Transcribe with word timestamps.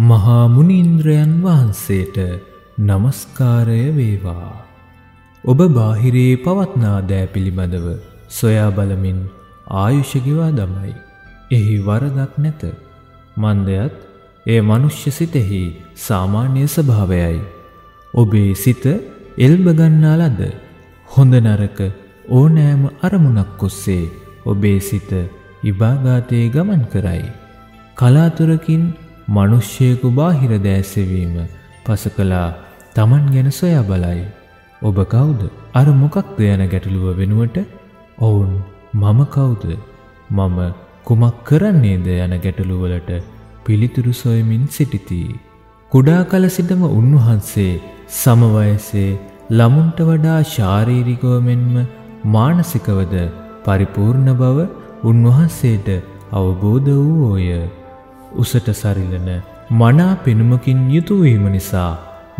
මහා 0.00 0.44
මුනීන්ද්‍රයන් 0.48 1.32
වහන්සේට 1.42 2.18
নমස්කාරය 2.78 3.80
වේවා. 3.96 4.52
ඔබ 5.44 5.60
බාහිරේ 5.76 6.30
පවත්නා 6.36 6.98
දෑ 7.10 7.26
පිළිබඳව 7.26 7.86
සොයා 8.28 8.70
බලමින් 8.70 9.18
ආයුෂ 9.80 10.12
ගෙවා 10.26 10.50
දමයි. 10.50 10.94
එහි 11.50 11.76
වරදක් 11.86 12.32
නැත. 12.38 12.62
මන්දයත් 13.36 13.98
එය 14.46 14.60
මනුෂ්‍ය 14.60 15.10
සිතෙහි 15.10 15.62
සාමාන්‍ය 15.96 16.64
ස්වභාවයයි. 16.66 17.44
ඔබේ 18.14 18.54
සිත 18.54 18.84
එල්බ 19.38 19.66
ගන්නා 19.80 20.16
ලද 20.20 20.40
හොඳ 21.08 21.34
නරක 21.34 21.78
ඕනෑම 22.30 22.82
අරමුණක් 23.02 23.62
ඔස්සේ 23.62 24.12
ඔබේ 24.46 24.80
සිත 24.80 25.12
ඉබාගාතයේ 25.62 26.48
ගමන් 26.48 26.82
කරයි. 26.92 27.24
කලාතුරකින් 27.94 28.84
මිනිස්සෙකු 29.30 30.08
බාහිර 30.10 30.52
දෑසෙවීම 30.58 31.34
පසකලා 31.86 32.46
Taman 32.96 33.24
ගැන 33.34 33.48
සොයා 33.52 33.82
බලයි. 33.82 34.22
ඔබ 34.82 34.98
කවුද? 35.12 35.42
අර 35.74 35.86
මොකක්ද 35.94 36.40
යන 36.46 36.62
ගැටලුව 36.72 37.04
වෙනුවට 37.20 37.58
ඔවුන් 38.20 38.52
මම 38.94 39.20
කවුද? 39.28 39.64
මම 40.30 40.58
කුමක් 41.04 41.38
කරන්නේද 41.44 42.08
යන 42.16 42.34
ගැටලුවලට 42.44 43.10
පිළිතුරු 43.64 44.12
සොයමින් 44.14 44.64
සිටිති. 44.68 45.22
කුඩා 45.92 46.22
කල 46.24 46.46
සිටම 46.48 46.82
උන්වහන්සේ 46.90 47.72
සම 48.14 48.42
වයසේ 48.54 49.18
ළමුන්ට 49.50 50.00
වඩා 50.08 50.38
ශාරීරිකව 50.48 51.32
මෙන්ම 51.40 51.74
මානසිකවද 52.26 53.14
පරිපූර්ණ 53.64 54.30
බව 54.34 54.58
උන්වහන්සේට 55.04 55.88
අවබෝධ 56.32 56.90
වූෝය. 56.98 57.79
උසට 58.34 58.68
සරිලන 58.72 59.28
මනා 59.72 60.14
පෙනුමකින් 60.16 60.80
යුතු 60.90 61.14
වීම 61.22 61.44
නිසා 61.48 61.92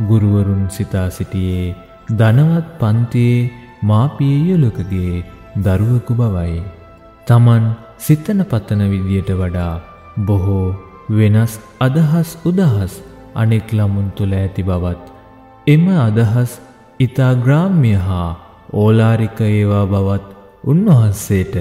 ගුරුවරුන් 0.09 0.65
සිතා 0.69 1.09
සිටියේ 1.11 1.77
ධනවත් 2.11 2.67
පන්තියේ 2.79 3.51
මාපිය 3.83 4.37
යුලකගේ 4.51 5.25
දරුවෙකු 5.57 6.15
බවයි. 6.15 6.63
Taman 7.27 7.65
සිතන 7.99 8.41
පතන 8.45 8.83
විදියට 8.91 9.31
වඩා 9.33 9.75
බොහෝ 10.19 10.67
වෙනස් 11.11 11.53
අදහස් 11.81 12.31
උදහස් 12.45 12.95
අනෙක් 13.35 13.69
ළමුන් 13.73 14.09
තුල 14.11 14.33
ඇති 14.33 14.63
බවත් 14.63 15.05
එම 15.67 15.85
අදහස් 15.99 16.53
ඊතා 17.01 17.33
ග්‍රාම්‍ය 17.35 17.95
හා 18.01 18.29
ඕලාරික 18.73 19.41
ඒවා 19.41 19.87
බවත් 19.87 20.29
උන්වහන්සේට 20.65 21.57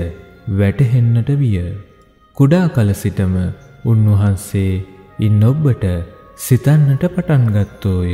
වැටහෙන්නට 0.49 1.29
විය. 1.37 1.57
කුඩා 2.37 2.67
කල 2.67 2.91
සිටම 2.93 3.35
උන්වහන්සේ 3.83 4.83
ඉන් 5.19 5.43
ඔබට 5.43 5.85
සිතන්නට 6.37 7.03
පටන් 7.05 7.45
ගත්තෝය. 7.55 8.13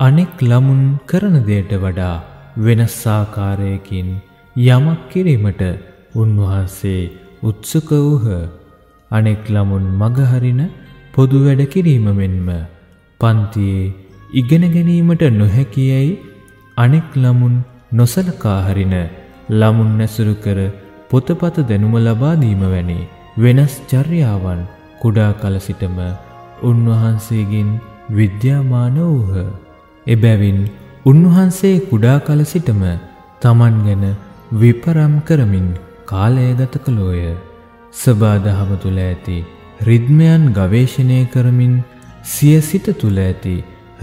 අනෙක් 0.00 0.34
ළමුන් 0.40 0.82
කරන 1.06 1.36
දෙයට 1.46 1.72
වඩා 1.76 2.16
වෙනස් 2.58 2.98
ආකාරයකින් 3.08 4.10
යමක් 4.56 5.00
කිරීමට 5.10 5.62
උන්වහන්සේ 6.14 7.10
උත්සුක 7.42 7.90
වූහ. 7.92 8.26
අනෙක් 9.10 9.42
ළමුන් 9.46 9.84
මගහරින 9.94 10.62
පොදු 11.14 11.38
වැඩ 11.44 11.62
කිරීම 11.66 12.06
මෙන්ම 12.12 12.48
පන්තියේ 13.20 13.94
ඉගෙන 14.32 14.64
ගැනීමට 14.68 15.22
නොහැකියයි 15.32 16.20
අනෙක් 16.76 17.08
ළමුන් 17.14 17.56
නොසලකා 17.92 18.60
හරින 18.66 18.94
ළමුන් 19.50 19.90
නැසුරු 19.98 20.34
කර 20.34 20.58
පොතපත 21.10 21.56
දැනුම 21.62 21.94
ලබා 21.98 22.34
දීම 22.34 22.62
වැනි 22.64 23.00
වෙනස් 23.36 23.74
චර්යාවන් 23.90 24.60
කුඩා 25.00 25.32
කල 25.32 25.54
සිටම 25.58 25.96
උන්වහන්සේගෙන් 26.62 27.70
විද්‍යාමාන 28.10 28.96
වූහ. 28.98 29.46
එබැවින් 30.06 30.60
උන්වහන්සේ 31.06 31.76
කුඩා 31.90 32.18
කල 32.18 32.42
සිටම 32.44 32.82
තමන් 33.42 33.76
ගැන 33.86 34.04
විපරම් 34.52 35.14
කරමින් 35.20 35.68
කාලය 36.04 36.46
ගත 36.52 36.84
කළෝය. 36.84 37.24
සබාදහම 37.94 38.70
තුළ 38.76 39.00
ඇති 39.00 39.38
රිද්මයන් 39.80 40.44
ගවේෂණය 40.52 41.20
කරමින් 41.34 41.74
සිය 42.24 42.60
සිත 42.60 42.86
තුළ 43.00 43.18
ඇති 43.18 43.56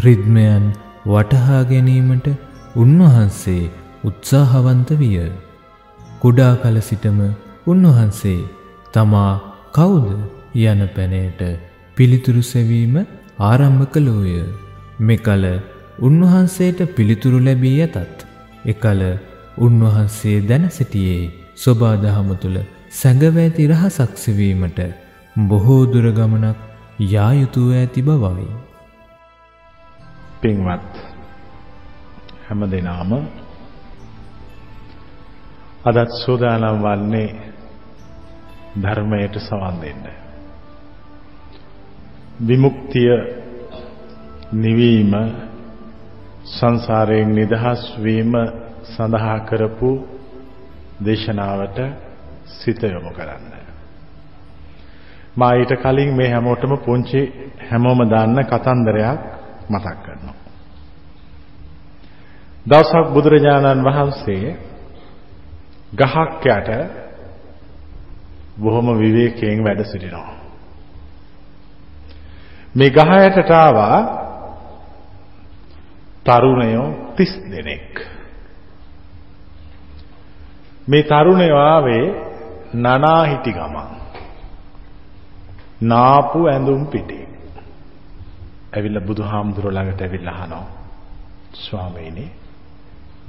රිද්මයන් 0.06 0.66
වටහා 1.06 1.64
ගැනීමට 1.64 2.28
උන්වහන්සේ 2.76 3.72
උත්සාහවන්ත 4.04 4.90
විය. 5.00 5.18
කුඩා 6.22 6.54
කල 6.64 6.80
සිටම 6.82 7.20
උන්වහන්සේ 7.68 8.40
තමා 8.94 9.34
කවුද 9.72 10.08
යන 10.64 10.82
පැනයට 10.96 11.42
පිළිතුරු 11.98 12.42
සැවීම 12.44 12.96
ආරම්භ 13.42 13.86
කළෝය. 13.88 14.34
මෙකල 15.02 15.44
උන්වහන්සේට 16.00 16.80
පිළිතුරු 16.96 17.40
ලැබී 17.40 17.78
ඇතත් 17.82 18.20
එකල 18.66 19.02
උන්වහන්සේ 19.58 20.38
දැන 20.42 20.66
සිටියේ 20.70 21.32
සොබාදහම 21.56 22.30
තුළ 22.36 22.58
සැඟවැති 22.92 23.68
රහසක් 23.68 24.14
සෙවීමට 24.18 24.80
බොහෝ 25.36 25.84
දුර 25.86 26.08
ගමනක් 26.12 26.58
යා 27.06 27.32
යුතුව 27.34 27.70
ඇති 27.74 28.02
බවයි. 28.02 28.48
පින්වත් 30.42 30.94
හැම 32.46 32.62
දෙනාම 32.68 33.12
අදත් 35.86 36.12
සෝදානම් 36.16 36.82
වන්නේ 36.84 37.30
ධර්මයට 38.76 39.36
සවන් 39.40 39.76
දෙන්න. 39.82 40.04
විමුක්තිය 42.40 43.14
නිවීම 44.54 45.14
සංසාරයෙන් 46.48 47.30
නිදහස් 47.32 47.82
වීම 47.98 48.34
සඳහා 48.86 49.40
කරපු 49.42 49.92
දේශනාවට 51.00 51.78
සිත 52.46 52.82
යොමු 52.84 53.12
කරන්න. 53.12 53.54
මා 55.36 55.54
ඊට 55.54 55.74
කලින් 55.78 56.16
මේ 56.16 56.30
හැමෝටම 56.30 56.74
පුංචි 56.78 57.22
හැමෝම 57.70 58.00
දාන්න 58.06 58.38
කතන්දරයක් 58.44 59.20
මතක් 59.70 59.98
කරනවා. 60.04 60.38
දවසක් 62.66 63.06
බුදුරජාණන් 63.14 63.84
වහන්සේ 63.84 64.58
ගහක් 65.94 66.46
යට 66.48 66.70
බොහොම 68.60 68.88
විවේකයෙන් 69.00 69.64
වැඩ 69.64 69.84
සිටිනවා. 69.84 70.34
මේ 72.76 72.90
ගහ 72.90 73.12
යටට 73.20 73.52
ආවා 73.52 73.98
තරුණයෝ 76.26 76.88
30 77.16 77.52
දෙනෙක්. 77.52 78.02
මේ 80.88 81.04
තරුණයෝ 81.04 81.60
ආවේ 81.60 82.06
නනා 82.76 83.24
හිටි 83.26 83.54
ගමන්. 83.54 83.90
නාපු 85.82 86.46
ඇඳුම් 86.46 86.88
පිටේ. 86.88 87.28
ඇවිල්ලා 88.76 89.02
බුදුහාමුදුරුවෝ 89.02 89.74
ළඟට 89.74 90.02
ඇවිල්ලා 90.02 90.36
අහනවා. 90.36 90.66
ස්වාමීනි 91.56 92.26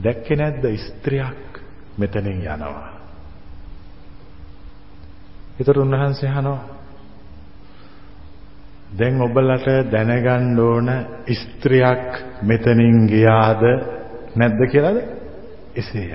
දැක්කේ 0.04 0.36
නැද්ද 0.36 0.64
ස්ත්‍රියක් 0.78 1.60
මෙතනින් 1.98 2.42
යනවා. 2.46 2.99
ඒතර 5.60 5.78
උන්වහන්සේ 5.78 6.30
අහනවා 6.30 6.80
දැන් 8.92 9.20
ඔබලට 9.20 9.66
දැනගන්න 9.86 10.58
ඕන 10.58 10.88
ස්ත්‍රියක් 11.32 12.42
මෙතනින් 12.42 13.06
ගියාද 13.06 13.62
නැද්ද 14.34 14.60
කියලාද? 14.66 14.98
එසේය. 15.74 16.12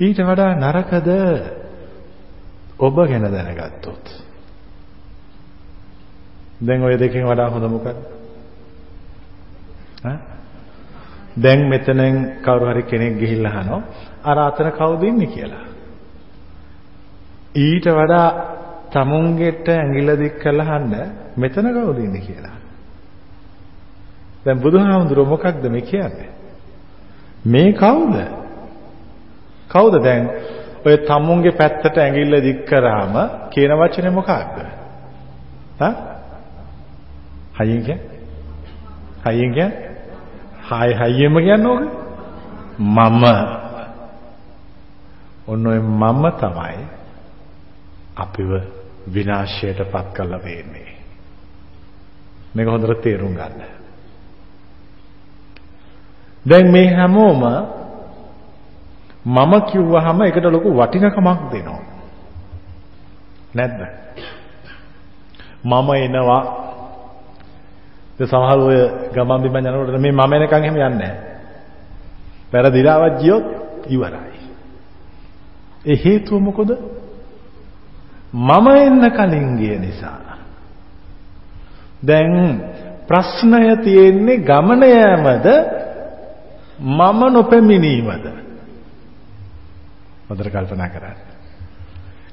ඊට 0.00 0.18
වඩා 0.20 0.56
නරකද 0.56 1.08
ඔබ 2.78 2.96
ගැන 2.96 3.26
දැනගත්තොත්. 3.26 4.04
දැන් 6.60 6.82
ওই 6.82 6.96
දෙකෙන් 6.96 7.26
වඩා 7.26 7.50
හොඳ 7.50 7.68
මොකක්ද? 7.68 7.98
ඈ? 10.04 10.18
දැන් 11.36 11.68
මෙතනෙන් 11.68 12.16
කවුරු 12.40 12.66
හරි 12.66 12.82
කෙනෙක් 12.84 13.18
ගිහිල්ලා 13.18 13.52
අහනවා 13.52 13.82
අර 14.24 14.38
අතන 14.40 14.72
කවුද 14.72 15.02
ඉන්නේ 15.02 15.26
කියලා. 15.28 15.71
ඊට 17.54 17.86
වඩා 17.88 18.28
තමුන්ගෙට 18.90 19.68
ඇඟිල්ල 19.68 20.10
දික් 20.18 20.38
කරලා 20.38 20.68
අහන්න 20.68 20.94
මෙතන 21.36 21.66
කවුද 21.68 21.98
ඉන්නේ 21.98 22.20
කියලා. 22.20 22.56
දැන් 24.44 24.60
බුදුහාමුදුරුවෝ 24.60 25.30
මොකක්ද 25.30 25.64
මේ 25.66 25.80
කියන්නේ? 25.82 26.30
මේ 27.44 27.72
කවුද? 27.74 28.14
කවුද 29.68 29.94
දැන් 30.04 30.30
ඔය 30.84 30.96
තමුන්ගේ 30.98 31.52
පැත්තට 31.52 31.96
ඇඟිල්ල 31.96 32.34
දික් 32.42 32.64
කරාම 32.66 33.14
කියන 33.50 33.72
වචනේ 33.72 34.10
මොකක්ද? 34.10 34.56
හා? 35.80 35.94
හයියෙන් 37.58 37.82
කියන්නේ? 37.82 38.20
හයියෙන් 39.26 39.52
කියන්නේ? 39.52 39.90
හාය 40.62 40.90
හයියෙම 40.94 41.34
කියන්නේ 41.36 41.68
ඕක? 41.68 41.82
මම. 42.78 43.24
ඔන්න 45.48 45.66
ඔය 45.66 45.78
මම 45.80 46.24
තමයි 46.38 47.01
අපිව 48.16 48.50
විනාශයට 49.06 49.78
පත් 49.82 50.06
කළා 50.14 50.38
වෙන්නේ. 50.38 50.96
මේක 52.54 52.68
හොඳට 52.68 53.02
තේරුම් 53.02 53.34
ගන්න. 53.34 53.62
දැන් 56.44 56.72
මේ 56.72 56.94
හැමෝම 56.94 57.42
මම 59.24 59.52
කිව්වහම 59.62 60.22
ඒකට 60.22 60.44
ලොකු 60.46 60.70
වටිනකමක් 60.70 61.40
දෙනවා. 61.52 61.82
නැද්ද? 63.54 63.80
මම 65.64 65.88
එනවා. 65.96 66.42
ඒ 68.20 68.26
සමහර 68.26 68.58
ඔය 68.60 68.78
ගමන් 69.14 69.42
බිමන් 69.42 69.66
යනකොට 69.66 70.00
මේ 70.00 70.12
මම 70.12 70.32
එනකන් 70.32 70.54
එහෙම 70.54 70.76
යන්නේ 70.76 70.88
නැහැ. 70.90 71.32
පෙරදිලාවක් 72.50 73.20
ගියොත් 73.20 73.46
ඉවරයි. 73.86 74.40
ඒ 75.86 75.96
හේතුව 75.96 76.40
මොකද? 76.40 76.70
මම 78.32 78.66
එන්න 78.68 79.10
කලින් 79.10 79.56
ගිය 79.56 79.78
නිසා. 79.78 80.36
දැන් 82.02 82.62
ප්‍රශ්නය 83.06 83.76
තියෙන්නේ 83.78 84.38
ගමන 84.38 84.82
යෑමද 84.84 85.46
මම 86.78 87.20
නොපැමිණීමද? 87.28 88.24
හොඳට 90.28 90.48
කල්පනා 90.48 90.88
කරන්න. 90.88 91.18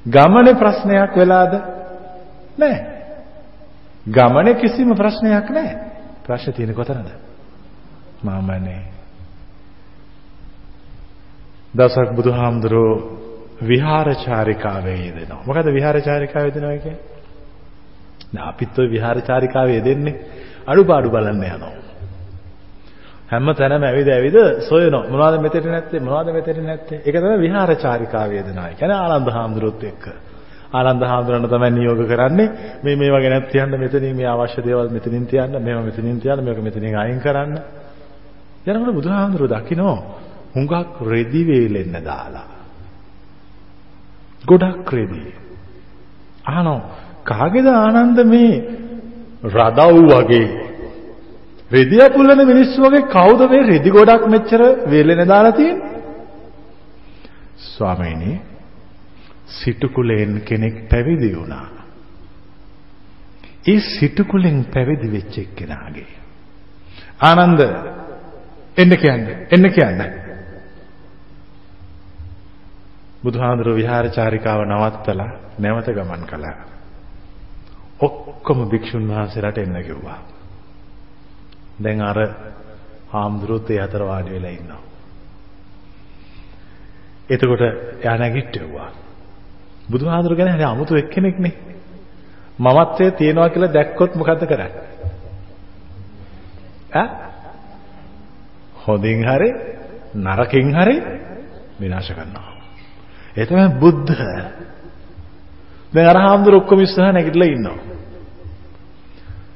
ගමනේ 0.06 0.56
ප්‍රශ්නයක් 0.56 1.16
වෙලාද? 1.16 1.54
නැහැ. 2.58 2.82
ගමනේ 4.08 4.56
කිසිම 4.56 4.96
ප්‍රශ්නයක් 4.96 5.50
නැහැ. 5.50 5.78
ප්‍රශ්නේ 6.24 6.56
තියෙන්නේ 6.56 6.76
කොතනද? 6.76 7.10
මමනේ. 8.24 8.82
දසක් 11.74 12.16
බුදුහාමුදුරෝ 12.16 13.19
විහාරචාරිකාවේ 13.62 14.98
යෙදෙනවා. 15.00 15.44
මොකද 15.46 15.68
විහාරචාරිකාවේ 15.70 16.50
යෙදෙනවා 16.50 16.78
කියන්නේ? 16.78 17.00
දැන් 18.34 18.48
අපිත් 18.48 18.80
ওই 18.80 18.88
විහාරචාරිකාවේ 18.90 19.76
යෙදෙන්නේ 19.76 20.16
අඩුපාඩු 20.68 21.10
බලන්න 21.10 21.44
යනවා. 21.46 21.74
හැම 23.30 23.48
තැනම 23.54 23.84
ඇවිද 23.84 24.08
ඇවිද 24.08 24.38
සොයනවා. 24.62 25.04
මොනවද 25.10 25.36
මෙතෙට 25.42 25.66
නැත්තේ? 25.66 26.00
මොනවද 26.00 26.30
මෙතෙට 26.34 26.60
නැත්තේ? 26.62 26.98
ඒක 27.00 27.16
තමයි 27.16 27.38
විහාරචාරිකාවේ 27.40 28.38
යෙදෙනවා. 28.38 28.70
කියන්නේ 28.72 29.00
ආනන්ද 29.06 29.30
හාමුදුරුවොත් 29.30 29.84
එක්ක. 29.84 30.06
ආනන්ද 30.72 31.04
හාමුදුරන් 31.04 31.48
තමයි 31.48 31.70
නියෝග 31.72 32.02
කරන්නේ 32.08 32.48
මේ 32.84 32.96
මේවා 32.96 33.22
ගැන 33.22 33.44
තියන්න 33.46 33.74
මෙතනින් 33.76 34.16
මේ 34.16 34.28
අවශ්‍ය 34.28 34.62
දේවල් 34.62 34.88
මෙතනින් 34.90 35.26
තියන්න 35.26 35.54
මේවා 35.58 35.84
මෙතනින් 35.84 36.20
තියන්න 36.20 36.44
මේක 36.44 36.60
මෙතනින් 36.60 36.96
අයින් 36.96 37.20
කරන්න. 37.20 37.54
යනකොට 38.68 38.96
බුදුහාමුදුරුවෝ 38.96 39.54
දකින්න 39.56 39.84
හුඟක් 40.56 40.96
රෙදි 41.04 41.42
වේලෙන්න 41.44 42.00
දාලා. 42.04 42.59
ගොඩක් 44.50 44.90
රෙදි. 44.92 45.22
අහනවා 46.46 46.82
කාගේද 47.26 47.68
ආනන්ද 47.70 48.20
මේ 48.26 48.54
රදව් 49.50 49.98
වගේ 50.12 50.48
රෙදි 51.72 51.98
අපුල්ලන 52.00 52.42
මිනිස්සු 52.44 52.86
වගේ 52.86 53.10
කවුද 53.10 53.42
මේ 53.48 53.64
රෙදි 53.64 53.90
ගොඩක් 53.92 54.24
මෙච්චර 54.28 54.62
වේලෙන 54.92 55.22
දාලා 55.28 55.54
තියෙන්නේ? 55.54 55.98
ස්වාමීනි 57.70 58.32
සිටු 59.50 59.88
කුලෙන් 59.90 60.32
කෙනෙක් 60.42 60.76
පැවිදි 60.90 61.30
වුණා. 61.34 61.68
ඒ 63.66 63.80
සිටු 63.90 64.24
කුලෙන් 64.26 64.58
පැවිදි 64.74 65.08
වෙච්ච 65.12 65.36
එක්කෙනාගේ 65.38 66.10
ආනන්ද 67.22 67.62
එන්න 68.78 68.94
කියන්නේ 68.96 69.38
එන්න 69.52 69.66
කියන්නේ 69.70 70.10
බුදුහාඳුර 73.24 73.70
විහාරචාරිකාව 73.76 74.60
නවත්තලා 74.66 75.30
නැවත 75.60 75.88
ගමන් 75.88 76.24
කළා. 76.26 76.58
ඔක්කොම 78.00 78.60
භික්ෂුන් 78.70 79.08
වහන්සේලාට 79.08 79.58
එන්න 79.58 79.78
කිව්වා. 79.84 80.20
දැන් 81.84 82.02
අර 82.02 82.20
හාමුදුරුවෝත් 83.10 83.70
ඒ 83.70 83.82
අතර 83.82 84.02
වාඩි 84.02 84.32
වෙලා 84.32 84.52
ඉන්නවා. 84.52 84.82
එතකොට 87.30 87.64
එයා 88.02 88.18
නැගිට්ටෙව්වා. 88.18 88.90
බුදුහාඳුර 89.92 90.36
ගැන 90.36 90.54
හරි 90.56 90.64
අමුතු 90.64 90.96
එක්කෙනෙක්නේ. 90.96 91.54
මමත්වයේ 92.60 93.12
තියනවා 93.12 93.50
කියලා 93.50 93.74
දැක්කොත් 93.74 94.16
මොකද්ද 94.16 94.44
කරන්නේ? 94.46 94.72
ඈ? 96.94 97.08
හොඳින් 98.84 99.22
හරි 99.24 99.50
නරකින් 100.18 100.68
හරි 100.74 100.96
විනාශ 101.80 102.12
කරනවා. 102.12 102.59
ඒ 103.40 103.46
තමයි 103.46 103.68
බුද්ධ. 103.80 104.12
දැන් 105.94 106.08
අර 106.08 106.18
හාමුදුර 106.18 106.54
ඔක්කොම 106.54 106.80
ඉස්සරහ 106.80 107.10
නැගිටලා 107.10 107.50
ඉන්නවා. 107.50 107.80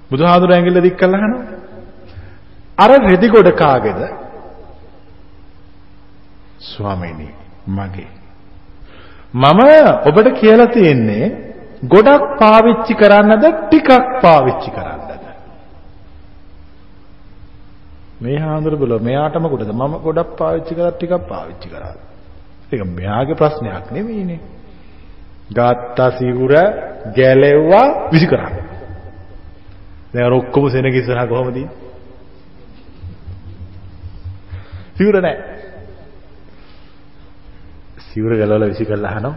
බුදුහාමුදුර 0.10 0.52
ඇඟිල්ල 0.52 0.82
දික් 0.82 0.96
කළා 0.98 1.20
අහනවා. 1.20 1.46
අර 2.78 2.92
රෙදි 3.02 3.28
ගොඩ 3.28 3.50
කාගේද? 3.54 4.02
ස්වාමීනි 6.64 7.30
මගේ. 7.70 8.12
මම 9.34 9.60
ඔබට 10.06 10.28
කියලා 10.34 10.68
තියෙන්නේ 10.68 11.26
ගොඩක් 11.86 12.24
පාවිච්චි 12.40 12.94
කරන්නද 12.94 13.44
ටිකක් 13.60 13.90
පාවිච්චි 14.22 14.70
කරන්නද? 14.72 15.10
මේ 18.22 18.40
හාමුදුර 18.40 18.76
බල 18.76 18.94
මෙයාටම 19.02 19.46
කොටද 19.48 19.72
මම 19.72 19.94
ගොඩක් 20.00 20.30
පාවිච්චි 20.38 20.74
කරා 20.76 20.92
ටිකක් 20.92 21.14
පාවිච්චි 21.28 21.70
කරා. 21.70 22.13
ඒක 22.74 22.84
මෙයාගේ 22.90 23.36
ප්‍රශ්නයක් 23.36 23.86
නෙවෙයිනේ. 23.92 24.40
ගාත්ත 25.50 26.00
සිවුර 26.18 26.54
ගැලෙව්වා 27.16 27.88
විසි 28.12 28.28
කරා. 28.28 28.52
දැන් 30.14 30.26
අර 30.26 30.34
ඔක්කොම 30.34 30.70
සෙනග 30.70 30.88
ඉස්සරහා 30.92 31.28
කොහමද 31.28 31.56
ඉන්නේ? 31.56 31.76
සිවුර 34.98 35.16
නැහැ. 35.18 35.38
සිවුර 38.06 38.32
ගලවලා 38.32 38.70
විසි 38.70 38.86
කරලා 38.86 39.12
අහනවා. 39.12 39.36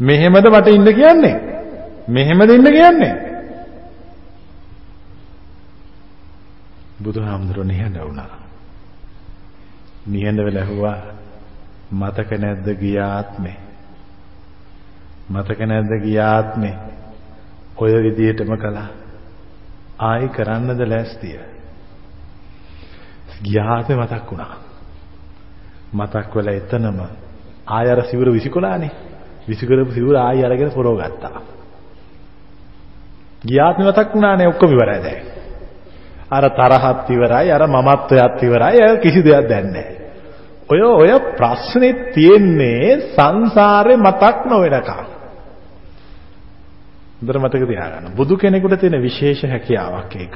මෙහෙමද 0.00 0.46
මට 0.46 0.68
ඉන්න 0.68 0.88
කියන්නේ? 0.90 1.36
මෙහෙමද 2.08 2.50
ඉන්න 2.50 2.68
කියන්නේ? 2.68 3.14
බුදුහාමුදුරුවෝ 7.02 7.64
නිහඬ 7.64 7.98
වුණා. 7.98 8.40
නිහඬ 10.08 10.44
වෙලා 10.44 10.62
ඇහුවා 10.62 10.98
මතක 11.90 12.30
නැද්ද 12.32 12.66
ගියාත්මේ? 12.76 13.56
මතක 15.30 15.60
නැද්ද 15.60 15.92
ගියාත්මේ? 16.02 16.74
ඔය 17.76 17.92
විදිහටම 18.04 18.54
කළා. 18.56 18.88
ආයි 20.00 20.28
කරන්නද 20.28 20.80
ලෑස්තිය? 20.82 21.38
ගියාත්මේ 23.42 23.96
මතක් 23.96 24.30
වුණා. 24.30 24.56
මතක් 25.92 26.36
වෙලා 26.36 26.54
එතනම 26.54 27.00
ආය 27.66 27.90
අර 27.90 28.02
සිවුර 28.04 28.32
විසිකොලානේ. 28.32 28.90
විසිකරපු 29.48 29.92
සිවුර 29.92 30.16
ආයි 30.16 30.44
අරගෙන 30.44 30.70
පොරව 30.70 30.96
ගත්තා. 30.96 31.42
ගියාත්මේ 33.44 33.88
මතක් 33.88 34.14
වුණානේ 34.14 34.48
ඔක්කොම 34.48 34.72
ඉවරයි 34.72 35.02
දැන්. 35.02 35.24
අර 36.30 36.44
තරහත් 36.50 37.10
ඉවරයි 37.10 37.50
අර 37.50 37.66
මමත්වයත් 37.66 38.42
ඉවරයි 38.42 39.00
කිසි 39.02 39.24
දෙයක් 39.24 39.48
දැන් 39.48 39.72
නැහැ. 39.72 39.99
ඔය 40.70 40.80
ඔය 40.82 41.10
ප්‍රශ්නේ 41.36 41.92
තියෙන්නේ 42.14 42.90
සංසාරේ 43.10 43.96
මතක් 43.98 44.46
නොවෙනකම්. 44.46 45.00
හොඳට 47.20 47.38
මතක 47.38 47.66
තියාගන්න. 47.66 48.14
බුදු 48.14 48.36
කෙනෙකුට 48.36 48.80
තියෙන 48.80 49.02
විශේෂ 49.02 49.42
හැකියාවක් 49.44 50.16
ඒක. 50.16 50.34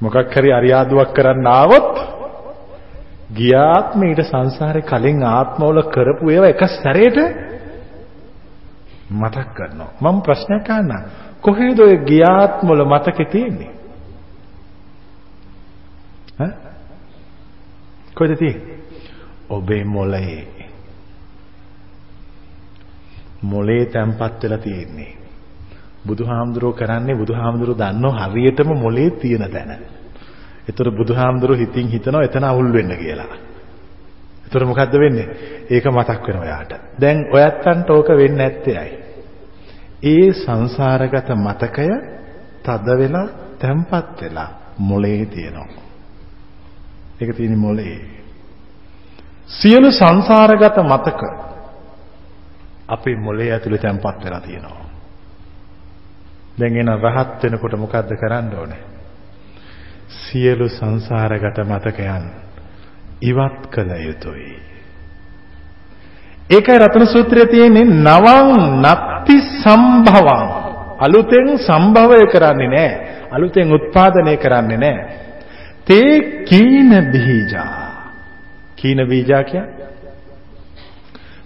මොකක් 0.00 0.16
හරි 0.30 0.52
අරියාදුවක් 0.52 1.12
කරන්න 1.12 1.46
ආවොත් 1.48 1.92
ගියාත්ම 3.32 4.02
ඊට 4.02 4.22
සංසාරේ 4.24 4.82
කලින් 4.82 5.22
ආත්මවල 5.24 5.82
කරපු 5.84 6.30
ඒවා 6.30 6.48
එක 6.48 6.62
සැරේට 6.72 7.18
මතක් 9.12 9.48
කරනවා. 9.50 9.90
මම 10.02 10.22
ප්‍රශ්නයක් 10.22 10.70
අහන්නම්. 10.70 11.02
කොහේද 11.40 11.80
ඔය 11.80 11.96
ගියාත්මවල 12.04 12.84
මතකේ 12.84 13.26
තියෙන්නේ? 13.26 13.72
ඈ? 16.38 16.52
කොහෙද 18.14 18.36
තියෙන්නේ? 18.36 18.75
ඔබේ 19.48 19.84
මොළයේ. 19.86 20.66
මොළේ 23.42 23.86
තැම්පත් 23.86 24.42
වෙලා 24.42 24.58
තියෙන්නේ. 24.58 25.16
බුදුහාමුදුරුව 26.06 26.74
කරන්නේ 26.74 27.14
බුදුහාමුදුරුව 27.14 27.78
දන්නව 27.78 28.14
හරියටම 28.24 28.70
මොලේ 28.76 29.10
තියෙන 29.12 29.50
තැන. 29.50 29.70
ඒතර 30.68 30.90
බුදුහාමුදුරුව 30.90 31.58
හිතින් 31.58 31.88
හිතනවා 31.88 32.22
එතන 32.22 32.44
අවුල් 32.44 32.72
වෙන්න 32.72 32.92
කියලා. 32.96 33.32
ඒතර 34.44 34.64
මොකද්ද 34.64 34.94
වෙන්නේ? 34.94 35.28
ඒක 35.70 35.84
මතක් 35.86 36.22
වෙනවා 36.26 36.46
යාට. 36.46 36.72
දැන් 37.00 37.18
ඔයත්තන්ට 37.30 37.90
ඕක 37.90 38.08
වෙන්නේ 38.10 38.38
නැත්තේ 38.38 38.78
ඇයි? 38.78 38.98
ඒ 40.04 40.32
සංසාරගත 40.34 41.28
මතකය 41.36 41.88
තද 42.62 42.86
වෙලා 42.98 43.26
තැම්පත් 43.60 44.22
වෙලා 44.22 44.50
මොලේ 44.78 45.26
තියෙනවා. 45.26 45.82
ඒක 47.20 47.36
තියෙන්නේ 47.36 47.58
මොලේ. 47.58 48.15
සියලු 49.48 49.92
සංසාරගත 49.92 50.76
මතක 50.82 51.22
අපේ 52.88 53.16
මොලේ 53.16 53.52
ඇතුලේ 53.52 53.78
තැම්පත් 53.78 54.24
වෙලා 54.24 54.40
තියෙනවා. 54.40 54.86
දැන් 56.58 56.76
එන 56.76 56.88
රහත් 56.88 57.42
වෙනකොට 57.42 57.76
මොකද්ද 57.76 58.10
කරන්න 58.12 58.54
ඕනේ? 58.54 58.82
සියලු 60.08 60.68
සංසාරගත 60.68 61.58
මතකයන් 61.64 62.24
ඉවත් 63.22 63.66
කළ 63.66 63.90
යුතුයි. 64.06 64.56
ඒකයි 66.50 66.78
රතන 66.78 67.06
සූත්‍රයේ 67.06 67.46
තියෙන්නේ 67.46 67.84
නවං 67.84 68.50
නත්ති 68.82 69.36
සම්භවං 69.54 70.46
අලුතෙන් 70.98 71.58
සම්භවය 71.58 72.26
කරන්නේ 72.26 72.68
නැහැ. 72.68 73.00
අලුතෙන් 73.30 73.72
උත්පාදනය 73.72 74.36
කරන්නේ 74.36 74.78
නැහැ. 74.78 75.08
තේ 75.84 76.44
කීන 76.44 76.90
බීජා. 77.12 77.85
කීන 78.76 78.98
බීජා 79.06 79.44
කියන්නේ 79.44 79.86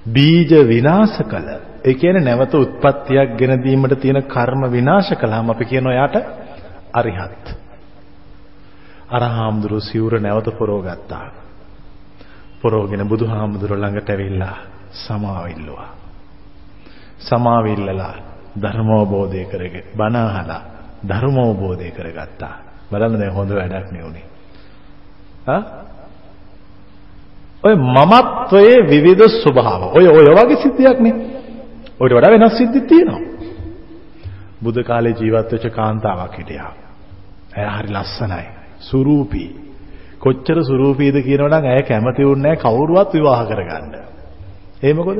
බීජ 0.06 0.50
විනාශ 0.64 1.18
කළ. 1.22 1.48
ඒ 1.84 1.94
කියන්නේ 1.94 2.24
නැවත 2.24 2.54
උත්පත්තියක් 2.54 3.36
ගෙන 3.36 3.62
දීමට 3.62 4.00
තියෙන 4.00 4.22
කර්ම 4.24 4.62
විනාශ 4.68 5.12
කළාම 5.12 5.50
අපි 5.50 5.64
කියන 5.64 5.86
ඔයාට 5.86 6.16
අරිහත්. 6.92 7.44
අරහාම්දුරු 9.08 9.80
සිවුර 9.80 10.12
නැවත 10.16 10.48
පොරවගත්තා. 10.50 11.26
පොරවගෙන 12.62 13.08
බුදුහාමුදුර 13.08 13.70
ළඟට 13.72 14.10
ඇවිල්ලා 14.10 14.56
සමාව 14.98 15.46
ඉල්ලුවා. 15.48 15.90
සමාව 17.20 17.66
ඉල්ලලා 17.66 18.14
ධර්මෝබෝධය 18.56 19.44
කරගෙන 19.44 19.84
බණ 19.96 20.16
අහලා 20.18 20.62
ධර්මෝබෝධය 21.08 21.90
කරගත්තා. 21.90 22.54
බලන්න 22.90 23.18
දැන් 23.18 23.32
හොඳ 23.32 23.50
වැඩක් 23.50 23.92
නේ 23.92 24.02
උනේ. 24.02 24.26
ආ 25.46 25.89
ඔය 27.62 27.74
මමත්වයේ 27.76 28.78
විවිධ 28.82 29.28
ස්වභාව. 29.36 29.82
ඔය 29.96 30.06
ඔය 30.08 30.26
වගේ 30.28 30.62
සිද්ධියක් 30.62 31.00
නේ. 31.00 31.14
ඔයිට 32.00 32.16
වඩා 32.16 32.30
වෙනස් 32.30 32.56
සිද්ධි 32.58 32.80
තියෙනවා. 32.82 33.20
බුද්ධ 34.62 34.82
කාලේ 34.82 35.16
ජීවත් 35.20 35.52
වෙච්ච 35.52 35.66
කාන්තාවක් 35.70 36.38
හිටියා. 36.38 36.72
ඇය 37.56 37.66
හරි 37.68 37.90
ලස්සනයි. 37.92 38.46
සුරූපී. 38.80 39.50
කොච්චර 40.18 40.58
සුරූපීද 40.64 41.16
කියනවනම් 41.22 41.64
ඇය 41.66 41.82
කැමති 41.82 42.24
වුණේ 42.24 42.56
කවුරුවත් 42.56 43.14
විවාහ 43.14 43.44
කරගන්න. 43.46 43.94
ඒ 44.82 44.92
මොකද? 44.92 45.18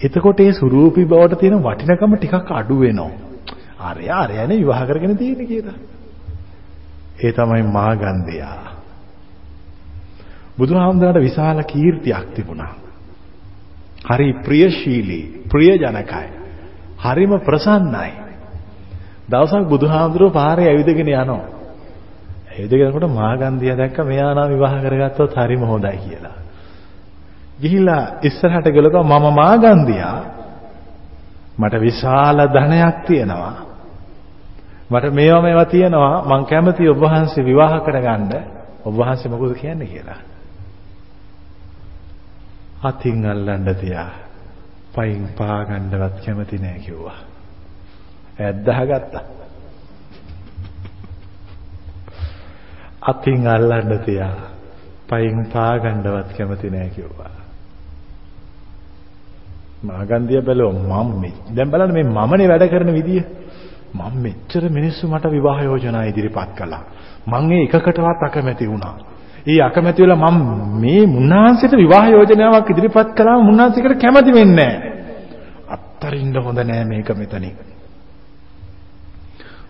එතකොට 0.00 0.40
ඒ 0.40 0.52
සුරූපී 0.52 1.04
බවට 1.04 1.40
තියෙන 1.40 1.62
වටිනකම 1.62 2.16
ටිකක් 2.16 2.50
අඩු 2.50 2.80
වෙනවා. 2.80 3.10
අරය 3.80 4.08
අරයනේ 4.12 4.58
විවාහ 4.58 4.86
කරගෙන 4.86 5.16
තියෙන්නේ 5.16 5.46
කියලා. 5.46 5.78
ඒ 7.24 7.32
තමයි 7.32 7.62
මාගන්ධයා. 7.72 8.73
බුදුහාමුදුරට 10.58 11.18
විශාල 11.18 11.58
කීර්තියක් 11.64 12.26
තිබුණා. 12.34 12.74
හරි 14.04 14.28
ප්‍රියශීලී, 14.40 15.24
ප්‍රියජනකයි. 15.46 16.28
හරිම 16.98 17.32
ප්‍රසන්නයි. 17.40 18.12
දවසක් 19.28 19.64
බුදුහාමුදුරුව 19.66 20.32
පාරේ 20.32 20.68
ඇවිදගෙන 20.68 21.08
යනවා. 21.08 21.44
ඇවිදගෙන 22.50 22.88
යනකොට 22.88 23.10
මාගන්ධිය 23.12 23.74
දැක්ක 23.74 23.98
මෙයා 24.02 24.34
නම් 24.34 24.48
විවාහ 24.50 24.74
කරගත්තොත් 24.80 25.32
හරිම 25.36 25.62
හොඳයි 25.62 25.98
කියලා. 25.98 26.38
ගිහිල්ලා 27.60 28.04
ඉස්සරහට 28.22 28.66
ගලක 28.68 28.96
මම 29.02 29.24
මාගන්ධියා 29.32 30.18
මට 31.58 31.74
විශාල 31.78 32.38
ධනයක් 32.48 32.96
තියෙනවා. 33.06 33.54
මට 34.90 35.04
මේවා 35.10 35.42
මේවා 35.42 35.64
තියෙනවා 35.66 36.14
මං 36.22 36.42
කැමති 36.44 36.88
ඔබ 36.88 36.98
වහන්සේ 36.98 37.44
විවාහ 37.44 37.80
කරගන්න 37.80 38.32
ඔබ 38.84 38.94
වහන්සේ 38.94 39.30
මොකද 39.30 39.54
කියන්නේ 39.54 39.88
කියලා. 39.88 40.33
අතින් 42.84 43.26
අල්ලන්න 43.26 43.74
තියා 43.74 44.10
පයින් 44.94 45.28
පා 45.38 45.64
ගන්නවත් 45.64 46.16
කැමති 46.24 46.58
නෑ 46.58 46.78
කිව්වා. 46.78 47.18
ඇද්දහ 48.38 48.80
ගත්තා. 48.82 49.24
අතින් 53.02 53.46
අල්ලන්න 53.48 53.98
තියා 54.00 54.36
පයින් 55.10 55.46
පා 55.46 55.78
ගන්නවත් 55.78 56.36
කැමති 56.36 56.70
නෑ 56.70 56.90
කිව්වා. 56.90 57.34
මාගන්දිය 59.82 60.42
බැලුවා 60.42 61.02
මම 61.02 61.20
මේ 61.20 61.34
දැන් 61.56 61.70
බලන්න 61.70 61.92
මේ 61.92 62.06
මමනේ 62.06 62.48
වැඩ 62.48 62.68
කරන 62.68 62.92
විදිය 62.92 63.22
මම 63.94 64.14
මෙච්චර 64.18 64.64
මිනිස්සු 64.70 65.08
මට 65.08 65.30
විවාහ 65.30 65.58
යෝජනා 65.62 66.04
ඉදිරිපත් 66.04 66.50
කළා 66.56 66.82
මං 67.26 67.52
ඒ 67.52 67.64
එකකටවත් 67.66 68.22
අකමැති 68.22 68.68
වුණා 68.68 68.94
ඒ 69.46 69.60
අකමැති 69.60 70.02
වෙලා 70.02 70.30
මම 70.30 70.38
මේ 70.80 71.06
මුන්නාන්සේට 71.06 71.74
විවාහ 71.74 72.06
යෝජනාවක් 72.08 72.70
ඉදිරිපත් 72.70 73.08
කළාම 73.14 73.44
මුන්නාන්සේකට 73.44 74.00
කැමති 74.00 74.32
වෙන්නේ 74.32 74.72
නැහැ. 74.72 74.90
අත්තරින්න 75.68 76.36
හොඳ 76.36 76.58
නෑ 76.60 76.84
මේක 76.84 77.08
මෙතනින්. 77.12 77.56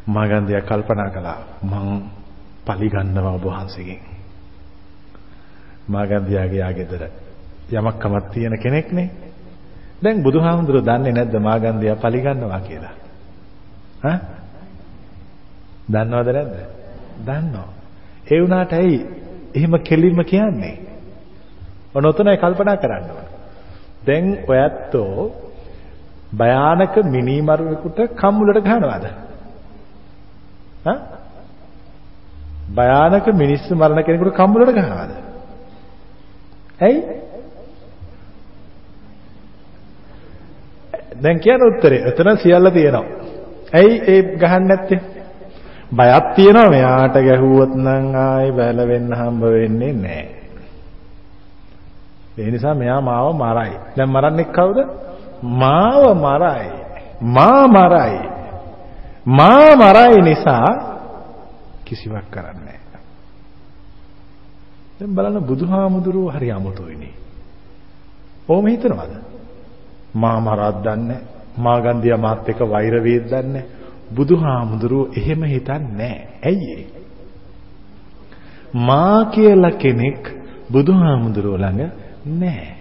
මාගන්දියා 0.06 0.62
කල්පනා 0.62 1.10
කළා 1.10 1.38
මං 1.62 1.88
පලි 2.66 2.88
ගන්නවා 2.88 3.34
ඔබ 3.34 3.44
වහන්සේගෙන්. 3.44 4.00
මාගන්දියාගේ 5.88 6.62
ආගෙදර 6.62 7.02
යමක් 7.70 7.96
කමක් 7.96 8.24
තියෙන 8.30 8.58
කෙනෙක්නේ. 8.58 9.08
දැන් 10.02 10.22
බුදුහාමුදුරුවෝ 10.22 10.86
දන්නේ 10.88 11.12
නැද්ද 11.12 11.34
මාගන්දියා 11.40 11.96
පලි 11.96 12.20
ගන්නවා 12.20 12.60
කියලා? 12.60 12.94
ඈ? 14.02 14.18
දන්නවද 15.88 16.28
නැද්ද? 16.30 16.56
දන්නවා. 17.20 17.68
ඒ 18.26 18.40
වුණාට 18.40 18.72
ඇයි 18.72 19.23
එහෙම 19.54 19.74
කෙලින්ම 19.82 20.20
කියන්නේ. 20.24 20.76
ඔන්න 21.94 22.06
ඔතනයි 22.06 22.36
කල්පනා 22.36 22.76
කරන්න 22.76 23.10
ඕන. 23.10 23.26
දැන් 24.06 24.26
ඔයත්ෝ 24.48 25.32
භයානක 26.32 26.96
මිනිමරුවෙකුට 27.06 27.98
කම්මුලට 28.14 28.60
ගහනවාද? 28.60 29.04
හා? 30.84 30.98
භයානක 32.70 33.26
මිනිස්සු 33.34 33.74
මරණ 33.74 34.02
කෙනෙකුට 34.02 34.36
කම්මුලට 34.36 34.72
ගහනවාද? 34.72 35.12
ඇයි? 36.80 37.00
දැන් 41.22 41.40
කියන 41.40 41.62
උත්තරේ 41.62 42.04
එතන 42.06 42.36
සියල්ල 42.36 42.70
තියෙනවා. 42.70 43.04
ඇයි 43.72 43.94
ඒ 44.06 44.22
ගහන්නේ 44.22 44.68
නැත්තේ? 44.68 45.13
බයක් 45.94 46.24
තියෙනවා 46.34 46.70
මෙයාට 46.70 47.16
ගැහුවොත් 47.18 47.72
නම් 47.76 48.06
ආයි 48.16 48.52
බැලවෙන්න 48.52 49.10
හම්බ 49.12 49.42
වෙන්නේ 49.44 49.92
නැහැ. 49.94 50.44
ඒ 52.38 52.50
නිසා 52.50 52.74
මෙයා 52.74 53.00
මාව 53.00 53.34
මරයි. 53.34 53.74
දැන් 53.96 54.10
මරන්නේ 54.10 54.46
කවුද? 54.46 54.78
මාව 55.42 56.02
මරයි. 56.16 56.70
මා 57.22 57.62
මරයි. 57.68 58.18
මා 59.28 59.68
මරයි 59.74 60.22
නිසා 60.22 60.70
කිසිවක් 61.84 62.26
කරන්නේ 62.30 62.80
නැහැ. 62.80 63.02
දැන් 64.98 65.14
බලන්න 65.14 65.42
බුදුහාමුදුරුවෝ 65.42 66.30
හරි 66.30 66.50
අමුතුයිනේ. 66.50 67.14
ඕම 68.48 68.66
හිතනවද? 68.66 69.14
මා 70.14 70.40
මරක් 70.40 70.76
දන්නේ 70.82 71.20
මා 71.56 71.80
ගන්දියා 71.80 72.18
මාත් 72.18 72.48
එක්ක 72.48 72.60
වෛර 72.64 72.94
වේද 73.02 73.26
දන්නේ 73.26 73.64
බුදුහාමුදුරුවෝ 74.10 75.12
එහෙම 75.16 75.42
හිතන්නේ 75.44 76.16
ඇයි 76.42 76.86
මා 78.74 79.24
කියලා 79.26 79.70
කෙනෙක් 79.72 80.22
බුදුහාමුදුරුවෝ 80.72 81.58
ළඟ 81.58 81.90
නැහැ. 82.32 82.76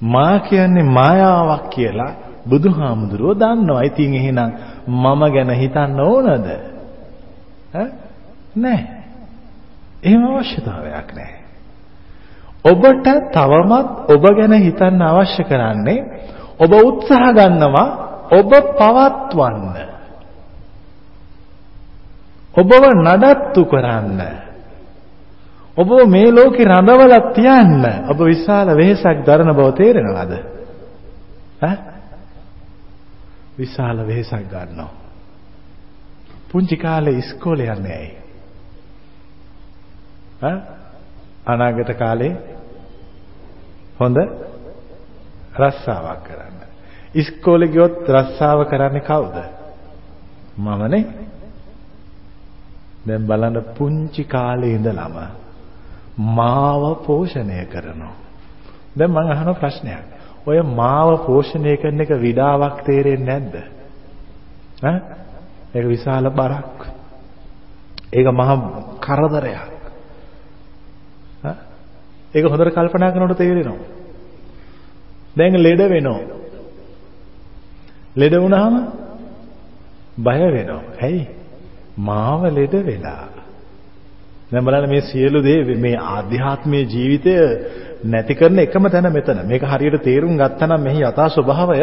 මා 0.00 0.38
කියන්නේ 0.40 0.82
මායාවක් 0.90 1.70
කියලා 1.70 2.12
බුදුහාමුදුරුවෝ 2.48 3.34
දන්නවා. 3.34 3.82
ඉතින් 3.82 4.14
එහෙනම් 4.14 4.50
මම 4.86 5.22
ගැන 5.32 5.50
හිතන්න 5.52 6.00
ඕනද? 6.00 6.46
ඈ 7.74 7.88
නැහැ. 8.56 9.02
එහෙම 10.02 10.22
අවශ්‍යතාවයක් 10.26 11.08
නැහැ. 11.12 11.40
ඔබට 12.64 13.06
තවමත් 13.32 13.88
ඔබ 14.08 14.24
ගැන 14.30 14.54
හිතන්න 14.58 15.02
අවශ්‍ය 15.02 15.42
කරන්නේ 15.44 16.00
ඔබ 16.58 16.72
උත්සාහ 16.80 17.32
ගන්නවා 17.32 17.88
ඔබ 18.30 18.50
පවත්වන්න. 18.72 19.93
ඔබව 22.54 22.84
නඩත්තු 22.96 23.64
කරන්න. 23.64 24.20
ඔබ 25.76 25.90
මේ 26.06 26.30
ලෝකේ 26.30 26.64
රඳවලා 26.64 27.32
තියන්න 27.32 27.84
ඔබ 28.08 28.18
විශාල 28.22 28.68
වෙහෙසක් 28.72 29.24
දරන 29.26 29.50
බව 29.52 29.70
තේරෙනවද? 29.72 30.32
ඈ? 31.60 31.76
විශාල 33.58 34.06
වෙහෙසක් 34.06 34.46
ගන්නවා. 34.46 34.92
පුංචි 36.48 36.76
කාලේ 36.76 37.18
ඉස්කෝලේ 37.18 37.68
යන්නේ 37.68 37.96
ඇයි? 37.96 38.16
ඈ? 40.42 40.58
අනාගත 41.46 41.90
කාලේ 41.98 42.32
හොඳ 44.00 44.18
රස්සාවක් 45.56 46.22
කරන්න. 46.22 46.58
ඉස්කෝලේ 47.14 47.68
ගියොත් 47.68 48.08
රස්සාව 48.08 48.64
කරන්නේ 48.64 49.02
කවුද? 49.02 49.36
මමනේ. 50.56 51.23
දැන් 53.04 53.26
බලන්න 53.26 53.74
පුංචි 53.74 54.24
කාලේ 54.24 54.74
ඉඳලම 54.74 55.16
මාව 56.16 56.82
පෝෂණය 57.06 57.66
කරනවා. 57.66 58.14
දැන් 58.96 59.10
මම 59.10 59.30
අහන 59.30 59.54
ප්‍රශ්නයක්. 59.54 60.04
ඔය 60.46 60.58
මාව 60.62 61.26
පෝෂණය 61.26 61.76
කරන 61.76 62.00
එක 62.00 62.10
විඩාවක් 62.16 62.84
තේරෙන්නේ 62.84 63.26
නැද්ද? 63.30 63.54
ඈ 64.82 64.98
ඒක 65.74 65.86
විශාල 65.86 66.30
බරක්. 66.30 66.78
ඒක 68.12 68.26
මහ 68.28 68.50
කරදරයක්. 69.00 69.62
ඈ 71.42 71.56
ඒක 72.34 72.44
හොඳට 72.44 72.72
කල්පනා 72.72 73.12
කරනකොට 73.12 73.38
තේරෙනවා. 73.38 73.88
දැන් 75.36 75.54
ලෙඩ 75.58 75.82
වෙනවා. 75.86 76.20
ලෙඩ 78.16 78.34
වුණාම 78.36 78.74
බය 80.16 80.38
වෙනවා. 80.48 80.82
ඇයි? 81.00 81.43
මාව 81.98 82.42
ලෙඩ 82.50 82.74
වෙලා. 82.82 83.28
දැන් 84.50 84.64
බලන්න 84.64 84.88
මේ 84.88 85.02
සියලු 85.02 85.42
දේ 85.42 85.76
මේ 85.76 85.96
ආධ්‍යාත්මීය 85.96 86.84
ජීවිතය 86.86 87.34
නැති 88.04 88.34
කරන 88.34 88.58
එකම 88.58 88.84
තැන 88.88 89.12
මෙතන. 89.12 89.38
මේක 89.46 89.62
හරියට 89.62 90.02
තේරුම් 90.02 90.36
ගත්තා 90.36 90.66
නම් 90.66 90.80
මෙහි 90.80 91.00
යථා 91.02 91.28
ස්වභාවය 91.28 91.78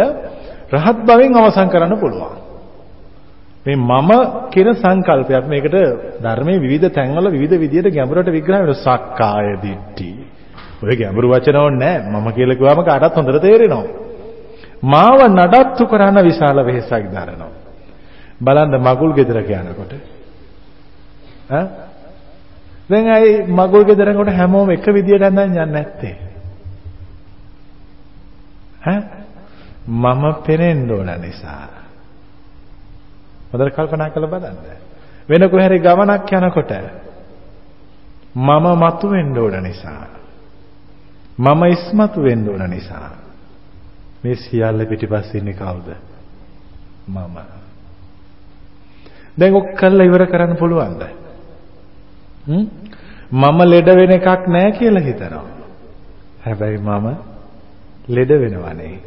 රහත් 0.71 0.97
භවෙන් 1.05 1.37
අවසන් 1.37 1.67
කරන්න 1.69 1.95
පුළුවන්. 1.99 2.37
මේ 3.65 3.75
මම 3.77 4.11
කියන 4.51 4.69
සංකල්පයක් 4.73 5.45
මේකට 5.47 5.75
ධර්මයේ 6.21 6.59
විවිධ 6.59 6.87
තැන්වල 6.89 7.25
විවිධ 7.29 7.55
විදියට 7.55 7.87
ගැඹුරට 7.87 8.29
විග්‍රහ 8.29 8.57
වෙනවා. 8.57 8.83
සක්කාය 8.85 9.47
දිට්ඨි. 9.63 10.11
ඔය 10.83 10.95
ගැඹුරු 10.95 11.27
වචන 11.29 11.57
ඕනේ 11.57 11.79
නැහැ. 11.79 12.11
මම 12.13 12.27
කියලා 12.31 12.55
කිව්වම 12.55 12.81
කාටවත් 12.83 13.15
හොඳට 13.17 13.41
තේරෙනවා. 13.41 13.85
මාව 14.83 15.19
නඩත්තු 15.29 15.83
කරන 15.85 16.17
විශාල 16.19 16.57
වෙහෙසක් 16.65 17.05
දරනවා. 17.07 17.51
බලන්න 18.41 18.77
මගුල් 18.79 19.13
ගෙදරක 19.13 19.49
යනකොට 19.51 19.93
ඈ? 21.49 21.65
දැන් 22.89 23.07
අයි 23.09 23.31
මගුල් 23.49 23.85
ගෙදරකට 23.85 24.31
හැමෝම 24.31 24.71
එක 24.71 24.85
විදියට 24.87 25.23
ඇඳන් 25.23 25.43
යන්නේ 25.43 25.65
නැත්තේ. 25.67 26.15
ඈ? 28.83 29.01
මම 29.87 30.23
පෙනෙන්න 30.45 30.91
ඕන 30.91 31.11
නිසා. 31.17 31.67
හොඳට 33.51 33.75
කල්පනා 33.75 34.09
කරලා 34.09 34.29
බලන්න. 34.29 34.57
වෙන 35.29 35.49
කොහරි 35.49 35.79
ගමනක් 35.79 36.31
යනකොට 36.33 36.71
මම 38.35 38.65
මතු 38.77 39.09
වෙන්න 39.09 39.37
ඕන 39.37 39.63
නිසා. 39.63 40.05
මම 41.37 41.61
ඉස්මතු 41.65 42.23
වෙන්න 42.23 42.49
ඕන 42.49 42.69
නිසා. 42.69 43.09
මේ 44.23 44.35
සියල්ල 44.35 44.85
පිටිපස්සේ 44.85 45.37
ඉන්නේ 45.37 45.53
කවුද? 45.55 45.89
මම. 47.07 47.60
දැන් 49.37 49.55
ඔක් 49.55 49.67
කරලා 49.75 50.05
ඉවර 50.05 50.25
කරන්න 50.25 50.57
පුළුවන්ද 50.57 51.01
මම 53.31 53.59
ලෙඩ 53.63 53.89
වෙන 53.89 54.11
එකක් 54.11 54.47
නෑ 54.47 54.71
කියලා 54.71 55.01
හිතනවා. 55.01 55.45
හැබැයි 56.45 56.77
මම 56.79 57.07
ලෙඩ 58.07 58.31
වෙනවනේ. 58.31 58.99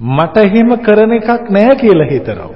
මට 0.00 0.36
එහෙම 0.38 0.76
කරන 0.78 1.12
එකක් 1.12 1.50
නෑ 1.50 1.76
කියලා 1.76 2.06
හිතනවා. 2.06 2.50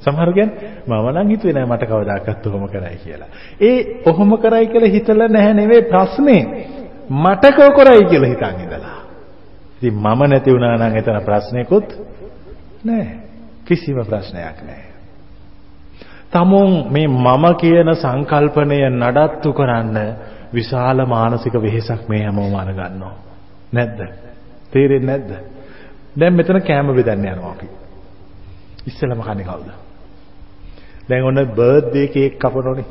සමහර 0.00 0.32
කියන්නේ 0.32 0.70
මම 0.86 1.08
නම් 1.12 1.28
හිතුවේ 1.28 1.52
නෑ 1.52 1.66
මට 1.66 1.84
කවදාකවත් 1.84 2.46
ඔහොම 2.46 2.68
කරයි 2.68 2.96
කියලා. 2.96 3.28
ඒ 3.60 4.02
ඔහොම 4.06 4.38
කරයි 4.38 4.66
කියලා 4.66 4.88
හිතලා 4.88 5.28
නැහැ 5.28 5.54
නෙවෙයි 5.54 5.82
ප්‍රශ්නේ. 5.84 6.42
මට 7.12 7.44
කව 7.50 7.68
කරයි 7.74 8.04
කියලා 8.04 8.30
හිතන් 8.30 8.60
ඉඳලා. 8.60 8.98
ඉතින් 9.76 9.94
මම 9.96 10.20
නැති 10.24 10.52
වුණා 10.52 10.76
නම් 10.78 10.96
එතන 10.96 11.20
ප්‍රශ්නයක්වත් 11.22 11.88
නෑ. 12.84 13.19
කිසිම 13.70 13.98
ප්‍රශ්නයක් 14.02 14.58
නෑ. 14.62 14.84
තමුන් 16.30 16.70
මේ 16.90 17.08
මම 17.08 17.44
කියන 17.56 17.90
සංකල්පනය 17.94 18.78
නඩත්තු 18.92 19.52
කරන්න 19.52 19.98
විශාල 20.52 20.98
මානසික 21.06 21.54
වෙහෙසක් 21.56 22.08
මේ 22.08 22.22
හැමෝම 22.24 22.54
අරගන්නවා. 22.54 23.14
නැද්ද? 23.72 24.00
තේරෙන්නේ 24.72 25.06
නැද්ද? 25.10 25.30
දැන් 26.16 26.34
මෙතන 26.34 26.60
කෑම 26.62 26.90
බෙදන්න 26.92 27.26
යනවා 27.26 27.52
අපි. 27.52 27.68
ඉස්සෙල්ලම 28.86 29.20
කන්නේ 29.20 29.46
කවුද? 29.46 29.70
දැන් 31.08 31.24
ඔන්න 31.24 31.40
බර්ත්ඩේ 31.52 32.06
කේක් 32.08 32.38
කපනෝනේ. 32.38 32.86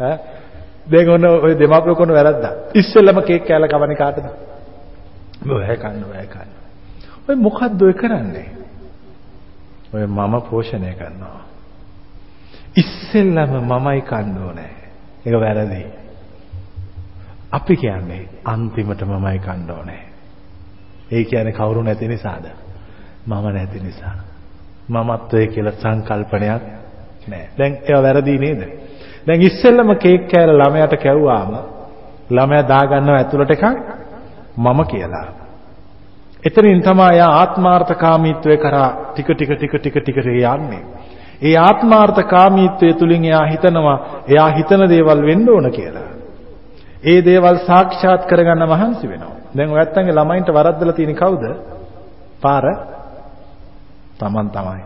ඈ 0.00 0.16
දැන් 0.86 1.10
ඔන්න 1.10 1.24
ඔය 1.26 1.58
දෙමාපියෝ 1.58 1.96
කරන 1.96 2.12
වැරද්දා. 2.12 2.52
ඉස්සෙල්ලම 2.74 3.22
කේක් 3.22 3.44
කෑල්ල 3.44 3.68
කවන්නේ 3.68 3.96
කාටද? 3.96 4.26
ඔය 5.50 5.76
කන්න 5.76 6.04
ඔය 6.06 6.26
කන්න. 6.28 6.50
ඔය 7.28 7.36
මොකද්ද 7.36 7.82
ඔය 7.82 7.92
කරන්නේ? 7.92 8.48
ඔය 9.94 10.06
මම 10.06 10.34
පෝෂණය 10.42 10.92
කරනවා. 10.94 11.40
ඉස්සෙල්ලම 12.76 13.52
මමයි 13.62 14.00
කන්න 14.02 14.38
ඕනේ. 14.38 14.72
ඒක 15.26 15.34
වැරදි. 15.36 15.86
අපි 17.52 17.76
කියන්නේ 17.76 18.28
අන්තිමට 18.44 19.02
මමයි 19.04 19.38
කන්න 19.38 19.70
ඕනේ. 19.70 20.02
ඒ 21.12 21.24
කියන්නේ 21.24 21.52
කවුරු 21.52 21.82
නැති 21.82 22.08
නිසාද? 22.08 22.46
මම 23.26 23.46
නැති 23.48 23.80
නිසා. 23.80 24.16
මමත්වයේ 24.88 25.46
කියලා 25.46 25.72
සංකල්පනයක් 25.74 26.62
නැහැ. 27.28 27.48
දැන් 27.58 27.72
ඒවා 27.82 28.02
වැරදි 28.02 28.38
නේද? 28.38 28.62
දැන් 29.26 29.42
ඉස්සෙල්ලම 29.42 29.90
කේක් 29.96 30.28
කෑල්ල 30.28 30.58
ළමයාට 30.58 30.96
කැව්වාම 30.96 31.52
ළමයා 32.30 32.68
දාගන්නව 32.68 33.14
ඇතුළට 33.14 33.50
එකක් 33.50 33.64
මම 34.58 34.80
කියලා. 34.86 35.37
එතනින් 36.42 36.82
තමයි 36.82 37.16
යා 37.16 37.32
ආත්මාර්ථකාමීත්වය 37.34 38.56
කරා 38.56 38.90
ටික 39.12 39.28
ටික 39.28 39.50
ටික 39.52 39.72
ටික 39.74 39.96
ටික 39.96 40.18
යන්නේ. 40.18 40.82
ඒ 41.42 41.56
ආත්මාර්ථකාමීත්වය 41.58 42.92
තුලින් 42.94 43.24
එයා 43.24 43.46
හිතනවා 43.46 43.96
එයා 44.28 44.48
හිතන 44.48 44.82
දේවල් 44.88 45.22
වෙන්න 45.22 45.48
ඕන 45.48 45.70
කියලා. 45.70 46.10
ඒ 47.04 47.24
දේවල් 47.24 47.56
සාක්ෂාත් 47.60 48.26
කරගන්න 48.26 48.62
මහන්සි 48.66 49.06
වෙනවා. 49.06 49.36
දැන් 49.56 49.70
ඔයත්තන්ගේ 49.70 50.14
ළමයින්ට 50.14 50.48
වරද්දලා 50.48 50.92
තියෙන 50.92 51.16
කවුද? 51.16 51.44
පාර 52.40 52.64
Taman 54.18 54.50
තමයි. 54.50 54.82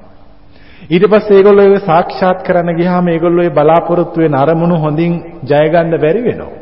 ඊට 0.91 1.05
පස්සේ 1.05 1.37
ඒගොල්ලෝ 1.37 1.65
ඒක 1.65 1.85
සාක්ෂාත් 1.85 2.41
කරන්න 2.43 2.77
ගියාම 2.77 3.09
ඒගොල්ලෝ 3.09 3.45
ඒ 3.45 3.51
බලාපොරොත්තු 3.51 4.21
වෙන 4.21 4.35
අරමුණු 4.35 4.77
හොඳින් 4.77 5.12
ජය 5.43 5.69
ගන්න 5.69 6.01
බැරි 6.01 6.23
වෙනවා. 6.23 6.53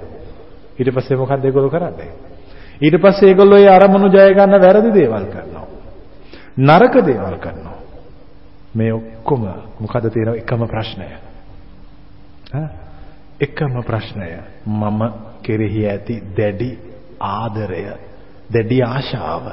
ඊට 0.78 0.90
පස්සේ 0.90 1.16
මොකක්ද 1.16 1.44
ඒගොල්ලෝ 1.44 1.70
කරන්නේ? 1.70 2.10
ඊට 2.80 2.96
පස්සේ 2.96 3.28
ඒගොල්ලෝ 3.28 3.58
ඒ 3.58 3.68
අරමුණු 3.68 4.08
ජය 4.08 4.34
ගන්න 4.34 4.60
වැරදි 4.60 4.90
දේවල් 4.92 5.26
කරනවා. 5.26 5.66
නරක 6.58 6.94
දේවල් 7.02 7.36
කරනවා. 7.36 7.78
මේ 8.74 8.92
ඔක්කොම 8.92 9.42
මොකද 9.80 10.10
තියෙන 10.10 10.34
එකම 10.34 10.62
ප්‍රශ්නය? 10.66 11.08
එකම 13.40 13.82
ප්‍රශ්නය 13.82 14.28
මම 14.66 15.00
කෙරෙහි 15.42 15.86
ඇති 15.86 16.22
දැඩි 16.36 16.70
ආදරය, 17.20 17.84
දැඩි 18.50 18.82
ආශාව. 18.82 19.44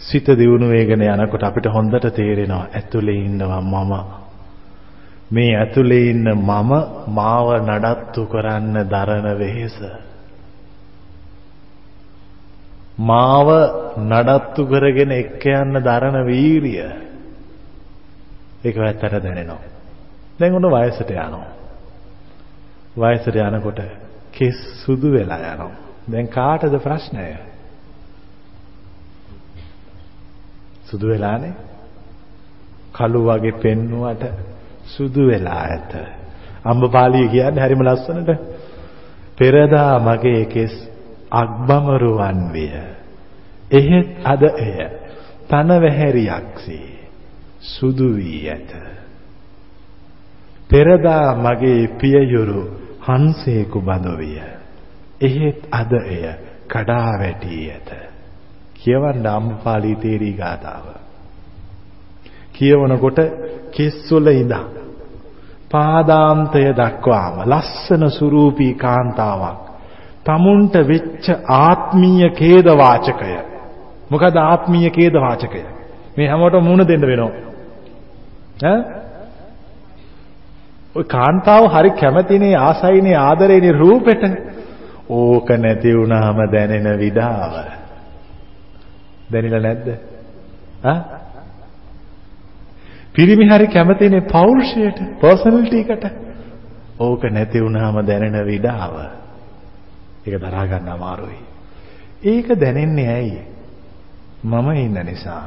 සිත 0.00 0.26
දියුණු 0.28 0.68
වේගන 0.68 1.02
යනකොට 1.02 1.42
අපිට 1.42 1.66
හොඳට 1.66 2.06
තේරෙනවා 2.10 2.66
ඇතුලේ 2.74 3.18
ඉන්නවා 3.20 3.60
මම. 3.62 3.92
මේ 5.32 5.56
ඇතුලේ 5.56 6.10
ඉන්න 6.10 6.28
මම 6.28 6.72
මාව 7.08 7.48
නඩත්තු 7.60 8.26
කරන්න 8.26 8.76
දරන 8.84 9.26
වෙහෙස 9.38 9.76
මාව 13.02 13.48
නඩත්තු 14.00 14.66
කරගෙන 14.66 15.12
එක්ක 15.12 15.44
යන්න 15.52 15.80
දරන 15.80 16.18
වීරිය 16.24 16.84
ඒක 18.62 18.76
වැත්තට 18.76 19.18
දැනෙනවා. 19.18 19.60
දැන් 20.38 20.54
උන 20.54 20.68
වයසට 20.68 21.10
යනවා. 21.10 21.48
වයසට 22.96 23.36
යනකොට 23.36 23.80
කෙස් 24.32 24.58
සුදු 24.84 25.12
වෙලා 25.12 25.40
යනවා. 25.48 25.76
දැන් 26.06 26.28
කාටද 26.28 26.78
ප්‍රශ්නය? 26.78 27.26
සුදු 30.84 31.08
වෙලානේ. 31.08 31.52
කළු 32.92 33.20
වගේ 33.24 33.58
පෙන්නුවට 33.58 34.24
සුදු 34.86 35.26
වෙලා 35.26 35.60
ඇත. 35.66 35.92
අම්බපාලිය 36.64 37.28
කියන්නේ 37.28 37.64
හරිම 37.64 37.82
ලස්සනට. 37.82 38.30
පෙරදා 39.38 39.98
මගේ 39.98 40.44
කෙස් 40.46 40.74
අග්බමරුවන් 41.32 42.52
විය. 42.52 42.91
එහෙත් 43.72 44.08
අද 44.24 44.42
එය 44.42 44.88
තන 45.48 45.70
වැහැරියක්සේ 45.82 47.08
සුදු 47.62 48.08
වී 48.16 48.48
ඇත. 48.48 48.72
පෙරදා 50.70 51.34
මගේ 51.36 51.86
පියයුරු 51.94 52.62
හංසේකු 53.00 53.80
බඳ 53.80 54.18
විය. 54.18 54.38
එහෙත් 55.20 55.60
අද 55.70 55.92
එය 55.92 56.24
කඩා 56.66 57.12
වැටී 57.18 57.70
ඇත. 57.70 57.90
කියවන්න 58.74 59.26
අම්පාලි 59.28 59.96
තේරී 59.96 60.32
ගාතාව. 60.32 60.86
කියවනකොට 62.52 63.18
කෙස්වල 63.70 64.26
ඉඳන් 64.34 64.82
පාදාන්තය 65.70 66.64
දක්වාම 66.72 67.36
ලස්සන 67.46 68.10
සුරූපී 68.10 68.74
කාන්තාවක් 68.74 69.60
tamunට 70.24 70.74
වෙච්ච 70.86 71.26
ආත්මීය 71.58 72.30
ඛේද 72.30 72.66
වාචකය. 72.76 73.51
මොකද 74.12 74.36
ආත්මීය 74.38 74.90
ඛේද 74.90 75.14
වාචකය? 75.16 75.62
මේ 76.16 76.28
හැමෝටම 76.28 76.64
මුණ 76.64 76.84
දෙන්න 76.84 77.02
වෙනවා. 77.02 77.30
ඈ? 78.62 78.80
ඔය 80.94 81.04
කාන්තාව 81.06 81.64
හරි 81.70 81.90
කැමතිනේ 81.94 82.54
ආසයිනේ 82.58 83.16
ආදරේනේ 83.18 83.72
රූපෙට. 83.74 84.22
ඕක 85.10 85.48
නැති 85.58 85.90
වුණාම 85.92 86.38
දැනෙන 86.48 86.88
විඩාව. 86.98 87.54
දැනෙලා 89.32 89.62
නැද්ද? 89.62 89.88
ආ 90.84 90.98
පිරිමි 93.14 93.46
හරි 93.46 93.66
කැමතිනේ 93.68 94.20
පෞරුෂයට 94.26 94.98
පර්සනැලිටි 95.20 95.80
එකට 95.80 96.04
ඕක 97.00 97.24
නැති 97.26 97.60
වුනහම 97.60 97.98
දැනෙන 98.02 98.36
විඩාව 98.46 98.94
ඒක 100.26 100.36
දරා 100.40 100.66
ගන්න 100.66 100.88
අමාරුයි 100.88 101.40
ඒක 102.24 102.48
දැනෙන්නේ 102.56 103.08
ඇයි 103.10 103.40
මම 104.42 104.68
ඉන්න 104.76 104.98
නිසා 105.04 105.44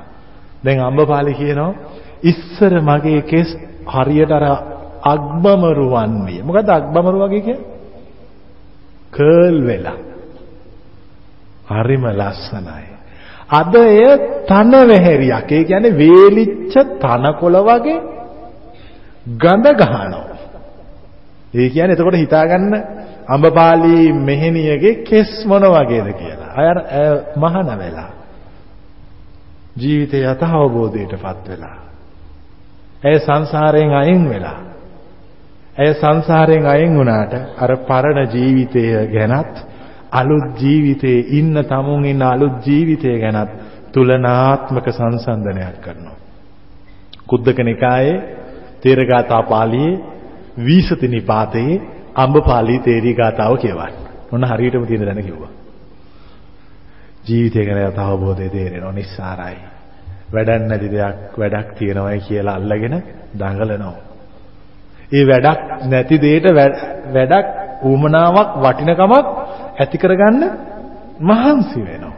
දැන් 0.64 0.80
අම්බපාලි 0.82 1.34
කියනවා 1.34 1.74
ඉස්සර 2.24 2.74
මගේ 2.82 3.22
කෙස් 3.22 3.50
හරියට 3.88 4.32
අර 4.32 4.46
අග්බමරු 5.04 5.88
වන්නේ 5.90 6.44
මොකද්ද 6.44 6.70
අග්බමරු 6.70 7.18
වගේ 7.20 7.42
කියන්නේ 7.42 7.70
කර්ල් 9.12 9.58
වෙලා 9.68 10.00
හරිම 11.70 12.04
ලස්සනයි 12.12 12.96
අද 13.50 13.76
එය 13.76 14.18
තන 14.48 14.72
වැහැරියක්. 14.84 15.52
ඒ 15.52 15.64
කියන්නේ 15.64 15.94
වේලිච්ච 15.94 16.74
තනකොළ 17.00 17.58
වගේ 17.62 18.00
ගඳ 19.36 19.66
ගහනවා. 19.74 20.26
ඒ 21.54 21.70
කියන්නේ 21.70 21.94
එතකොට 21.94 22.16
හිතාගන්න 22.16 22.74
අඹපාලි 23.28 24.14
මෙහෙණියගේ 24.14 25.04
කෙස් 25.04 25.46
මොන 25.46 25.64
වගේද 25.64 26.08
කියලා. 26.14 26.52
අය 26.56 26.68
මහාන 27.36 27.70
වෙලා. 27.78 28.10
ජීවිතය 29.76 30.18
යථාබෝධයටපත් 30.24 31.48
වෙලා. 31.48 31.78
ඇය 33.04 33.20
සංසාරයෙන් 33.20 33.94
අයින් 33.94 34.30
වෙලා. 34.30 34.60
ඇය 35.78 35.94
සංසාරයෙන් 35.94 36.66
අයින් 36.66 36.94
වුණාට 36.96 37.34
අර 37.58 37.72
පරණ 37.80 38.30
ජීවිතය 38.30 38.84
ගැනත් 39.10 39.56
අලුත් 40.12 40.48
ජීවිතේ 40.58 41.20
ඉන්න 41.32 41.56
තමුන් 41.64 42.06
ඉන්න 42.06 42.22
අලුත් 42.24 42.56
ජීවිතය 42.64 43.20
ගැනත් 43.20 43.52
තුලනාත්මක 43.94 44.88
සංසන්දනයක් 44.90 45.78
කරනවා. 45.82 46.18
කුද්දක 47.28 47.60
නිකායේ 47.62 48.24
තේරගාථා 48.82 49.44
පාළියේ 49.44 50.02
විසති 50.60 51.08
නිපාතයේ 51.08 51.82
අම්බපාලි 52.16 52.80
තේරී 52.80 53.16
ගාථාව 53.16 53.58
කියවන්න. 53.58 53.94
මොන 54.32 54.44
හරියටම 54.46 54.84
තියෙන 54.84 55.06
දැන 55.06 55.24
කිව්වා. 55.24 55.52
ජීවිතය 57.26 57.66
ගැන 57.66 58.00
අවබෝධය 58.00 58.50
තේරෙනවා 58.50 58.92
නිස්සාරයි. 58.92 59.58
වැඩක් 60.32 60.68
නැති 60.68 60.88
දෙයක් 60.90 61.38
වැඩක් 61.38 61.68
තියෙනවයි 61.78 62.20
කියලා 62.20 62.56
අල්ලගෙන 62.56 62.96
දඟලනවා. 63.34 63.98
ඒ 65.12 65.24
වැඩක් 65.24 65.60
නැති 65.86 66.16
දෙයට 66.22 66.48
වැඩක් 67.14 67.48
ඌමනාවක් 67.84 68.50
වටිනකමක් 68.56 69.28
ඇති 69.80 69.98
කරගන්න 69.98 70.44
මහන්සි 71.22 71.80
වෙනවා. 71.82 72.16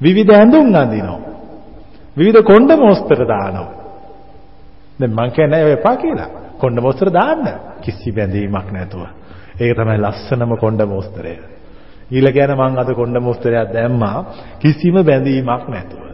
විවිධ 0.00 0.32
ඇඳුම් 0.32 0.74
අඳිනවා. 0.74 1.20
විවිධ 2.16 2.42
කොණ්ඩ 2.42 2.70
මොස්තර 2.76 3.20
දානවා. 3.26 3.72
දැන් 4.98 5.12
මං 5.12 5.30
කියන්නේ 5.30 5.64
ඔය 5.64 5.72
එපා 5.72 5.96
කියලා. 5.96 6.30
කොණ්ඩ 6.58 6.80
මොස්තර 6.80 7.08
දාන්න 7.10 7.44
කිසි 7.80 8.10
බැඳීමක් 8.12 8.68
නැතුව. 8.72 9.02
ඒක 9.60 9.76
තමයි 9.76 9.98
ලස්සනම 9.98 10.50
කොණ්ඩ 10.56 10.82
මොස්තරය. 10.84 11.34
ඊළ 12.14 12.28
කියන්නේ 12.30 12.60
මං 12.60 12.78
අද 12.78 12.90
කොණ්ඩ 12.92 13.18
මොස්තරයක් 13.20 13.72
දැම්මා 13.72 14.18
කිසිම 14.60 14.96
බැඳීමක් 15.02 15.64
නැතුව. 15.68 16.04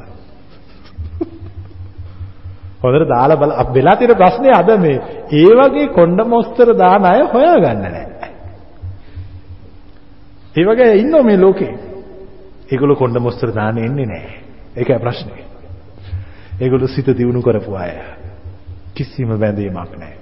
හොඳට 2.82 3.08
දාලා 3.08 3.36
බල 3.36 3.52
වෙලා 3.74 3.96
තියෙන 3.96 4.16
ප්‍රශ්නේ 4.16 4.52
අද 4.52 4.70
මේ 4.80 4.96
ඒ 5.32 5.52
වගේ 5.58 5.88
කොණ්ඩ 5.88 6.20
මොස්තර 6.26 6.68
දාන 6.74 7.04
අය 7.04 7.20
හොයාගන්න 7.24 7.82
නැහැ. 7.84 8.30
ඒ 10.56 10.64
වගේ 10.64 10.94
ඉන්නෝ 10.94 11.22
මේ 11.22 11.36
ලෝකේ. 11.36 11.74
ඒගොල්ලෝ 12.72 12.96
කොණ්ඩ 12.96 13.18
මොස්තර 13.18 13.54
දාන්න 13.54 13.78
එන්නේ 13.78 14.06
නැහැ. 14.06 14.38
ඒකයි 14.76 14.98
ප්‍රශ්නේ. 14.98 15.44
ඒගොල්ලෝ 16.60 16.88
සිත 16.88 17.08
දියුණු 17.18 17.42
කරපු 17.42 17.76
අය. 17.76 17.92
කිසිම 18.94 19.28
බැඳීමක් 19.38 19.92
නැහැ. 19.94 20.19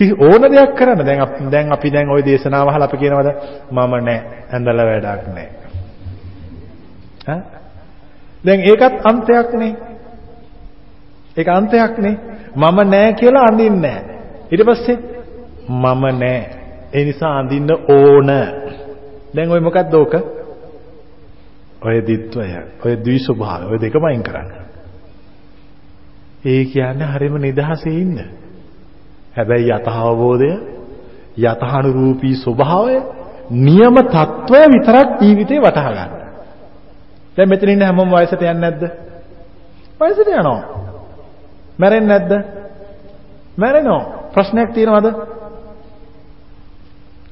කිසි 0.00 0.14
ඕන 0.18 0.42
දෙයක් 0.48 0.70
කරන්න 0.74 1.04
දැන් 1.04 1.50
දැන් 1.50 1.72
අපි 1.72 1.88
දැන් 1.90 2.08
ওই 2.08 2.22
දේශනාව 2.24 2.68
අහලා 2.68 2.88
අපි 2.88 2.96
කියනවාද 2.96 3.28
මම 3.70 3.92
නැහැ 4.00 4.18
ඇඳලා 4.50 4.86
වැඩක් 4.86 5.26
නැහැ. 5.28 5.48
ඈ 7.26 7.40
දැන් 8.44 8.60
ඒකත් 8.62 8.94
අන්තයක් 9.04 9.52
නේ. 9.54 9.74
ඒක 11.36 11.48
අන්තයක් 11.50 11.98
නේ. 11.98 12.16
මම 12.56 12.78
නැහැ 12.86 13.12
කියලා 13.14 13.44
අඳින්නේ 13.44 13.80
නැහැ. 13.82 14.16
ඊට 14.50 14.64
පස්සේ 14.66 14.96
මම 15.68 16.02
නැහැ 16.14 16.40
ඒ 16.92 17.04
නිසා 17.04 17.38
අඳින්න 17.38 17.70
ඕන. 17.70 18.30
දැන් 19.34 19.50
ඔය 19.50 19.60
මොකක්ද 19.60 19.94
ඕක? 19.94 20.14
ඔය 21.82 21.96
දිත්වය, 22.06 22.48
ඔය 22.84 22.96
ද්වි 22.96 23.18
ස්වභාවය, 23.18 23.64
ඔය 23.66 23.78
දෙකම 23.80 24.04
අයින් 24.04 24.22
කරන්න. 24.22 24.50
ඒ 26.44 26.64
කියන්නේ 26.64 27.06
හරියම 27.06 27.36
නිදහසේ 27.38 27.94
ඉන්න. 27.94 28.39
හැබැයි 29.36 29.70
යථ 29.70 29.88
අවබෝධය 29.88 30.52
යථානුරූපී 31.38 32.34
ස්වභාවය 32.36 32.96
නියම 33.50 33.94
తত্ত্বය 34.06 34.62
විතරක් 34.68 35.08
ජීවිතේ 35.20 35.60
වටහා 35.60 35.92
ගන්න. 35.92 36.12
දැන් 37.36 37.48
මෙතන 37.48 37.68
ඉන්න 37.68 37.82
හැමෝම 37.82 38.10
වයසට 38.10 38.42
යන්නේ 38.42 38.60
නැද්ද? 38.60 38.82
වයසට 40.00 40.28
යනවා. 40.30 40.62
මැරෙන්නේ 41.78 42.08
නැද්ද? 42.10 42.32
මැරෙනවා. 43.56 44.02
ප්‍රශ්නයක් 44.34 44.70
තියෙනවද? 44.72 45.06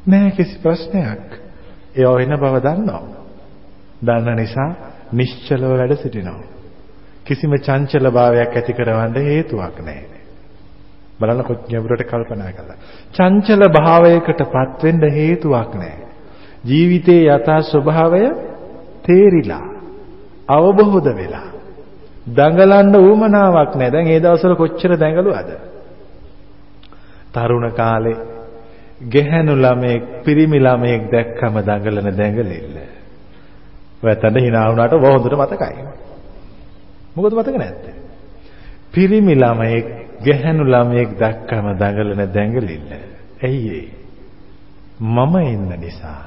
නෑ 0.07 0.31
කිසි 0.31 0.59
ප්‍රශ්නයක්. 0.59 1.27
ඒව 1.95 2.15
වෙන 2.17 2.37
බව 2.37 2.55
දන්නවා. 2.61 3.03
දන්න 4.03 4.37
නිසා 4.37 4.71
නිශ්චලව 5.13 5.73
වැඩ 5.73 5.97
සිටිනවා. 5.97 6.47
කිසිම 7.25 7.53
චංචල 7.59 8.11
භාවයක් 8.11 8.57
ඇති 8.57 8.73
කරවන්න 8.73 9.15
හේතුවක් 9.23 9.77
නැහැ. 9.81 10.18
බලන්න 11.21 11.45
කොච්චරට 11.45 12.03
කල්පනා 12.03 12.53
කළා. 12.53 12.79
චංචල 13.15 13.63
භාවයකටපත් 13.69 14.83
වෙන්න 14.83 15.03
හේතුවක් 15.11 15.73
නැහැ. 15.75 16.07
ජීවිතයේ 16.65 17.29
යථා 17.29 17.61
ස්වභාවය 17.63 18.23
තේරිලා 19.05 19.67
අවබෝධ 20.49 21.09
වෙලා 21.17 21.49
දඟලන්න 22.29 22.95
උවමනාවක් 22.97 23.73
නැහැ. 23.75 23.93
දැන් 23.93 24.07
ඒ 24.07 24.21
දවස්වල 24.21 24.55
කොච්චර 24.55 24.93
දඟලුවද? 24.95 25.51
තරුණ 27.35 27.71
කාලේ 27.73 28.19
ගැහැණු 29.05 29.55
ළමයෙක් 29.55 30.03
පිරිමි 30.25 30.59
ළමයෙක් 30.59 31.03
දැක්කම 31.11 31.55
දඟලන 31.61 32.17
දැඟලිල්ල. 32.17 32.77
ඔයතන 34.03 34.37
hina 34.39 34.69
වුණාට 34.69 34.93
හොඳට 34.95 35.35
මතකයි. 35.35 35.83
මොකද 37.15 37.33
මතක 37.33 37.57
නැත්තේ? 37.57 37.97
පිරිමි 38.93 39.35
ළමයෙක් 39.35 40.08
ගැහැණු 40.25 40.65
ළමයෙක් 40.65 41.11
දැක්කම 41.19 41.67
දඟලන 41.75 42.21
දැඟලිල්ල. 42.35 42.91
ඇයි 43.43 43.93
මම 45.01 45.35
ඉන්න 45.45 45.71
නිසා. 45.81 46.25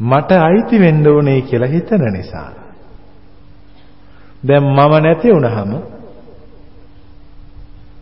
මට 0.00 0.30
අයිති 0.40 0.80
වෙන්න 0.80 1.06
ඕනේ 1.06 1.40
කියලා 1.40 1.68
හිතන 1.68 2.04
නිසා. 2.12 2.50
දැන් 4.42 4.64
මම 4.64 4.92
නැති 5.02 5.28
වුණාම 5.28 5.72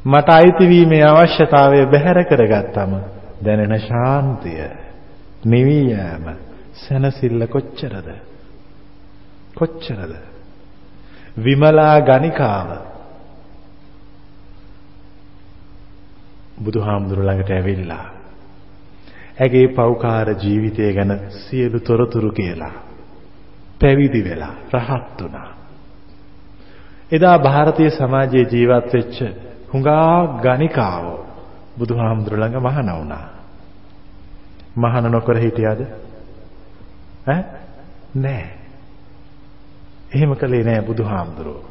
මට 0.04 0.28
අයිති 0.30 0.68
වීමේ 0.68 1.04
අවශ්‍යතාවය 1.04 1.86
බැහැර 1.86 2.24
කරගත්තම 2.24 2.92
දැනෙන 3.44 3.80
ශාන්තිය 3.80 4.64
නිවි 5.44 5.78
යෑම 5.90 6.26
සනසිල්ල 6.74 7.46
කොච්චරද 7.46 8.08
කොච්චරද 9.54 10.14
විමලා 11.44 12.00
ගණිකාව 12.00 12.68
බුදුහාමුදුරු 16.63 17.21
ළඟට 17.23 17.51
ඇවිල්ලා 17.51 18.05
ඇගේ 19.39 19.67
පෞකාර 19.69 20.27
ජීවිතය 20.35 20.93
ගැන 20.93 21.11
සියලු 21.39 21.79
තොරතුරු 21.81 22.31
කියලා 22.31 22.75
පැවිදි 23.79 24.23
වෙලා 24.23 24.55
රහත් 24.73 25.21
වුණා 25.21 25.49
එදා 27.11 27.37
ಭಾರತೀಯ 27.41 27.89
සමාජයේ 27.91 28.47
ජීවත් 28.51 28.93
වෙච්ච 28.93 29.17
හුඟා 29.69 30.39
ගණිකාව 30.39 31.05
බුදුහාමුදුර 31.77 32.33
ළඟ 32.33 32.59
මහාන 32.59 32.89
වුණා. 32.89 33.25
මහාන 34.75 35.11
නොකර 35.11 35.37
හිටියද? 35.37 35.81
ඈ 37.27 37.43
නෑ. 38.15 38.45
එහෙම 40.11 40.35
කළේ 40.35 40.63
නෑ 40.63 40.81
බුදුහාමුදුරුවෝ. 40.81 41.69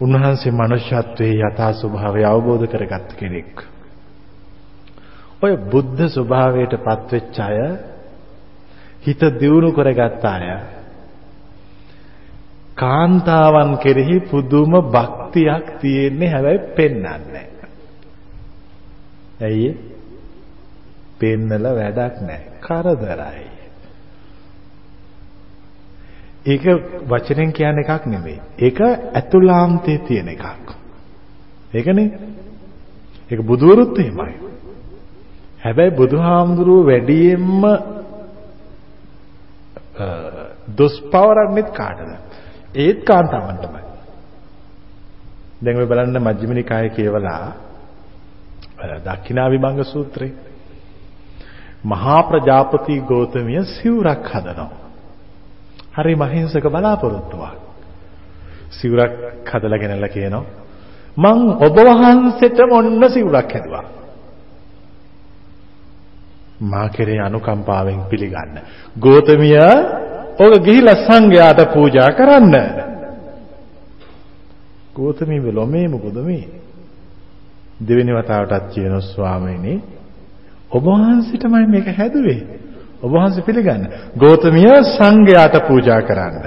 උන්වහන්සේ 0.00 0.52
මනුෂ්‍යත්වයේ 0.52 1.40
යථා 1.42 1.72
ස්වභාවය 1.74 2.24
අවබෝධ 2.24 2.66
කරගත් 2.66 3.08
කෙනෙක්. 3.14 3.52
ඔය 5.41 5.53
බුද්ධ 5.65 6.01
ස්වභාවයට 6.07 6.73
පත්වෙච්ච 6.79 7.37
අය 7.39 7.59
හිත 9.03 9.21
දියුණු 9.39 9.69
කරගත් 9.71 10.23
අය 10.27 10.47
කාන්තාවන් 12.75 13.71
කෙරෙහි 13.77 14.17
පුදුම 14.21 14.71
භක්තියක් 14.87 15.65
තියෙන්නේ 15.79 16.29
හැබැයි 16.29 16.65
පෙන්වන්නේ 16.75 17.47
ඇයි 19.39 19.69
පෙන්නල 21.19 21.65
වැඩක් 21.71 22.15
නැහැ. 22.21 22.41
කරදරයි. 22.61 23.45
ඒක 26.45 26.65
වචනෙන් 27.05 27.51
කියන 27.53 27.77
එකක් 27.77 28.05
නෙමෙයි. 28.05 28.39
ඒක 28.59 28.79
ඇතුළාන්තයේ 28.81 29.99
තියෙන 29.99 30.29
එකක්. 30.29 30.45
ඒකනේ. 31.73 32.09
ඒක 33.31 33.41
බුදුවරුත් 33.41 33.99
එහෙමයි. 33.99 34.35
හැබැයි 35.61 35.91
බුදුහාමුදුරුව 35.91 36.85
වැඩියෙන්ම 36.85 37.61
දොස් 40.69 40.95
පවරන්නෙත් 41.11 41.69
කාටද? 41.71 42.11
ඒත් 42.75 42.99
කාන්තාවන් 43.03 43.57
තමයි. 43.57 43.83
දැන් 45.61 45.77
ඔය 45.77 45.85
බලන්න 45.85 46.19
මජ්ක්‍ධිම 46.19 46.51
නිකායේ 46.53 46.89
කියවලා 46.89 47.45
දක්ෂිනා 49.05 49.49
විභංග 49.49 49.83
සූත්‍රේ 49.85 50.31
මහා 51.83 52.21
ප්‍රජාපති 52.23 53.01
ගෞතමිය 53.01 53.63
සිවුරක් 53.73 54.27
හදනවා. 54.27 54.69
හරි 55.95 56.13
මහින්සක 56.15 56.65
බලාපොරොත්තුවක්. 56.67 57.55
සිවුරක් 58.71 59.13
හදලා 59.51 59.79
ගෙනල්ලා 59.79 60.09
කියනවා 60.09 60.45
මං 61.17 61.39
ඔබ 61.57 61.77
වහන්සේට 61.79 62.59
මොන්න 62.69 63.09
සිවුරක් 63.09 63.51
හැදුවා. 63.51 63.85
මා 66.61 66.89
කෙරේ 66.89 67.19
අනුකම්පාවෙන් 67.19 68.01
පිළිගන්න. 68.09 68.59
ගෞතමිය 68.99 69.57
ඔබ 70.39 70.53
ගිහිලා 70.63 70.95
සංඝයාට 71.07 71.73
පූජා 71.73 72.09
කරන්න. 72.11 72.55
ගෞතමී 74.95 75.43
වෙලොමේ 75.43 75.87
මොකද 75.87 76.17
මේ? 76.25 76.47
දෙවෙනි 77.87 78.13
වතාවටත් 78.13 78.73
කියන 78.73 79.01
ස්වාමීනි 79.01 79.83
ඔබ 80.71 80.83
වහන්සේටමයි 80.83 81.67
මේක 81.67 81.87
හැදුවේ. 81.97 82.41
ඔබ 83.01 83.11
වහන්සේ 83.11 83.43
පිළිගන්න. 83.43 83.87
ගෞතමිය 84.17 84.69
සංඝයාට 84.97 85.55
පූජා 85.67 86.01
කරන්න. 86.01 86.45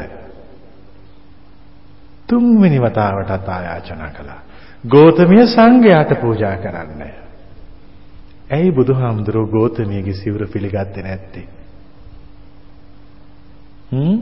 තුන්වෙනි 2.29 2.79
වතාවටත් 2.81 3.49
ආයාචනා 3.49 4.11
කළා. 4.11 4.41
ගෞතමිය 4.89 5.47
සංඝයාට 5.47 6.21
පූජා 6.21 6.57
කරන්න. 6.57 7.03
ඇයි 8.51 8.73
බුදුහාමුදුරුවෝ 8.73 9.49
ගෞතමියගේ 9.49 10.15
සිවුර 10.15 10.47
පිළිගත්තේ 10.47 11.03
නැත්තේ? 11.03 11.47
හ්ම්? 13.93 14.19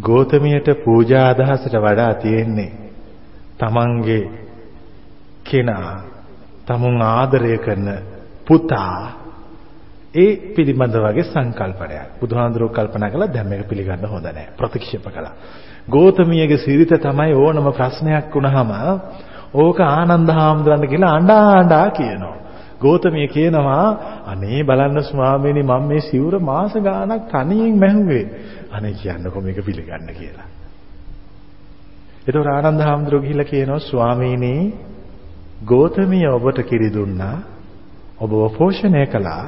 ගෞතමියට 0.00 0.68
පූජා 0.84 1.28
අදහසට 1.28 1.76
වඩා 1.78 2.14
තියෙන්නේ 2.16 2.72
තමන්ගේ 3.58 4.24
කෙනා 5.44 5.92
තමුන් 6.66 7.02
ආදරය 7.02 7.58
කරන 7.58 7.88
පුතා 8.46 9.26
ඒ 10.14 10.30
පිළිබඳ 10.54 10.96
වගේ 10.96 11.24
සංකල්පනයක්. 11.24 12.08
බුදුහාඳුරෝ 12.20 12.68
කල්පනා 12.70 13.10
කළා 13.10 13.32
දැන් 13.34 13.48
මේක 13.48 13.68
පිළිගන්න 13.68 14.06
හොඳ 14.06 14.26
නැහැ. 14.26 14.52
ප්‍රතික්ෂේප 14.54 15.06
කළා. 15.06 15.34
ගෞතමියගේ 15.88 16.58
සිරිත 16.58 16.92
තමයි 16.98 17.32
ඕනම 17.36 17.66
ප්‍රශ්නයක් 17.72 18.34
වුණාම 18.34 18.70
ඕක 19.54 19.80
ආනන්ද 19.80 20.30
හාමුදුරන්ට 20.30 20.86
කියලා 20.86 21.12
අඬා 21.14 21.44
අඬා 21.52 21.90
කියනවා. 21.90 22.36
ගෞතමිය 22.80 23.28
කියනවා 23.28 23.86
අනේ 24.26 24.64
බලන්න 24.64 25.02
ස්වාමීනි 25.02 25.62
මම 25.62 25.82
මේ 25.82 26.00
සිවුර 26.00 26.38
මාස 26.40 26.74
ගාණක් 26.78 27.30
තනියෙන් 27.30 27.78
මැහුවේ. 27.78 28.24
අනේ 28.72 28.94
කියන්නකො 28.94 29.40
මේක 29.40 29.58
පිළිගන්න 29.64 30.10
කියලා. 30.12 30.48
ඒතකොට 32.26 32.46
ආනන්ද 32.46 32.80
හාමුදුරුවෝ 32.80 33.22
ගිහිල්ලා 33.22 33.44
කියනවා 33.44 33.78
ස්වාමීනි 33.80 34.54
ගෞතමිය 35.64 36.26
ඔබට 36.28 36.58
කිරි 36.62 36.90
දුන්නා. 36.94 37.38
ඔබව 38.20 38.32
පෝෂණය 38.58 39.06
කළා. 39.06 39.44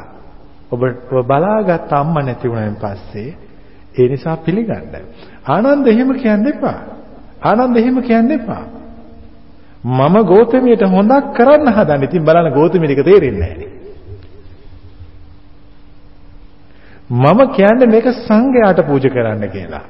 ඔබ 0.70 0.80
බලාගත් 1.26 1.92
අම්මා 1.92 2.22
නැති 2.22 2.48
වුණාන් 2.48 2.76
පස්සේ 2.76 3.36
ඒ 3.94 4.08
නිසා 4.08 4.36
පිළිගන්න. 4.36 4.94
ආනන්ද 5.46 5.86
එහෙම 5.86 6.10
කියන්න 6.14 6.46
එපා. 6.46 6.78
ආනන්ද 7.42 7.76
එහෙම 7.76 8.02
කියන්න 8.02 8.30
එපා. 8.30 8.64
මම 9.84 10.16
ගෞතමියට 10.24 10.82
හොඳක් 10.82 11.34
කරන්න 11.34 11.68
හදන්නේ. 11.68 12.04
ඉතින් 12.04 12.24
බලන්න 12.24 12.52
ගෞතමියට 12.52 12.90
ඒක 12.90 13.04
තේරෙන්නේ 13.04 13.54
නැහැ. 13.54 13.78
මම 17.10 17.40
කියන්නේ 17.50 17.86
මේක 17.86 18.06
සංඝයාට 18.18 18.80
පූජා 18.82 19.10
කරන්න 19.10 19.48
කියලා. 19.48 19.84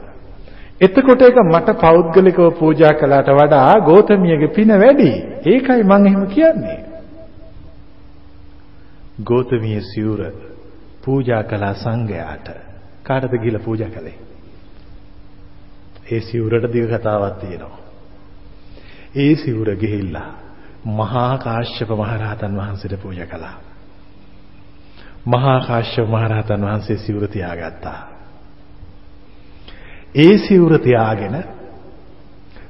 එතකොට 0.80 1.22
ඒක 1.22 1.38
මට 1.44 1.80
පෞද්ගලිකව 1.80 2.58
පූජා 2.58 2.92
කළාට 2.92 3.30
වඩා 3.30 3.80
ගෞතමියගේ 3.80 4.48
පින 4.48 4.68
වැඩි. 4.74 5.10
ඒකයි 5.46 5.82
මම 5.82 6.06
එහෙම 6.06 6.26
කියන්නේ. 6.26 6.78
ගෞතමිය 9.24 9.80
සිවුර 9.82 10.20
පූජා 11.04 11.42
කළා 11.42 11.74
සංඝයාට. 11.74 12.48
කාටද 13.02 13.32
ගිහිල්ලා 13.32 13.64
පූජා 13.64 13.88
කළේ? 13.88 14.18
ඒ 16.12 16.20
සිවුරට 16.20 16.72
දිග 16.72 16.86
කතාවක් 16.88 17.40
තියෙනවා. 17.40 17.87
ඒ 19.14 19.34
සිවුර 19.36 19.76
ගිහිල්ලා 19.76 20.30
මහා 20.86 21.38
කාශ්‍යප 21.38 21.90
මහරහතන් 21.90 22.56
වහන්සේට 22.56 23.02
පූජා 23.02 23.26
කළා. 23.26 23.56
මහා 25.26 25.60
කාශ්‍යප 25.60 26.08
මහරහතන් 26.08 26.62
වහන්සේ 26.62 26.96
සිවුර 26.96 27.28
තියාගත්තා. 27.28 28.00
ඒ 30.14 30.38
සිවුර 30.38 30.78
තියාගෙන 30.78 31.44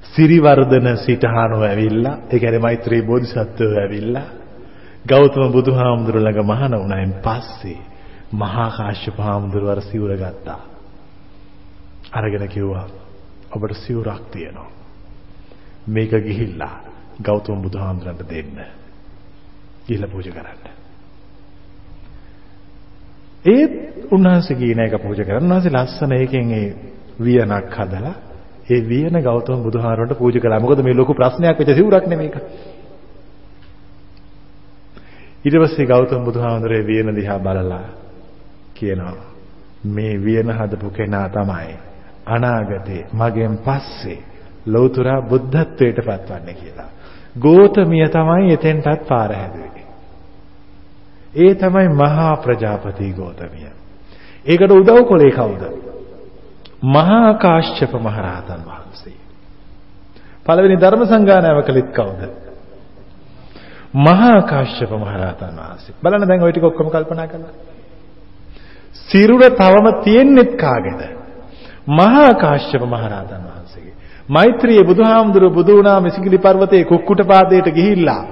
සිරිවර්ධන 0.04 0.96
සිටහනෝ 0.96 1.62
ඇවිල්ලා 1.62 2.16
ඒ 2.30 2.38
කියන්නේ 2.38 2.58
මෛත්‍රී 2.58 3.02
බෝධිසත්වෝ 3.02 3.80
ඇවිල්ලා 3.80 4.26
ගෞතම 5.08 5.52
බුදුහාමුදුර 5.52 6.16
ළඟ 6.16 6.46
මහාන 6.46 6.72
වුණායින් 6.72 7.14
පස්සේ 7.22 7.78
මහා 8.32 8.70
කාශ්‍යප 8.70 9.18
හාමුදුරුවෝ 9.18 9.80
සිවුර 9.80 10.12
ගත්තා. 10.12 10.60
අරගෙන 12.12 12.48
කිව්වා 12.48 12.86
ඔබට 13.50 13.74
සිවුරක් 13.76 14.22
තියෙනවා. 14.30 14.70
මේක 15.88 16.12
ගිහිල්ලා 16.20 16.74
ගෞතම 17.20 17.58
බුදුහාමුදුරන්ට 17.58 18.22
දෙන්න. 18.26 18.58
ගිහිල්ලා 19.86 20.08
පූජා 20.08 20.34
කරන්න. 20.34 20.60
ඒත් 23.46 23.72
උන්වහන්සේ 24.10 24.56
කියන 24.56 24.80
එක 24.80 24.94
පූජා 24.98 25.26
කරන්න 25.26 25.44
උන්වහන්සේ 25.44 25.72
ලස්සන 25.72 26.12
එකෙන් 26.14 26.50
ඒ 26.52 26.66
වියනක් 27.18 27.74
හදලා 27.74 28.14
ඒ 28.68 28.80
වියන 28.84 29.16
ගෞතම 29.20 29.62
බුදුහාරවන්ට 29.62 30.14
පූජා 30.14 30.42
කළා. 30.42 30.60
මොකද 30.60 30.82
මේ 30.82 30.94
ලොකු 30.94 31.14
ප්‍රශ්නයක් 31.14 31.58
වෙච්ච 31.58 31.74
සිවුරක් 31.74 32.06
නෙමේක. 32.06 32.36
ඊට 35.40 35.56
පස්සේ 35.56 35.86
ගෞතම 35.86 36.22
බුදුහාමුදුරේ 36.22 36.82
වියන 36.84 37.14
දිහා 37.14 37.38
බලලා 37.40 37.86
කියනවා 38.74 39.28
මේ 39.86 40.14
වියන 40.18 40.50
හදපු 40.50 40.90
කෙනා 40.90 41.28
තමයි 41.30 41.76
අනාගතේ 42.26 43.02
මගෙන් 43.12 43.58
පස්සේ 43.58 44.18
ලෞතර 44.66 45.08
බුද්ධත්වයට 45.22 45.98
පත්වන්නේ 45.98 46.54
කියලා. 46.54 46.90
ගෝතමිය 47.36 48.08
තමයි 48.08 48.52
එතෙන්ටත් 48.52 49.08
පාර 49.08 49.32
හැදුවේ. 49.32 49.86
ඒ 51.36 51.54
තමයි 51.54 51.88
මහා 51.90 52.36
ප්‍රජාපති 52.36 53.12
ගෝතමිය. 53.12 53.70
ඒකට 54.46 54.70
උදව් 54.72 54.98
කළේ 55.04 55.32
කවුද? 55.32 55.62
මහා 56.86 57.34
කාශ්‍යප 57.34 57.92
මහරහතන් 57.94 58.62
වහන්සේ. 58.64 59.18
පළවෙනි 60.46 60.76
ධර්ම 60.76 61.02
සංගායනාව 61.04 61.62
කළෙත් 61.62 61.90
කවුද? 61.92 62.22
මහා 63.96 64.42
කාශ්‍යප 64.42 64.90
මහරහතන් 64.92 65.56
වහන්සේ. 65.58 65.94
බලන්න 66.02 66.28
දැන් 66.28 66.42
ওই 66.42 66.52
ටික 66.52 66.64
ඔක්කොම 66.64 66.88
කල්පනා 66.88 67.26
කරලා. 67.26 67.54
සිරුර 69.08 69.42
තවම 69.52 69.86
තියෙන්නෙත් 70.04 70.50
කාගේද? 70.56 71.00
මහා 71.88 72.34
කාශ්‍යප 72.34 72.82
මහරහතන් 72.84 73.42
වහන්සේගේ. 73.44 73.94
මෛත්‍රියේ 74.28 74.84
බුදුහාමුදුරුවෝ 74.84 75.54
බුදු 75.54 75.76
වුණා 75.76 76.00
මිසිකිලි 76.00 76.38
පර්වතයේ 76.38 76.84
කුක්කුට 76.84 77.20
පාදයට 77.26 77.68
ගිහිල්ලා 77.70 78.22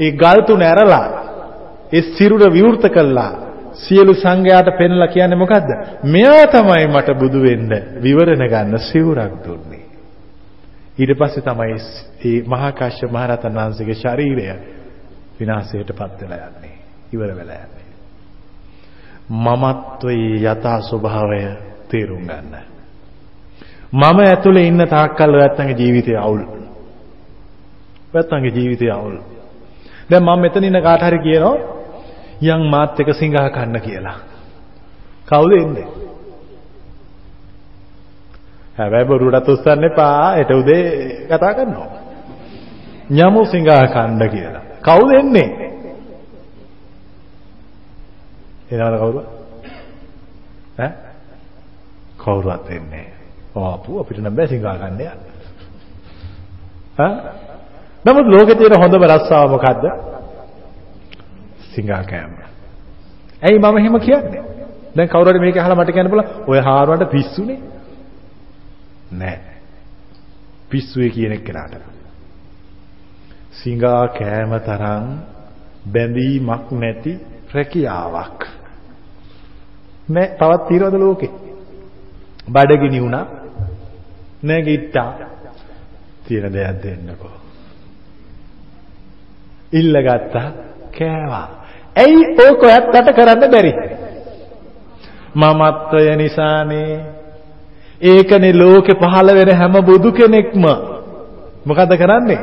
ඒ 0.00 0.12
ගල් 0.12 0.40
තුන 0.46 0.62
ඇරලා 0.62 1.06
ඒ 1.92 2.02
සිරුර 2.10 2.44
විවෘත 2.52 2.84
කළා 2.88 3.32
සියලු 3.74 4.14
සංඝයාට 4.14 4.68
පෙන්ලා 4.78 5.08
කියන්නේ 5.08 5.38
මොකද්ද? 5.38 5.70
මෙයා 6.04 6.46
තමයි 6.48 6.86
මට 6.88 7.18
බුදු 7.18 7.42
වෙන්න 7.42 7.70
විවරණ 8.02 8.48
ගන්න 8.48 8.78
සිවුරක් 8.80 9.34
දුන්නේ. 9.44 9.84
ඊට 10.98 11.12
පස්සේ 11.12 11.42
තමයි 11.42 11.74
මේ 11.74 12.42
මහා 12.46 12.72
කාශ්‍යප 12.72 13.10
මහ 13.10 13.26
රහතන් 13.26 13.54
වහන්සේගේ 13.54 13.94
ශරීරය 13.96 14.46
විනාශයටපත් 15.40 16.20
වෙලා 16.22 16.46
යන්නේ. 16.48 16.76
ඉවර 17.12 17.30
වෙලා 17.30 17.58
යන්නේ. 17.58 17.88
මමත්වයේ 19.38 20.38
යථා 20.44 20.80
ස්වභාවය 20.82 21.42
තේරුම් 21.88 22.22
ගන්න. 22.22 22.73
මම 23.94 24.18
ඇතුලේ 24.20 24.66
ඉන්න 24.66 24.88
තාක්කල් 24.88 25.34
ඔයත්තන්ගේ 25.34 25.76
ජීවිතය 25.76 26.16
අවුල්. 26.16 26.42
ඔයත්තන්ගේ 28.14 28.50
ජීවිතය 28.50 28.90
අවුල්. 28.90 29.16
දැන් 30.10 30.24
මම 30.24 30.40
මෙතන 30.40 30.64
ඉන්න 30.64 30.82
කාට 30.82 31.02
හරි 31.02 31.18
කියනවා 31.18 31.56
යන් 32.44 32.62
මාත් 32.66 33.00
එක 33.00 33.08
සිඟා 33.12 33.48
කන්න 33.50 33.80
කියලා. 33.80 34.18
කවුද 35.26 35.52
එන්නේ? 35.54 35.86
හැබැයි 38.78 39.06
බොරුවට 39.06 39.48
උස්සන්න 39.48 39.84
එපා. 39.84 40.36
ඒට 40.36 40.50
උදේ 40.52 40.82
කතා 41.26 41.54
කරනවා. 41.54 41.90
යමු 43.10 43.46
සිඟා 43.46 43.86
කන්න 43.86 44.22
කියලා. 44.28 44.62
කවුද 44.82 45.10
එන්නේ? 45.12 45.48
එනවද 48.70 48.98
කවුද? 48.98 49.16
ඈ? 50.78 50.90
කවුරුවත් 52.18 52.70
එන්නේ 52.70 52.90
නැහැ. 52.90 53.13
ආපු 53.56 54.00
අපිට 54.00 54.18
නම් 54.18 54.36
බෑ 54.36 54.46
සිඟා 54.46 54.76
ගන්න 54.76 55.00
යන්න. 55.02 55.20
හා? 56.98 57.14
නමුත් 58.04 58.26
ලෝකේ 58.28 58.54
තියෙන 58.54 58.80
හොඳම 58.80 59.04
රස්සාව 59.04 59.50
මොකද්ද? 59.50 59.84
සිඟා 61.70 62.02
කෑම. 62.04 62.32
ඇයි 63.42 63.58
මම 63.58 63.76
එහෙම 63.76 64.00
කියන්නේ? 64.00 64.42
දැන් 64.96 65.08
කවුරු 65.08 65.30
හරි 65.30 65.40
මේක 65.40 65.56
අහලා 65.56 65.76
මට 65.76 65.92
කියන්න 65.92 66.10
බලන්න 66.10 66.28
ඔය 66.46 66.58
හාරුවන්ට 66.60 67.10
පිස්සුනේ? 67.10 67.60
නෑ. 69.12 69.38
පිස්සුවේ 70.70 71.10
කියන 71.10 71.32
එක්කනට. 71.32 71.74
සිඟා 73.52 74.02
කෑම 74.08 74.52
තරම් 74.60 75.06
බැඳීමක් 75.86 76.66
නැති 76.72 77.12
රැකියාවක්. 77.54 78.40
නෑ 80.08 80.26
තවත් 80.38 80.62
තියනවද 80.68 80.96
ලෝකේ? 80.96 81.32
බඩගිනි 82.48 83.00
වුණා. 83.00 83.43
නැගිට්ටා. 84.44 85.10
තියෙන 86.24 86.52
දෙයක් 86.52 86.82
දෙන්නකෝ. 86.82 87.36
ඉල්ලගත්තා 89.72 90.48
කෑවා. 90.92 91.46
ඇයි 91.96 92.24
ඕක 92.40 92.62
ඔයත්තට 92.64 93.14
කරන්න 93.16 93.50
බැරි? 93.50 93.72
මමත්වය 95.34 96.16
නිසානේ. 96.16 96.92
ඒකනේ 98.02 98.52
ලෝකේ 98.54 98.96
පහළ 98.96 99.34
වෙන 99.34 99.56
හැම 99.56 99.74
බුදු 99.82 100.12
කෙනෙක්ම 100.12 100.64
මොකද 101.64 101.96
කරන්නේ? 101.98 102.40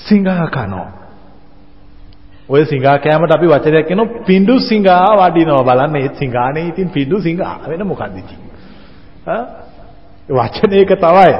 සිඟා 0.00 0.46
කනවා. 0.48 0.98
ඔය 2.48 2.64
සිඟා 2.64 2.98
කෑමට 2.98 3.32
අපි 3.32 3.46
වචනයක් 3.46 3.86
කියනවා 3.88 4.24
පිඬු 4.26 4.54
සිඟා 4.60 5.16
වඩිනවා 5.20 5.64
බලන්න 5.64 5.96
ඒ 5.96 6.10
සිඟානේ 6.14 6.68
ඉතින් 6.68 6.88
පිඬු 6.90 7.20
සිඟා 7.20 7.54
වෙන 7.68 7.86
මොකද්ද 7.86 8.16
ඉතින් 8.16 8.40
ආ 9.26 9.42
වචනයක 10.28 10.90
තමයි 10.94 11.32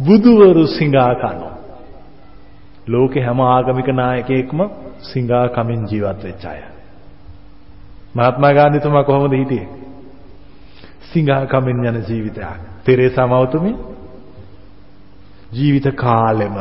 බුදුවරු 0.00 0.66
සිඟා 0.68 1.14
කනවා. 1.14 1.56
ලෝකේ 2.86 3.24
හැම 3.24 3.40
ආගමික 3.42 3.88
නායකයෙක්ම 3.90 4.60
සිඟා 5.02 5.46
කමින් 5.48 5.86
ජීවත් 5.86 6.24
වෙච්ච 6.24 6.44
අය. 6.44 6.60
මහත්මා 8.14 8.52
ගාන්ධිතුමා 8.52 9.04
කොහොමද 9.04 9.32
හිටියේ? 9.32 9.68
සිඟා 11.12 11.46
කමින් 11.46 11.84
යන 11.84 11.98
ජීවිතයක්. 12.08 12.60
තෙරේසා 12.84 13.26
මවතුමිය 13.26 13.76
ජීවිත 15.52 15.86
කාලෙම 15.96 16.56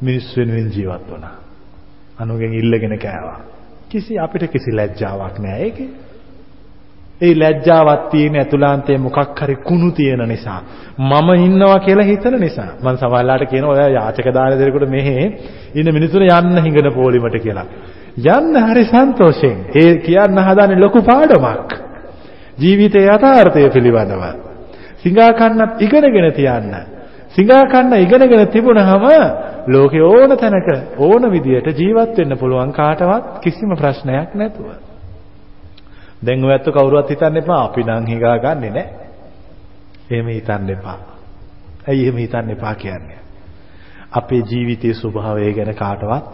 මිනිස් 0.00 0.36
වෙනුවෙන් 0.36 0.68
ජීවත් 0.72 1.10
වුණා. 1.10 1.36
අනුගෙන් 2.18 2.52
ඉල්ලගෙන 2.54 2.98
කෑවා. 2.98 3.40
කිසි 3.88 4.18
අපිට 4.18 4.50
කිසි 4.50 4.70
ලැජ්ජාවක් 4.72 5.38
නෑ. 5.38 5.58
ඒකේ. 5.58 5.88
ඒ 7.20 7.34
ලැජ්ජාවක් 7.34 8.02
තියෙන 8.10 8.36
ඇතුළාන්තයේ 8.36 8.98
මොකක් 8.98 9.40
හරි 9.40 9.56
කුණු 9.58 9.90
තියෙන 9.92 10.22
නිසා 10.28 10.60
මම 11.00 11.28
ඉන්නවා 11.38 11.78
කියලා 11.78 12.04
හිතන 12.04 12.36
නිසා 12.38 12.70
මම 12.76 12.96
සමහරලාට 12.96 13.44
කියනවා 13.44 13.74
ඔය 13.76 13.92
යාචක 13.92 14.28
දාන 14.34 14.58
දෙරෙකුට 14.58 14.88
මෙහෙ 14.88 15.16
ඉන්න 15.74 15.88
මිනිස්සුන් 15.92 16.24
යන්න 16.24 16.56
හිඟන 16.58 16.88
පොලිමට 16.92 17.36
කියලා. 17.38 17.66
යන්න 18.28 18.54
හරි 18.62 18.84
සන්තෝෂෙන්. 18.84 19.58
ඒ 19.74 19.92
කියන්න 19.98 20.38
හදාන්නේ 20.40 20.80
ලොකු 20.80 21.02
පාඩමක්. 21.02 21.70
ජීවිතයේ 22.58 23.08
යථාර්ථය 23.08 23.68
පිළිබඳව. 23.70 24.24
සිඟා 24.98 25.32
කන්නත් 25.34 25.72
ඉගෙනගෙන 25.80 26.32
තියන්න. 26.32 26.74
සිඟා 27.30 27.64
කන්න 27.66 27.92
ඉගෙනගෙන 27.98 28.48
තිබුණාම 28.48 29.04
ලෝකේ 29.68 30.02
ඕන 30.04 30.36
තැනක 30.36 30.68
ඕන 30.98 31.22
විදියට 31.30 31.68
ජීවත් 31.74 32.16
වෙන්න 32.18 32.38
පුළුවන් 32.38 32.72
කාටවත් 32.72 33.40
කිසිම 33.40 33.76
ප්‍රශ්නයක් 33.76 34.34
නැතුව. 34.34 34.89
දැන් 36.22 36.44
ඔයත් 36.44 36.66
කවුරුවත් 36.66 37.10
හිතන්න 37.10 37.36
එපා 37.36 37.64
අපි 37.64 37.82
නම් 37.82 38.06
හිඟා 38.06 38.36
ගන්නෙ 38.38 38.70
නෑ. 38.70 38.86
එහෙම 40.10 40.28
හිතන්න 40.28 40.70
එපා. 40.70 40.98
ඇයි 41.88 42.02
එහෙම 42.02 42.16
හිතන්න 42.16 42.50
එපා 42.50 42.74
කියන්නේ? 42.76 43.20
අපේ 44.12 44.42
ජීවිතයේ 44.42 44.94
ස්වභාවය 44.94 45.52
ගැන 45.52 45.74
කාටවත් 45.74 46.32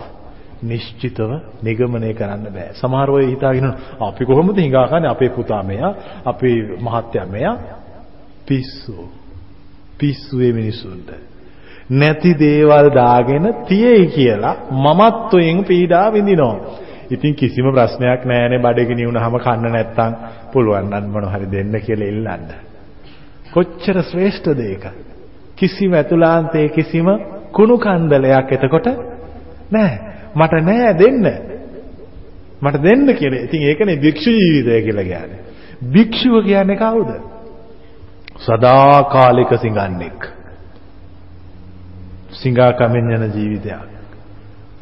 නිශ්චිතව 0.62 1.30
නිගමනය 1.62 2.14
කරන්න 2.14 2.46
බෑ. 2.48 2.74
සමහර 2.74 3.10
අය 3.12 3.26
හිතාගෙන 3.26 3.66
අපි 4.00 4.24
කොහොමද 4.24 4.56
හිඟා 4.56 4.88
කන්නේ 4.88 5.10
අපේ 5.10 5.30
පුතා 5.30 5.62
මෙයා, 5.62 5.94
අපේ 6.24 6.56
මහත්තයා 6.78 7.26
මෙයා 7.26 7.56
පිස්සු. 8.46 9.08
පිස්සුවේ 9.98 10.52
මිනිසුන්ට. 10.52 11.10
නැති 11.90 12.32
දේවල් 12.34 12.88
දාගෙන 12.92 13.54
තියෙයි 13.68 14.06
කියලා 14.06 14.56
මමත්වයෙන් 14.70 15.64
පීඩා 15.64 16.12
විඳිනවා. 16.12 16.56
ඉතින් 17.10 17.34
කිසිම 17.34 17.66
ප්‍රශ්නයක් 17.72 18.24
නැහැනේ 18.24 18.58
බඩගිනි 18.58 19.06
වුණාම 19.06 19.38
කන්න 19.38 19.72
නැත්තම් 19.72 20.12
පුළුවන් 20.52 20.90
නම් 20.90 21.06
මොන 21.08 21.26
හරි 21.26 21.46
දෙන්න 21.46 21.74
කියලා 21.80 22.08
ඉල්ලන්න. 22.08 22.48
කොච්චර 23.52 23.96
ශ්‍රේෂ්ඨද 24.02 24.60
ඒක? 24.62 24.84
කිසිම 25.56 25.92
ඇතුළාන්තයේ 25.92 26.68
කිසිම 26.70 27.08
කුණු 27.52 27.76
කන්දලයක් 27.78 28.52
එතකොට 28.52 28.86
නැහැ. 29.70 29.98
මට 30.34 30.54
නෑ 30.62 30.92
දෙන්න. 30.94 31.24
මට 32.60 32.82
දෙන්න 32.82 33.06
කියලා. 33.14 33.40
ඉතින් 33.40 33.62
ඒකනේ 33.62 33.96
භික්ෂු 33.96 34.30
ජීවිතය 34.32 34.82
කියලා 34.82 35.04
කියන්නේ. 35.04 35.40
භික්ෂුව 35.84 36.44
කියන්නේ 36.44 36.76
කවුද? 36.76 37.10
සදාකාලික 38.38 39.50
සිඟන්නෙක්. 39.56 40.20
සිඟා 42.32 42.72
කමෙන් 42.74 43.10
යන 43.10 43.30
ජීවිතයක්. 43.30 43.88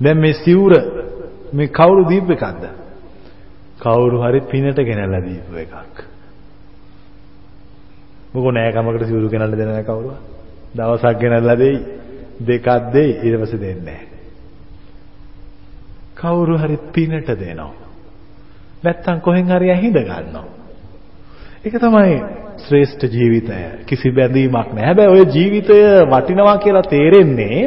දැන් 0.00 0.18
මේ 0.18 0.32
සිවුර 0.34 0.72
මේ 1.55 1.69
කවුරු 1.69 2.03
දීපු 2.05 2.33
එකක්ද? 2.33 2.64
කවුරු 3.79 4.17
හරි 4.19 4.40
පිනට 4.43 4.79
ගෙනල්ලා 4.81 5.21
දීපු 5.21 5.53
එකක්. 5.57 5.97
මොකෝ 8.35 8.53
නෑ 8.53 8.73
කමකට 8.73 9.07
සිවුරු 9.07 9.29
ගෙනල්ලා 9.29 9.57
දෙන 9.57 9.69
නෑ 9.69 9.85
කවුරුවා. 9.85 10.21
දවසක් 10.77 11.14
ගෙනල්ලා 11.21 11.57
දෙයි 11.57 11.77
දෙකක් 12.40 12.67
දෙයි 12.93 13.11
ඊට 13.23 13.37
පස්සේ 13.40 13.61
දෙන්නේ 13.61 13.85
නෑ. 13.87 14.07
කවුරු 16.17 16.55
හරි 16.57 16.77
පිනට 16.93 17.29
දෙනවා. 17.35 17.73
නැත්තම් 18.85 19.19
කොහෙන් 19.21 19.47
හරි 19.49 19.71
ඇහිඳ 19.71 19.97
ගන්නවා. 20.01 20.47
ඒක 21.64 21.75
තමයි 21.79 22.17
ශ්‍රේෂ්ඨ 22.59 23.05
ජීවිතය. 23.09 23.59
කිසි 23.87 24.11
බැඳීමක් 24.11 24.69
නැහැ. 24.69 24.87
හැබැයි 24.87 25.11
ওই 25.11 25.27
ජීවිතය 25.29 25.79
වටිනවා 26.07 26.59
කියලා 26.59 26.87
තේරෙන්නේ 26.87 27.59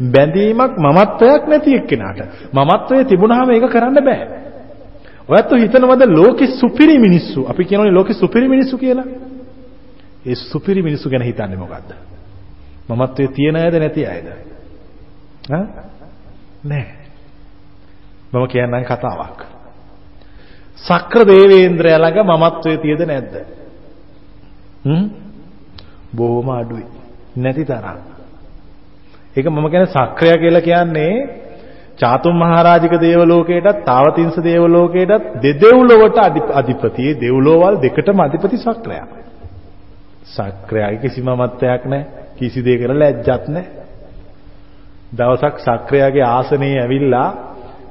බැඳීමක් 0.00 0.72
මමත්වයක් 0.78 1.42
නැති 1.48 1.74
එක්කෙනාට. 1.74 2.18
මමත්වයේ 2.52 3.04
තිබුණාම 3.04 3.50
ඒක 3.50 3.68
කරන්න 3.70 4.04
බෑ. 4.04 4.24
ඔයත් 5.28 5.50
හිතනවද 5.52 6.02
ලෝකෙ 6.08 6.46
සුපිරි 6.46 6.98
මිනිස්සු? 6.98 7.46
අපි 7.48 7.64
කියනෝනේ 7.64 7.92
ලෝකෙ 7.92 8.14
සුපිරි 8.14 8.48
මිනිස්සු 8.48 8.78
කියලා. 8.78 9.06
ඒ 10.26 10.34
සුපිරි 10.34 10.82
මිනිස්සු 10.82 11.10
ගැන 11.10 11.22
හිතන්නේ 11.22 11.56
මොකද්ද? 11.56 11.90
මමත්වයේ 12.88 13.28
තියෙන 13.28 13.56
අයද 13.56 13.74
නැති 13.74 14.06
අයද? 14.06 14.26
ඈ? 15.50 15.66
නෑ. 16.64 16.86
මම 18.32 18.46
කියන්නම් 18.46 18.84
කතාවක්. 18.84 19.38
සක්‍ර 20.78 21.26
දේවේන්ද්‍රයා 21.26 21.98
ළඟ 21.98 22.30
මමත්වයේ 22.30 22.78
තියද 22.78 23.00
නැද්ද? 23.00 23.34
හ්ම් 24.84 25.06
බොහොම 26.16 26.48
අඩුයි. 26.50 26.84
නැති 27.36 27.64
තරම්. 27.64 28.13
ඒක 29.36 29.46
මම 29.46 29.66
කියන්නේ 29.66 29.94
සක්‍රය 29.94 30.30
කියලා 30.34 30.62
කියන්නේ 30.62 31.14
චාතුම් 31.96 32.34
මහරජික 32.36 32.94
දේව 32.98 33.20
ලෝකයටත් 33.24 33.84
තාවතිංස 33.84 34.36
දේව 34.40 34.64
ලෝකයටත් 34.68 35.24
දෙදෙව්ලොවට 35.42 36.18
අධිපති 36.52 37.06
දෙව්ලොවල් 37.16 37.74
දෙකටම 37.80 38.18
අධිපති 38.20 38.56
සක්‍රයා. 38.58 39.06
සක්‍රයාගේ 40.26 41.00
කිසිම 41.00 41.28
මතයක් 41.32 41.82
නැහැ. 41.84 42.04
කිසි 42.36 42.60
දෙයකට 42.60 42.92
ලැජ්ජත් 42.92 43.44
නැහැ. 43.48 43.66
දවසක් 45.12 45.56
සක්‍රයාගේ 45.60 46.26
ආසනයේ 46.28 46.80
ඇවිල්ලා 46.80 47.28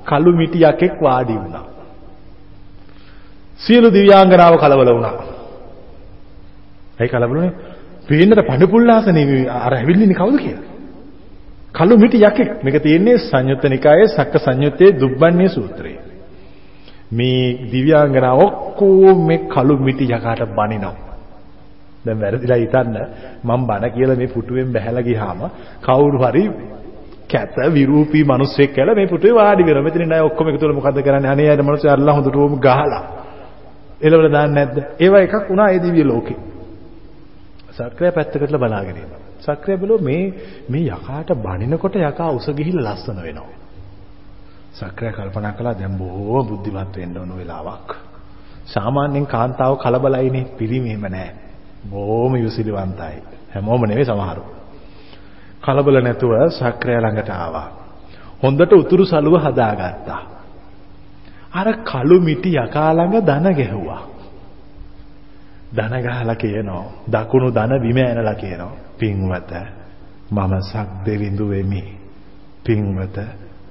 කළු 0.05 0.31
මිටි 0.31 0.59
යකෙක් 0.61 0.95
වාඩි 1.01 1.33
වුණා. 1.33 1.65
සියලු 3.59 3.87
දිව්‍යාංගනාව 3.89 4.53
කලබල 4.57 4.89
වුණා. 4.89 5.15
ඇයි 6.99 7.09
කලබලුනේ? 7.09 7.51
පේන්නට 8.07 8.41
පඩපුල්ලාසනේ 8.41 9.47
අර 9.57 9.73
ඇවිල්ලින්නේ 9.73 10.15
කවුද 10.15 10.37
කියලා. 10.39 10.72
කළු 11.73 11.97
මිටි 11.97 12.17
යකෙක්. 12.19 12.63
මේක 12.63 12.77
තියෙන්නේ 12.81 13.17
සංයුත්ත 13.19 13.63
නිකායේ 13.65 14.07
සක්ක 14.07 14.33
සංයුත්තේ 14.39 14.95
දුබ්බන්නේ 14.99 15.49
සූත්‍රයේ. 15.49 15.99
මේ 17.11 17.71
දිව්‍යාංගනා 17.71 18.35
ඔක්කොම 18.37 19.17
මේ 19.27 19.45
කළු 19.47 19.77
මිටි 19.77 20.05
යකාට 20.07 20.41
බනිනවා. 20.49 20.95
දැන් 22.05 22.19
වැරදිලා 22.19 22.57
හිතන්න 22.57 22.95
මම 23.43 23.61
බන 23.67 23.83
කියලා 23.91 24.15
මේ 24.15 24.27
පුටුවෙන් 24.27 24.73
බැහැලා 24.73 25.03
ගියාම 25.03 25.39
කවුරු 25.81 26.17
හරි 26.19 26.43
කැත 27.29 27.55
විරූපී 27.73 28.23
මිනිස්සෙක් 28.23 28.73
කියලා 28.73 28.95
මේ 28.95 29.07
පුටුවේ 29.07 29.35
වාඩි 29.35 29.63
වෙනවා. 29.63 29.83
මෙතනින් 29.83 30.13
අය 30.13 30.21
ඔක්කොම 30.21 30.47
එකතු 30.47 30.65
වෙලා 30.65 30.79
මොකද්ද 30.79 30.99
කරන්නේ? 31.01 31.31
අනේ 31.31 31.49
අය 31.49 31.57
මිනිස්සු 31.59 31.89
අල්ලා 31.89 32.13
හොඳටම 32.13 32.55
ගහලා. 32.59 33.03
එළවල 34.01 34.27
දාන්නේ 34.31 34.55
නැද්ද? 34.57 34.77
ඒවා 34.99 35.21
එකක් 35.21 35.49
වුණා 35.49 35.69
ඒ 35.69 35.79
දිව්‍ය 35.79 36.03
ලෝකේ. 36.03 36.39
සක්‍රිය 37.71 38.11
පැත්තකටලා 38.11 38.59
බලාගෙන 38.59 38.97
ඉන්නවා. 38.97 39.22
සක්‍රිය 39.43 39.77
බැලුව 39.77 40.01
මේ 40.01 40.23
මේ 40.69 40.87
යකාට 40.87 41.29
බනිනකොට 41.37 41.95
යකා 42.01 42.29
උස 42.29 42.47
ගිහිල්ලා 42.49 42.93
ලස්සන 42.93 43.19
වෙනවා. 43.21 43.53
සක්‍රිය 44.73 45.11
කල්පනා 45.11 45.53
කළා 45.53 45.73
දැන් 45.73 45.97
බොහෝ 45.97 46.43
බුද්ධිමත් 46.43 46.95
වෙන්න 46.95 47.17
ඕන 47.17 47.31
වෙලාවක්. 47.37 47.89
සාමාන්‍යයෙන් 48.65 49.25
කාන්තාව 49.25 49.73
කලබලයිනේ 49.77 50.45
පිරිමි 50.57 50.89
එහෙම 50.89 51.05
නැහැ. 51.05 51.31
බොහොම 51.89 52.33
යොසිලිවන්තයි. 52.35 53.17
හැමෝම 53.53 53.81
නෙවෙයි 53.81 54.05
සමහරු. 54.05 54.43
කලබල 55.61 55.97
නැතුව 56.01 56.33
සක්‍රය 56.49 56.95
ළඟට 56.95 57.29
ආවා. 57.31 57.67
හොඳට 58.43 58.73
උතුරු 58.73 59.05
සලුව 59.05 59.35
හදාගත්තා. 59.39 60.21
අර 61.53 61.67
කළු 61.83 62.17
මිටි 62.21 62.49
යකා 62.55 62.89
ළඟ 62.93 63.21
දන 63.21 63.47
ගැහුවා. 63.53 64.01
දන 65.75 65.93
ගහලා 66.01 66.35
කියනවා 66.35 66.85
දකුණු 67.11 67.47
දන 67.51 67.71
බිම 67.81 67.97
ඇනලා 67.97 68.33
කියනවා 68.33 68.73
පින්වත 69.03 69.51
මම 70.31 70.53
සක් 70.61 70.87
දෙවිඳු 71.05 71.49
වෙමි. 71.49 71.83
පින්වත 72.65 73.17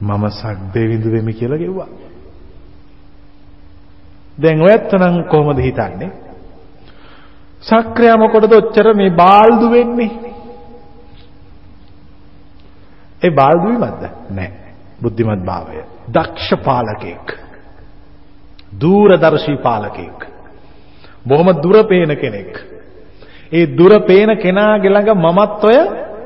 මම 0.01 0.25
සක් 0.31 0.59
දෙවිඳු 0.75 1.09
වෙමි 1.11 1.33
කියලා 1.33 1.59
කිව්වා. 1.59 1.89
දැන් 4.39 4.63
ඔයත් 4.63 4.93
නම් 4.93 5.17
කොහොමද 5.25 5.59
හිතන්නේ? 5.59 6.11
සක්‍රියා 7.61 8.17
මොකටද 8.17 8.53
ඔච්චර 8.53 8.95
මේ 8.95 9.11
බාල්දු 9.13 9.71
වෙන්නේ? 9.71 10.11
ඒ 13.23 13.31
බාල්දු 13.31 13.65
වීමක්ද? 13.69 14.03
නැහැ. 14.31 14.73
බුද්ධිමත් 15.03 15.45
භාවය. 15.45 15.81
දක්ෂ 16.13 16.51
පාලකෙක්. 16.65 17.27
දූරදර්ශී 18.81 19.57
පාලකෙක්. 19.57 20.19
බොහොම 21.29 21.49
දුර 21.63 21.77
පේන 21.87 22.17
කෙනෙක්. 22.17 22.72
ඒ 23.53 23.67
දුර 23.69 23.93
පේන 24.03 24.31
කෙනාගේ 24.37 24.91
ළඟ 24.91 25.11
මමත්වය 25.17 25.77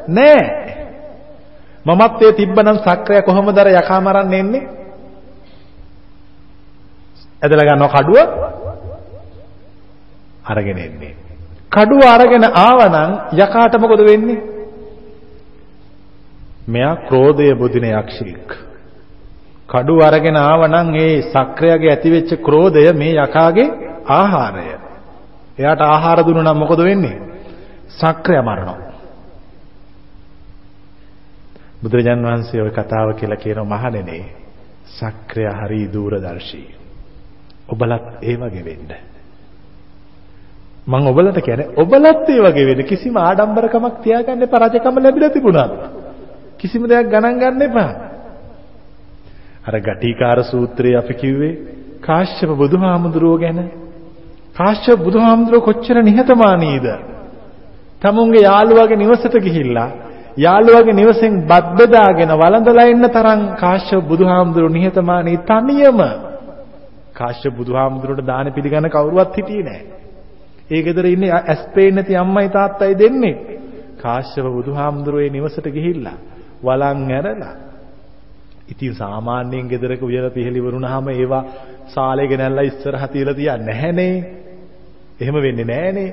නැහැ. 0.09 0.47
මමත්වයේ 1.87 2.33
තිබ්බනම් 2.33 2.79
සක්‍රය 2.79 3.23
කොහොමද 3.23 3.59
අර 3.59 3.69
යකා 3.71 4.01
මරන්න 4.01 4.35
එන්නේ? 4.35 4.65
ඇදලා 7.43 7.67
ගන්නව 7.67 7.91
කඩුව 7.91 8.17
අරගෙන 10.45 10.79
එන්නේ. 10.79 11.15
කඩුව 11.73 12.03
අරගෙන 12.07 12.45
ආවනම් 12.45 13.11
යකාට 13.35 13.75
මොකද 13.77 14.01
වෙන්නේ? 14.03 14.39
මෙයා 16.69 16.97
ක්‍රෝධය 17.09 17.55
බුදින 17.55 17.85
යක්ෂයෙක්. 17.93 18.49
කඩුව 19.69 20.01
අරගෙන 20.01 20.37
ආවනම් 20.39 20.95
ඒ 20.97 21.23
සක්‍රයගේ 21.25 21.91
ඇතිවෙච්ච 21.91 22.31
ක්‍රෝධය 22.41 22.93
මේ 22.93 23.15
යකාගේ 23.19 23.69
ආහාරය. 24.11 24.86
එයාට 25.59 25.81
ආහාර 25.83 26.21
දුන්නා 26.21 26.45
නම් 26.45 26.59
මොකද 26.59 26.81
වෙන්නේ? 26.81 27.17
සක්‍රය 27.91 28.37
මරනවා. 28.39 28.79
බුදුරජාන් 31.83 32.23
වහන්සේ 32.23 32.63
ওই 32.63 32.73
කතාව 32.73 33.09
කියලා 33.15 33.37
කියන 33.37 33.61
මහණෙනි 33.65 34.19
සක්‍රය 34.89 35.45
හරි 35.51 35.81
දූරදර්ශී. 35.89 36.69
ඔබලත් 37.69 38.07
ඒ 38.23 38.37
වගේ 38.37 38.65
වෙන්න. 38.65 38.91
මම 40.87 41.07
ඔබලට 41.07 41.39
කියන්නේ 41.41 41.73
ඔබලත් 41.77 42.29
ඒ 42.29 42.41
වගේ 42.43 42.67
වෙන්න 42.67 42.85
කිසිම 42.85 43.17
ආඩම්බරකමක් 43.19 43.97
තියාගන්න 44.03 44.43
එපා 44.43 44.63
රජකම 44.63 44.97
ලැබිලා 44.99 45.31
තිබුණා. 45.31 45.69
කිසිම 46.59 46.83
දෙයක් 46.85 47.09
ගණන් 47.09 47.39
ගන්න 47.39 47.63
එපා. 47.63 47.91
අර 49.67 49.75
ගටිකාර 49.81 50.39
සූත්‍රයේ 50.45 50.97
අපි 50.97 51.15
කිව්වේ 51.15 51.55
කාශ්‍යප 52.01 52.51
බුදුහාමුදුරුවෝ 52.53 53.39
ගැන. 53.39 53.86
කාශ්‍යප 54.57 54.99
බුදුහාමුදුරුවෝ 54.99 55.67
කොච්චර 55.69 55.97
නිහතමානීද? 56.03 56.87
තමුන්ගේ 58.03 58.43
යාළුවාගේ 58.43 58.97
නිවසට 58.97 59.35
ගිහිල්ලා 59.41 59.91
යාළුවාගේ 60.37 60.95
නිවසෙන් 60.95 61.35
බත් 61.43 61.67
බෙදාගෙන 61.77 62.31
වළඳලා 62.33 62.87
ඉන්න 62.87 63.07
තරම් 63.09 63.41
කාශ්‍යප 63.55 64.03
බුදුහාමුදුරුවෝ 64.05 64.77
නිහතමානී 64.79 65.39
තනියම 65.41 66.01
කාශ්‍යප 67.15 67.55
බුදුහාමුදුරුවෝට 67.55 68.27
දාන 68.27 68.49
පිළිගන්න 68.53 68.89
කවුරුවත් 68.89 69.37
හිටියේ 69.37 69.65
නැහැ. 69.65 69.85
ඒ 70.71 70.81
ගෙදර 70.83 71.05
ඉන්නේ 71.07 71.33
ඇස් 71.33 71.63
පේන්නේ 71.75 71.97
නැති 71.97 72.15
අම්මයි 72.15 72.49
තාත්තයි 72.49 72.95
දෙන්නේ. 72.95 73.37
කාශ්‍යප 74.03 74.47
බුදුහාමුදුරුවෝ 74.51 75.31
නිවසට 75.31 75.67
ගිහිල්ලා 75.69 76.19
වළං 76.63 77.11
ඇරලා 77.11 77.55
ඉතින් 78.69 78.95
සාමාන්‍යයෙන් 78.95 79.69
ගෙදරක 79.69 80.03
උයලා 80.03 80.31
පිහලි 80.31 80.61
වරුණාම 80.61 81.09
ඒවා 81.11 81.45
සාලේ 81.89 82.27
ගෙනල්ලා 82.27 82.63
ඉස්සරහ 82.63 83.05
තියලා 83.09 83.35
තියන්නේ 83.35 83.67
නැහනේ. 83.69 84.15
එහෙම 85.21 85.37
වෙන්නේ 85.37 85.65
නැහනේ. 85.65 86.11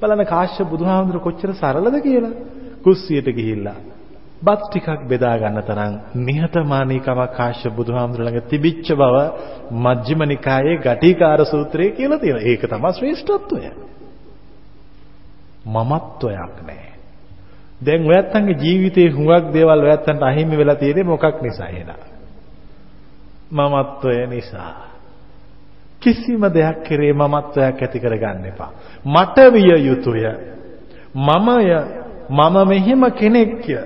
බලන්න 0.00 0.24
කාශ්‍යප 0.24 0.68
බුදුහාමුදුරුවෝ 0.68 1.24
කොච්චර 1.24 1.50
සරලද 1.54 1.96
කියලා. 2.02 2.34
කුස්සියට 2.82 3.28
ගිහිල්ලා 3.34 3.78
බත් 4.42 4.60
ටිකක් 4.64 5.00
බෙදා 5.08 5.36
ගන්න 5.38 5.62
තරම් 5.62 5.94
නිහතමානීකමක් 6.22 7.30
කාශ්‍යප 7.36 7.72
බුදුහාමුදුර 7.74 8.22
ළඟ 8.22 8.48
තිබිච්ච 8.48 8.88
බව 8.92 9.16
මජ්ක්‍ධිම 9.76 10.20
නිකායේ 10.24 10.76
ගටිකාර 10.76 11.40
සූත්‍රයේ 11.44 11.90
කියලා 11.90 12.18
තියෙනවා. 12.18 12.44
ඒක 12.44 12.62
තමයි 12.64 12.92
ශ්‍රේෂ්ඨත්වය. 12.92 13.70
මමත්වයක් 15.66 16.56
නැහැ. 16.62 16.92
දැන් 17.80 18.02
ඔයත්තන්ගේ 18.06 18.60
ජීවිතේ 18.60 19.08
හුඟක් 19.10 19.52
දේවල් 19.52 19.80
ඔයත්තන්ට 19.82 20.22
අහිමි 20.22 20.56
වෙලා 20.56 20.74
තියෙන්නේ 20.74 21.04
මොකක් 21.04 21.42
නිසා 21.42 21.68
එහෙනම්? 21.68 22.00
මමත්වය 23.50 24.26
නිසා. 24.26 24.87
කිසිම 26.02 26.42
දෙයක් 26.48 26.82
කෙරේ 26.82 27.12
මමත්වයක් 27.12 27.82
ඇති 27.82 28.00
කරගන්න 28.00 28.44
එපා. 28.44 28.70
මට 29.04 29.36
විය 29.52 29.70
යුතුය. 29.80 30.24
මමය 31.14 31.68
මම 32.30 32.68
මෙහෙම 32.68 33.02
කෙනෙක්ය. 33.10 33.78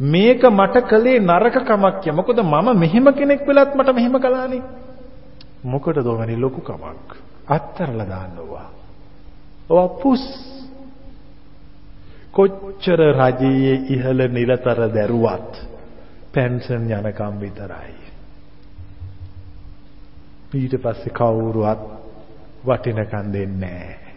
මේක 0.00 0.42
මට 0.42 0.76
කළේ 0.82 1.20
නරකකමක්ය. 1.20 2.10
මොකද 2.12 2.38
මම 2.40 2.78
මෙහෙම 2.78 3.06
කෙනෙක් 3.12 3.46
වෙලත් 3.46 3.74
මට 3.74 3.94
මෙහෙම 3.94 4.14
කළානේ. 4.14 4.62
මොකටද 5.64 6.06
ඔවැනි 6.06 6.36
ලොකු 6.36 6.60
කමක්? 6.60 7.08
අත්තරලා 7.48 8.06
දාන්නවා. 8.06 8.68
ඔව 9.70 10.00
පුස් 10.02 10.24
කොච්චර 12.32 13.00
රජයේ 13.12 13.74
ඉහළ 13.88 14.20
නිලතර 14.28 14.80
දැරුවත් 14.88 15.52
පෙන්ෂන් 16.32 16.90
යනකම් 16.90 17.40
විතරයි. 17.40 18.07
ඊට 20.50 20.74
පස්සේ 20.76 21.12
කවුරුවත් 21.12 21.80
වටිනකම් 22.64 23.26
දෙන්නේ 23.28 23.56
නැහැ. 23.60 24.08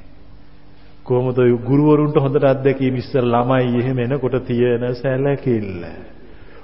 කොහොමද 1.03 1.39
ගුරුවරුන්ට 1.61 2.17
හොඳට 2.17 2.45
අත්දැකීම් 2.45 2.95
ඉස්සර 2.95 3.25
ළමයි 3.25 3.79
එහෙම 3.79 3.99
එනකොට 3.99 4.45
තියෙන 4.45 4.83
සැලකිල්ල. 4.95 5.83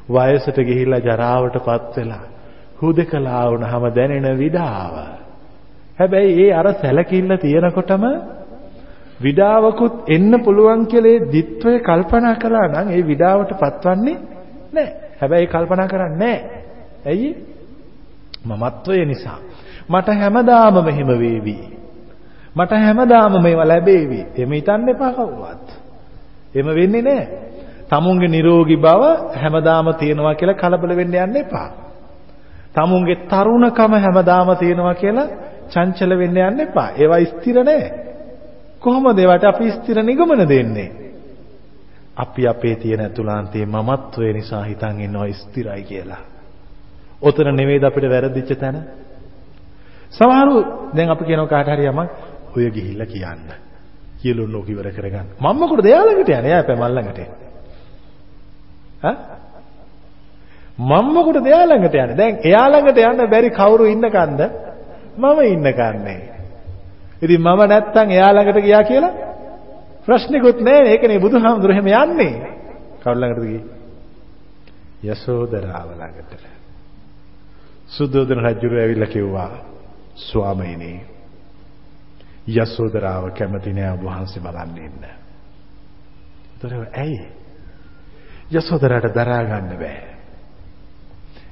වයසට 0.10 0.58
ගිහිල්ලා 0.60 1.00
ජරාවටපත් 1.02 1.98
වෙලා 1.98 2.26
හුදකලා 2.80 3.44
වුණාම 3.48 3.84
දැනෙන 3.92 4.38
විඩාව. 4.38 4.96
හැබැයි 6.00 6.44
ඒ 6.44 6.54
අර 6.54 6.68
සැලකිල්ල 6.76 7.38
තියෙනකොටම 7.38 8.04
විඩාවකුත් 9.22 9.96
එන්න 10.08 10.32
පුළුවන් 10.44 10.88
කියලා 10.88 11.14
ඒ 11.14 11.28
දිත්වය 11.32 11.80
කල්පනා 11.82 12.36
කළා 12.36 12.68
නම් 12.68 12.88
ඒ 12.90 13.04
විඩාවට 13.04 13.52
පත්වන්නේ 13.54 14.18
නැහැ. 14.74 14.94
හැබැයි 15.20 15.48
කල්පනා 15.48 15.88
කරන්නේ 15.88 16.18
නැහැ. 16.18 16.64
ඇයි? 17.06 17.30
මමත්වය 18.46 19.06
නිසා. 19.06 19.40
මට 19.90 20.08
හැමදාම 20.14 20.86
මෙහෙම 20.86 21.08
වේවි. 21.10 21.58
මට 22.56 22.72
හැමදාම 22.72 23.42
මේවා 23.42 23.68
ලැබේවි. 23.68 24.22
එහෙම 24.36 24.52
හිතන්න 24.52 24.90
එපා 24.90 25.12
කවුරුවත්. 25.12 25.68
එහෙම 26.56 26.68
වෙන්නේ 26.76 27.02
නැහැ. 27.02 27.28
tamunge 27.90 28.28
නිරෝගී 28.28 28.78
බව 28.78 29.04
හැමදාම 29.36 29.94
තියෙනවා 29.94 30.36
කියලා 30.36 30.56
කලබල 30.56 30.96
වෙන්න 30.96 31.16
යන්න 31.16 31.38
එපා. 31.38 31.70
tamunge 32.74 33.16
තරුණකම 33.26 33.94
හැමදාම 33.98 34.56
තියෙනවා 34.56 34.96
කියලා 34.96 35.28
චංචල 35.70 36.12
වෙන්න 36.18 36.38
යන්න 36.40 36.60
එපා. 36.60 36.90
ඒවා 36.94 37.26
ස්ථිර 37.26 37.64
නැහැ. 37.64 37.92
කොහොමද 38.80 39.20
ඒවට 39.20 39.46
අපි 39.46 39.72
ස්ථිර 39.72 40.04
නිගමන 40.04 40.48
දෙන්නේ? 40.48 40.90
අපි 42.18 42.48
අපේ 42.48 42.76
තියෙන 42.76 43.02
අතුලාන්තයේ 43.02 43.66
මමත්වය 43.68 44.34
නිසා 44.34 44.64
හිතන් 44.64 45.02
ඉන්නවා 45.02 45.34
ස්ථිරයි 45.34 45.84
කියලා. 45.84 46.24
ඔතන 47.22 47.56
නෙවෙයිද 47.56 47.84
අපිට 47.84 48.10
වැරදිච්ච 48.10 48.52
තැන? 48.60 48.78
සමහරු 50.12 50.56
දැන් 50.94 51.10
අපි 51.10 51.24
කියනවා 51.26 51.48
කාට 51.48 51.70
හරි 51.70 51.86
යමක් 51.86 52.10
ඔය 52.56 52.70
ගිහිල්ලා 52.70 53.08
කියන්න. 53.08 53.68
කියලා 54.18 54.48
ලෝක 54.48 54.68
ඉවර 54.68 54.88
කරගන්න. 54.92 55.28
මම 55.38 55.56
මොකටද 55.56 55.86
එයා 55.86 56.04
ළඟට 56.04 56.30
යන්නේ? 56.30 56.48
එයා 56.48 56.64
පැමල් 56.64 56.92
ළඟට. 56.92 57.20
ඈ? 59.04 59.16
මම 60.80 61.08
මොකටද 61.10 61.46
එයා 61.46 61.66
ළඟට 61.66 61.96
යන්නේ? 61.96 62.16
දැන් 62.16 62.36
එයා 62.42 62.66
ළඟට 62.68 62.98
යන්න 63.02 63.30
බැරි 63.30 63.50
කවුරු 63.52 63.86
ඉන්නකන්ද? 63.86 64.42
මම 65.18 65.40
ඉන්නකන්නේ. 65.46 66.20
ඉතින් 67.18 67.40
මම 67.40 67.62
නැත්තම් 67.66 68.10
එයා 68.10 68.32
ළඟට 68.32 68.62
ගියා 68.62 68.84
කියලා 68.84 69.14
ප්‍රශ්නිකුත් 70.06 70.62
නැහැ. 70.62 70.92
ඒකනේ 70.92 71.20
බුදුහාමුදුරු 71.20 71.74
එහෙම 71.74 71.88
යන්නේ. 71.88 72.34
කවුරු 73.02 73.20
ළඟටද 73.20 73.46
ගියේ? 73.46 73.64
යසෝදරාව 75.06 75.90
ළඟට. 75.94 76.32
සුද්ධෝදන 77.88 78.40
රජුර 78.42 78.74
ඇවිල්ලා 78.76 79.08
කිව්වා 79.08 79.77
ස්වාමීනි 80.18 80.92
යසෝදරාව 82.50 83.32
කැමති 83.32 83.74
නෑ 83.74 83.92
ඔබ 83.92 84.04
වහන්සේ 84.04 84.42
බලන්න 84.42 84.78
ඉන්න. 84.80 85.04
ඒතර 86.54 86.74
ඇයි? 86.94 87.26
යසෝදරාට 88.52 89.14
දරා 89.14 89.44
ගන්න 89.44 89.76
බෑ. 89.76 90.00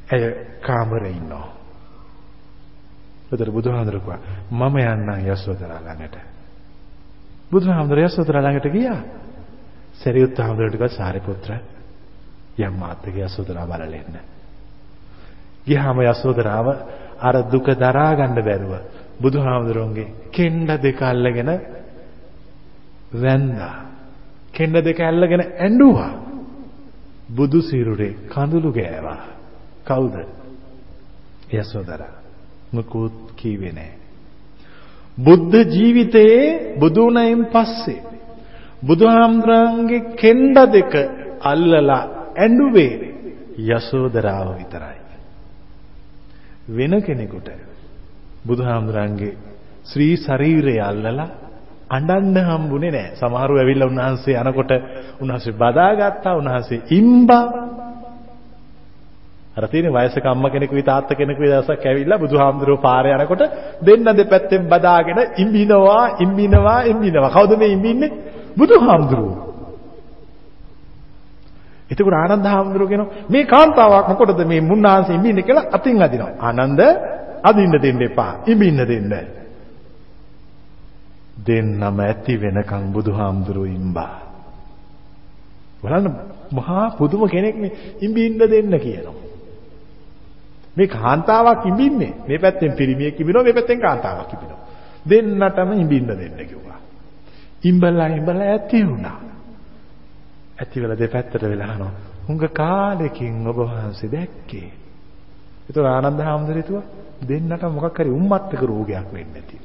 ඇය 0.08 0.24
කාමරේ 0.62 1.12
ඉන්නවා. 1.12 1.48
ඒතර 3.32 3.52
බුදුහාඳුර 3.52 4.00
කිව්වා 4.00 4.20
මම 4.52 4.76
යන්නම් 4.78 5.28
යසෝදරා 5.28 5.80
ළඟට. 5.82 6.18
බුදුහාමුදුරේ 7.52 8.06
යසෝදරා 8.06 8.42
ළඟට 8.42 8.72
ගියා. 8.72 9.00
සරියුත් 9.96 10.38
හාමුදුරට 10.38 10.72
කිව්වා 10.72 10.90
සාරිපුත්‍ර 10.92 11.52
යම් 12.58 12.74
මාත්‍ගේ 12.76 13.26
යසෝදරා 13.26 13.66
බලලා 13.66 13.88
එන්න. 13.94 14.16
ගියාම 15.66 16.00
යසෝදරාව 16.02 16.68
අර 17.20 17.36
දුක 17.44 17.68
දරා 17.76 18.12
ගන්න 18.16 18.36
බැරුව 18.40 18.74
බුදුහාමුදුරන්ගේ 19.22 20.14
කෙන්ඩ 20.32 20.70
දෙක 20.80 21.02
අල්ලගෙන 21.02 21.52
වැන්දා. 23.14 23.76
කෙන්ඩ 24.54 24.78
දෙක 24.82 25.00
අල්ලගෙන 25.02 25.42
ඇඬුවා. 25.42 26.14
බුදු 27.30 27.60
සිරුරේ 27.62 28.18
කඳුළු 28.28 28.70
ගෑවා. 28.72 29.22
කවුද? 29.84 30.16
යසෝදරා. 31.52 32.16
මුකුත් 32.74 33.16
කීවේ 33.36 33.72
නැහැ. 33.72 33.98
බුද්ධ 35.18 35.56
ජීවිතයේ 35.70 36.76
බුදුණයින් 36.80 37.42
පස්සේ 37.46 38.04
බුදුහාමුදුරන්ගේ 38.84 40.08
කෙන්ඩ 40.16 40.58
දෙක 40.68 40.94
අල්ලලා 41.42 42.04
ඇඬුවේ 42.36 42.94
යසෝදරාව 43.70 44.48
විතරයි. 44.58 44.95
වෙන 46.68 46.94
කෙනෙකුට 47.02 47.50
බුදුහාමුදුරන්ගේ 48.46 49.38
ශ්‍රී 49.86 50.16
ශරීරය 50.18 50.76
අල්ලලා 50.82 51.30
අඬන්න 51.90 52.38
හම්බුනේ 52.44 52.92
නැහැ. 52.92 53.16
සමහරව 53.16 53.58
ඇවිල්ලා 53.58 53.88
උන්වහන්සේ 53.88 54.38
අනකොට 54.38 54.72
උන්වහන්සේ 55.22 55.54
බදාගත්තා 55.54 56.36
උන්වහන්සේ 56.36 56.80
ඉම්බා 56.92 57.46
අර 59.56 59.64
තියෙන 59.66 59.94
වයසක 59.94 60.26
අම්මා 60.26 60.50
කෙනෙකුයි 60.50 60.84
තාත්තා 60.84 61.16
කෙනෙකුයි 61.16 61.50
දවසක් 61.50 61.86
ඇවිල්ලා 61.86 62.18
බුදුහාමුදුරුවෝ 62.18 62.82
පාරේ 62.82 63.16
යනකොට 63.16 63.44
දෙන්න 63.82 64.08
දෙපැත්තෙන් 64.14 64.64
බදාගෙන 64.66 65.20
ඉම්බිනවා 65.38 66.04
ඉම්බිනවා 66.20 66.80
ඉම්බිනවා. 66.84 67.32
කවුද 67.32 67.52
මේ 67.58 67.70
ඉම්බින්නේ? 67.70 68.12
බුදුහාමුදුරුවෝ. 68.58 69.45
එතකොට 71.90 72.14
ආනන්ද 72.14 72.46
හාමුදුරුවෝ 72.46 72.90
කියනවා 72.90 73.30
මේ 73.30 73.46
කාන්තාවක් 73.46 74.08
මොකටද 74.10 74.42
මේ 74.46 74.62
මුන්නාන්සේ 74.62 75.16
ඉම්බින්නේ 75.16 75.44
කියලා 75.44 75.66
අතින් 75.72 76.02
අදිනවා. 76.02 76.34
ආනන්ද 76.40 76.82
අදින්න 77.44 77.76
දෙන්න 77.78 78.02
එපා. 78.02 78.32
ඉම්බින්න 78.46 78.80
දෙන්න. 78.84 79.12
දෙන්නම 81.38 82.00
ඇති 82.00 82.34
වෙනකන් 82.38 82.86
බුදුහාමුදුරුවෝ 82.94 83.70
ඉම්බා. 83.72 84.16
බලන්න 85.82 86.08
මහා 86.52 86.86
පුදුම 86.98 87.22
කෙනෙක් 87.28 87.56
මේ 87.56 87.72
ඉම්බින්න 88.02 88.40
දෙන්න 88.46 88.74
කියනවා. 88.78 89.18
මේ 90.78 90.88
කාන්තාවක් 90.90 91.66
ඉඹින්නේ. 91.66 92.14
මේ 92.28 92.40
පැත්තෙන් 92.40 92.74
පිරිමියෙක් 92.74 93.20
ඉඹිනවා 93.20 93.44
මේ 93.44 93.54
පැත්තෙන් 93.54 93.80
කාන්තාවක් 93.80 94.34
ඉඹිනවා. 94.34 94.62
දෙන්නටම 95.06 95.70
ඉඹින්න 95.74 96.08
දෙන්න 96.10 96.40
කිව්වා. 96.42 96.80
ඉඹලා 97.64 98.10
ඉඹලා 98.10 98.48
ඇති 98.48 98.82
වුණා. 98.84 99.25
ඇති 100.56 100.82
වෙලා 100.82 101.00
දෙපැත්තට 101.00 101.44
වෙලා 101.44 101.68
අහනවා. 101.68 101.94
හුඟ 102.28 102.48
කාලෙකින් 102.54 103.48
ඔබ 103.48 103.58
වහන්සේ 103.60 104.12
දැක්කේ. 104.12 104.70
ඒතර 105.68 105.86
ආනන්ද 105.86 106.20
හැමදෙරිතුව 106.20 106.82
දෙන්නට 107.22 107.64
මොකක් 107.70 107.98
හරි 107.98 108.12
උම්මත්තක 108.12 108.62
රෝගයක් 108.64 109.08
වෙන්නේ 109.14 109.34
නැති. 109.36 109.58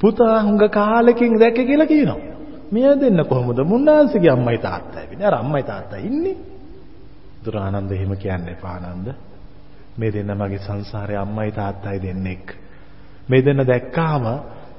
පුතා 0.00 0.42
හුඟ 0.42 0.68
කාලෙකින් 0.70 1.38
දැක්කේ 1.38 1.64
කියලා 1.64 1.86
කියනවා. 1.86 2.20
මෙයා 2.72 2.96
දෙන්න 2.96 3.24
කොහොමද 3.24 3.58
මුන්නාන්සේගේ 3.64 4.30
අම්මයි 4.30 4.58
තාත්තයි 4.58 5.08
වෙන්නේ. 5.10 5.26
අර 5.26 5.34
අම්මයි 5.34 5.62
තාත්තයි 5.62 6.06
ඉන්නේ. 6.06 6.36
දුර 7.44 7.56
ආනන්ද 7.56 7.90
එහෙම 7.90 8.16
කියන්න 8.16 8.48
එපා 8.48 8.76
ආනන්ද. 8.80 9.08
මේ 9.98 10.12
දෙන්න 10.12 10.32
මගේ 10.34 10.58
සංසාරේ 10.58 11.16
අම්මයි 11.16 11.52
තාත්තයි 11.52 11.98
දෙන්නෙක්. 11.98 12.46
මේ 13.28 13.44
දෙන්න 13.44 13.66
දැක්කාම 13.66 14.24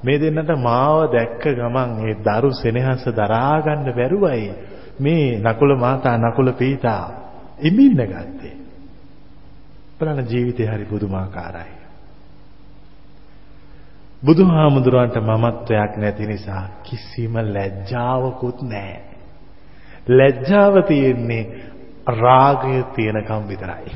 මේ 0.04 0.18
දෙන්නට 0.18 0.52
මාව 0.60 1.12
දැක්ක 1.12 1.43
ගමන් 1.52 1.91
ඒ 2.02 2.16
දරු 2.20 2.49
සෙනෙහස 2.54 3.04
දරා 3.12 3.62
ගන්න 3.62 3.91
බැරුවයි 3.91 4.52
මේ 4.99 5.39
නකුල 5.39 5.76
මාතා 5.76 6.18
නකුල 6.20 6.54
පීතා 6.54 7.06
ඉමින්න 7.60 8.02
ගත්තේ. 8.06 8.56
බලන්න 9.99 10.26
ජීවිතේ 10.26 10.68
හරි 10.68 10.86
පුදුමාකාරයි. 10.86 11.82
බුදුහාමුදුරන්ට 14.24 15.16
මමත්වයක් 15.20 15.91
නැති 15.97 16.26
නිසා 16.26 16.64
කිසිම 16.84 17.34
ලැජ්ජාවකුත් 17.47 18.62
නැහැ. 18.64 19.02
ලැජ්ජාව 20.10 20.76
තියෙන්නේ 20.84 21.43
රාගය 22.16 22.84
තියෙනකම් 22.95 23.43
විතරයි. 23.47 23.93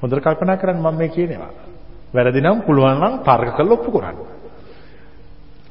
හොඳට 0.00 0.22
කල්පනා 0.22 0.56
කරන්න 0.56 0.80
මම 0.80 0.96
මේ 0.96 1.08
කියනවා. 1.08 1.67
වැරදි 2.14 2.40
නම් 2.40 2.62
පුළුවන් 2.62 2.98
නම් 2.98 3.14
තර්ක 3.24 3.54
කරලා 3.56 3.74
ඔප්පු 3.74 3.90
කරන්න. 3.90 4.16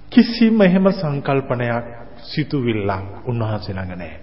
කිසිම 0.10 0.62
එහෙම 0.62 0.86
සංකල්පනයක් 0.92 1.86
සිතුවිල්ලක් 2.24 3.28
උන්වහන්සේ 3.28 3.74
ළඟ 3.74 3.94
නැහැ. 3.94 4.20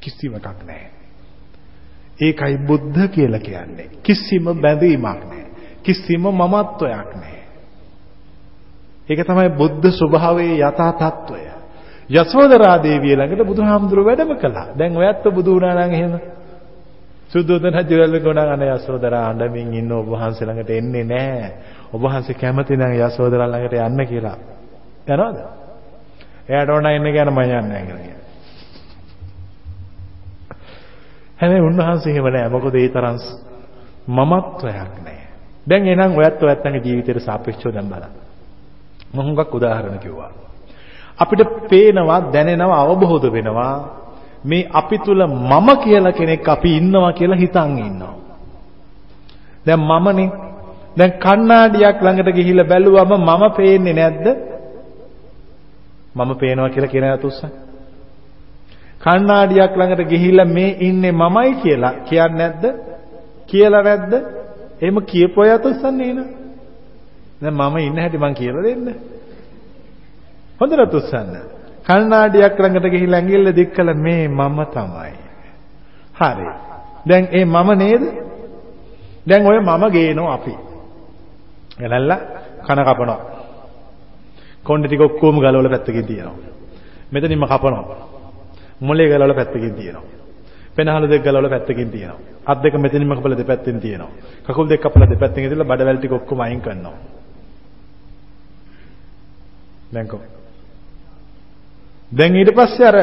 කිසිම 0.00 0.34
එකක් 0.34 0.48
නැහැ. 0.62 0.90
ඒකයි 2.20 2.56
බුද්ධ 2.60 3.00
කියලා 3.08 3.40
කියන්නේ. 3.40 3.88
කිසිම 4.02 4.44
බැඳීමක් 4.56 5.22
නැහැ. 5.22 5.46
කිසිම 5.82 6.22
මමත්වයක් 6.22 7.10
නැහැ. 7.14 7.44
ඒක 9.08 9.20
තමයි 9.22 9.48
බුද්ධ 9.50 9.86
ස්වභාවයේ 9.90 10.60
යථා 10.60 10.92
තත්වය. 10.94 11.42
යසෝදරා 12.10 12.76
දේවිය 12.78 13.14
ළඟට 13.14 13.46
බුදුහාමුදුරුව 13.46 14.06
වැඩම 14.06 14.34
කළා. 14.36 14.66
දැන් 14.78 14.96
ඔයත් 14.96 15.24
බුදු 15.28 15.54
වුණා 15.54 15.74
නම් 15.76 15.92
එහෙම. 15.92 16.14
සුද්ධෝදන 17.30 17.74
රජුල 17.80 18.18
ගොඩක් 18.18 18.50
අනේ 18.50 18.74
යසෝදරා 18.74 19.24
අඬමින් 19.30 19.74
ඉන්න 19.74 19.92
ඔබ 19.92 20.08
වහන්සේ 20.08 20.46
ළඟට 20.46 20.70
එන්නේ 20.72 21.04
නැහැ. 21.04 21.50
ඔබ 21.92 22.02
වහන්සේ 22.02 22.34
කැමති 22.34 22.76
නම් 22.76 22.94
යසෝදරා 22.98 23.46
ළඟට 23.46 23.76
යන්න 23.78 24.06
කියලා. 24.06 24.36
යනවද? 25.06 25.38
එයාට 26.48 26.70
ඕන 26.70 26.86
එන්න 26.86 27.06
කියන 27.06 27.30
මම 27.30 27.40
යන්නේ 27.40 27.62
නැහැ 27.62 27.86
කියලා. 27.86 28.18
හැබැයි 31.38 31.62
උන්වහන්සේ 31.62 32.12
එහෙම 32.12 32.26
නැහැ. 32.26 32.50
මොකද 32.50 32.74
ඒ 32.74 32.88
තරම් 32.88 33.16
මමත්වයක් 34.08 34.92
නැහැ. 34.98 35.28
දැන් 35.66 35.86
එනං 35.88 36.18
ඔයත් 36.18 36.42
ඔයත්ගේ 36.42 36.80
ජීවිතයට 36.80 37.22
සාපේක්ෂව 37.22 37.70
දැන් 37.70 37.88
බලන්න. 37.88 38.14
මම 39.12 39.20
හුඟක් 39.20 39.54
උදාහරණ 39.54 39.98
කිව්වා. 39.98 40.32
අපිට 41.18 41.46
පේනවා 41.70 42.20
දැනෙනවා 42.32 42.82
අවබෝධ 42.82 43.26
වෙනවා 43.28 43.74
මේ 44.44 44.68
අපි 44.72 44.96
තුල 44.98 45.20
මම 45.26 45.68
කියලා 45.84 46.12
කෙනෙක් 46.12 46.48
අපි 46.48 46.76
ඉන්නවා 46.76 47.12
කියලා 47.12 47.36
හිතන් 47.36 47.78
ඉන්නවා. 47.78 48.14
දැන් 49.66 49.80
මමනේ 49.80 50.30
දැන් 50.96 51.12
කණ්ණාඩියක් 51.18 51.98
ළඟට 52.02 52.30
ගිහිල්ලා 52.32 52.64
බැලුවම 52.64 53.12
මම 53.18 53.42
පේන්නේ 53.56 53.92
නැද්ද? 53.92 54.26
මම 56.14 56.30
පේනවා 56.34 56.68
කියලා 56.68 56.92
කියන 56.92 57.04
අතුස්සන්. 57.04 57.52
කණ්ණාඩියක් 59.00 59.72
ළඟට 59.76 60.08
ගිහිල්ලා 60.08 60.44
මේ 60.46 60.76
ඉන්නේ 60.80 61.12
මමයි 61.12 61.52
කියලා 61.62 61.94
කියන්නේ 62.08 62.38
නැද්ද? 62.40 62.64
කියලා 63.46 63.82
නැද්ද? 63.82 64.12
එහෙම 64.82 64.96
කියපෝ 65.02 65.44
යතුස්සන් 65.46 65.94
නේන. 65.96 66.18
දැන් 67.40 67.54
මම 67.54 67.76
ඉන්න 67.78 67.98
හැටි 67.98 68.18
මං 68.18 68.34
කියලා 68.34 68.62
දෙන්න. 68.62 68.86
හොඳට 70.60 70.94
උස්සන්න. 70.94 71.34
කණ්ණාඩියක් 71.86 72.58
ළඟට 72.58 72.86
ගිහිල්ලා 72.86 73.20
ඇඟිල්ල 73.20 73.52
දික් 73.52 73.70
කළ 73.74 73.94
මේ 73.96 74.28
මම 74.28 74.58
තමයි. 74.66 75.12
හරි. 76.14 76.46
දැන් 77.06 77.24
ඒ 77.30 77.44
මම 77.44 77.70
නේද? 77.74 78.02
දැන් 79.26 79.46
ඔය 79.46 79.58
මම 79.60 79.84
ගේනවා 79.90 80.34
අපි. 80.34 80.54
ගලල්ලා 81.78 82.18
කන 82.66 82.80
කපනවා. 82.84 83.20
කොණ්ඩේ 84.64 84.88
ටික 84.88 85.00
ඔක්කොම 85.00 85.36
ගලවලා 85.38 85.70
පැත්තකින් 85.70 86.06
තියනවා. 86.06 86.36
මෙතනින්ම 87.12 87.44
කපනවා. 87.44 87.98
මොලේ 88.80 89.08
ගලවලා 89.08 89.34
පැත්තකින් 89.34 89.74
තියනවා. 89.74 90.04
පෙනහළු 90.76 91.06
දෙක 91.08 91.22
ගලවලා 91.22 91.50
පැත්තකින් 91.50 91.90
තියනවා. 91.90 92.18
අත් 92.46 92.62
දෙක 92.62 92.74
මෙතනින්ම 92.74 93.12
කපලා 93.12 93.38
දෙපැත්තෙන් 93.38 93.80
තියනවා. 93.80 94.10
කකුල් 94.46 94.68
දෙක 94.68 94.80
කපලා 94.80 95.10
දෙපැත්තෙන් 95.10 95.44
ඉදලා 95.44 95.64
බඩවැල් 95.64 95.98
ටික 95.98 96.12
ඔක්කොම 96.12 96.40
අයින් 96.40 96.60
කරනවා. 96.60 96.96
දැන් 99.92 100.08
කොහොමද? 100.08 100.39
දැන් 102.18 102.36
ඊට 102.36 102.52
පස්සේ 102.56 102.86
අර 102.86 102.96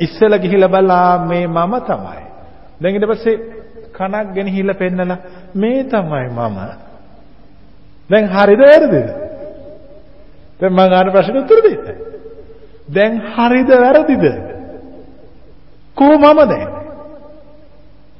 ඉස්සෙල්ලා 0.00 0.38
ගිහිලා 0.38 0.68
බලලා 0.68 1.26
මේ 1.26 1.46
මම 1.46 1.74
තමයි. 1.88 2.22
දැන් 2.82 2.94
ඊට 2.94 3.08
පස්සේ 3.10 3.36
කනක් 3.96 4.26
ගෙනහිල්ලා 4.34 4.74
පෙන්නලා 4.74 5.18
මේ 5.56 5.84
තමයි 5.84 6.26
මම. 6.30 6.58
දැන් 8.10 8.24
හරිද 8.28 8.60
වැරදිද? 8.60 9.08
දැන් 10.60 10.72
මම 10.72 10.78
අහන 10.78 11.10
ප්‍රශ්නෙට 11.10 11.42
උත්තර 11.42 11.58
දෙන්න. 11.66 11.98
දැන් 12.94 13.12
හරිද 13.34 13.70
වැරදිද? 13.84 14.24
කො 15.94 16.04
මම 16.18 16.40
දැන්? 16.50 16.68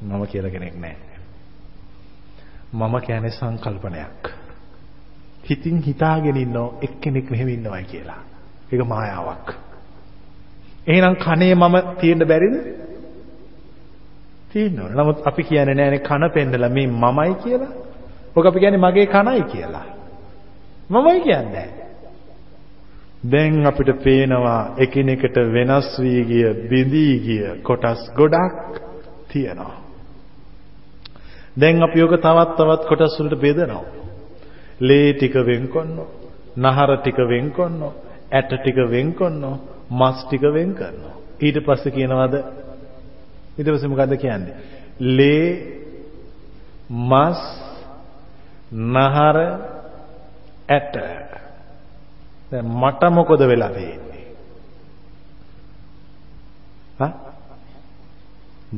මම 0.01 0.25
කියලා 0.31 0.51
කෙනෙක් 0.51 0.75
නැහැ. 0.75 1.05
මම 2.73 2.95
කියන්නේ 2.99 3.31
සංකල්පනයක්. 3.31 4.23
හිතින් 5.49 5.77
හිතාගෙන 5.81 6.37
ඉන්නෝ 6.37 6.67
එක්කෙනෙක් 6.81 7.31
මෙහෙම 7.31 7.49
ඉන්නවයි 7.49 7.83
කියලා. 7.83 8.21
ඒක 8.71 8.81
මායාවක්. 8.85 9.64
එහෙනම් 10.87 11.15
කනේ 11.15 11.55
මම 11.55 11.75
තියෙන්න 11.99 12.27
බැරිද? 12.27 12.55
තියෙනවා. 14.51 14.89
නමුත් 14.89 15.17
අපි 15.25 15.43
කියන්නේ 15.43 15.75
නෑනේ 15.75 15.99
කන 15.99 16.23
පෙන්නලා 16.33 16.69
මේ 16.69 16.87
මමයි 16.87 17.33
කියලා. 17.43 17.73
ඔක 18.35 18.45
අපි 18.45 18.59
කියන්නේ 18.59 18.85
මගේ 18.85 19.07
කනයි 19.07 19.43
කියලා. 19.43 19.85
මමයි 20.89 21.19
කියන්නේ 21.21 21.67
දැන් 23.23 23.65
අපිට 23.65 23.89
පේනවා 24.03 24.61
එකිනෙකට 24.77 25.37
වෙනස් 25.53 25.89
වී 25.99 26.21
ගිය 26.25 26.47
බිඳී 26.69 27.13
ගිය 27.19 27.45
කොටස් 27.63 28.01
ගොඩක් 28.15 28.79
තියෙනවා. 29.29 29.75
දැන් 31.57 31.83
අපි 31.83 32.03
ඔක 32.03 32.13
තවත් 32.17 32.57
තවත් 32.57 32.83
කොටස් 32.89 33.19
වලට 33.19 33.41
බෙදනවා. 33.41 33.85
ලේ 34.79 35.13
ටික 35.13 35.35
වෙන් 35.41 35.63
කරනවා. 35.67 36.09
නහර 36.57 36.89
ටික 36.97 37.17
වෙන් 37.29 37.47
කරනවා. 37.51 37.93
ඇට 38.31 38.51
ටික 38.53 38.77
වෙන් 38.89 39.13
කරනවා. 39.13 39.74
මස් 39.91 40.25
ටික 40.25 40.41
වෙන් 40.41 40.73
කරනවා. 40.73 41.15
ඊට 41.41 41.57
පස්සේ 41.65 41.91
කියනවාද 41.91 42.33
ඊට 43.57 43.69
පස්සේ 43.69 43.89
මොකද්ද 43.89 44.17
කියන්නේ? 44.17 44.55
ලේ 44.99 45.47
මස් 46.89 47.41
නහර 48.71 49.37
ඇට 50.69 50.95
දැන් 52.51 52.65
මට 52.65 53.01
මොකද 53.11 53.41
වෙලා 53.41 53.69
තියෙන්නේ? 53.69 54.25
හා? 56.99 57.11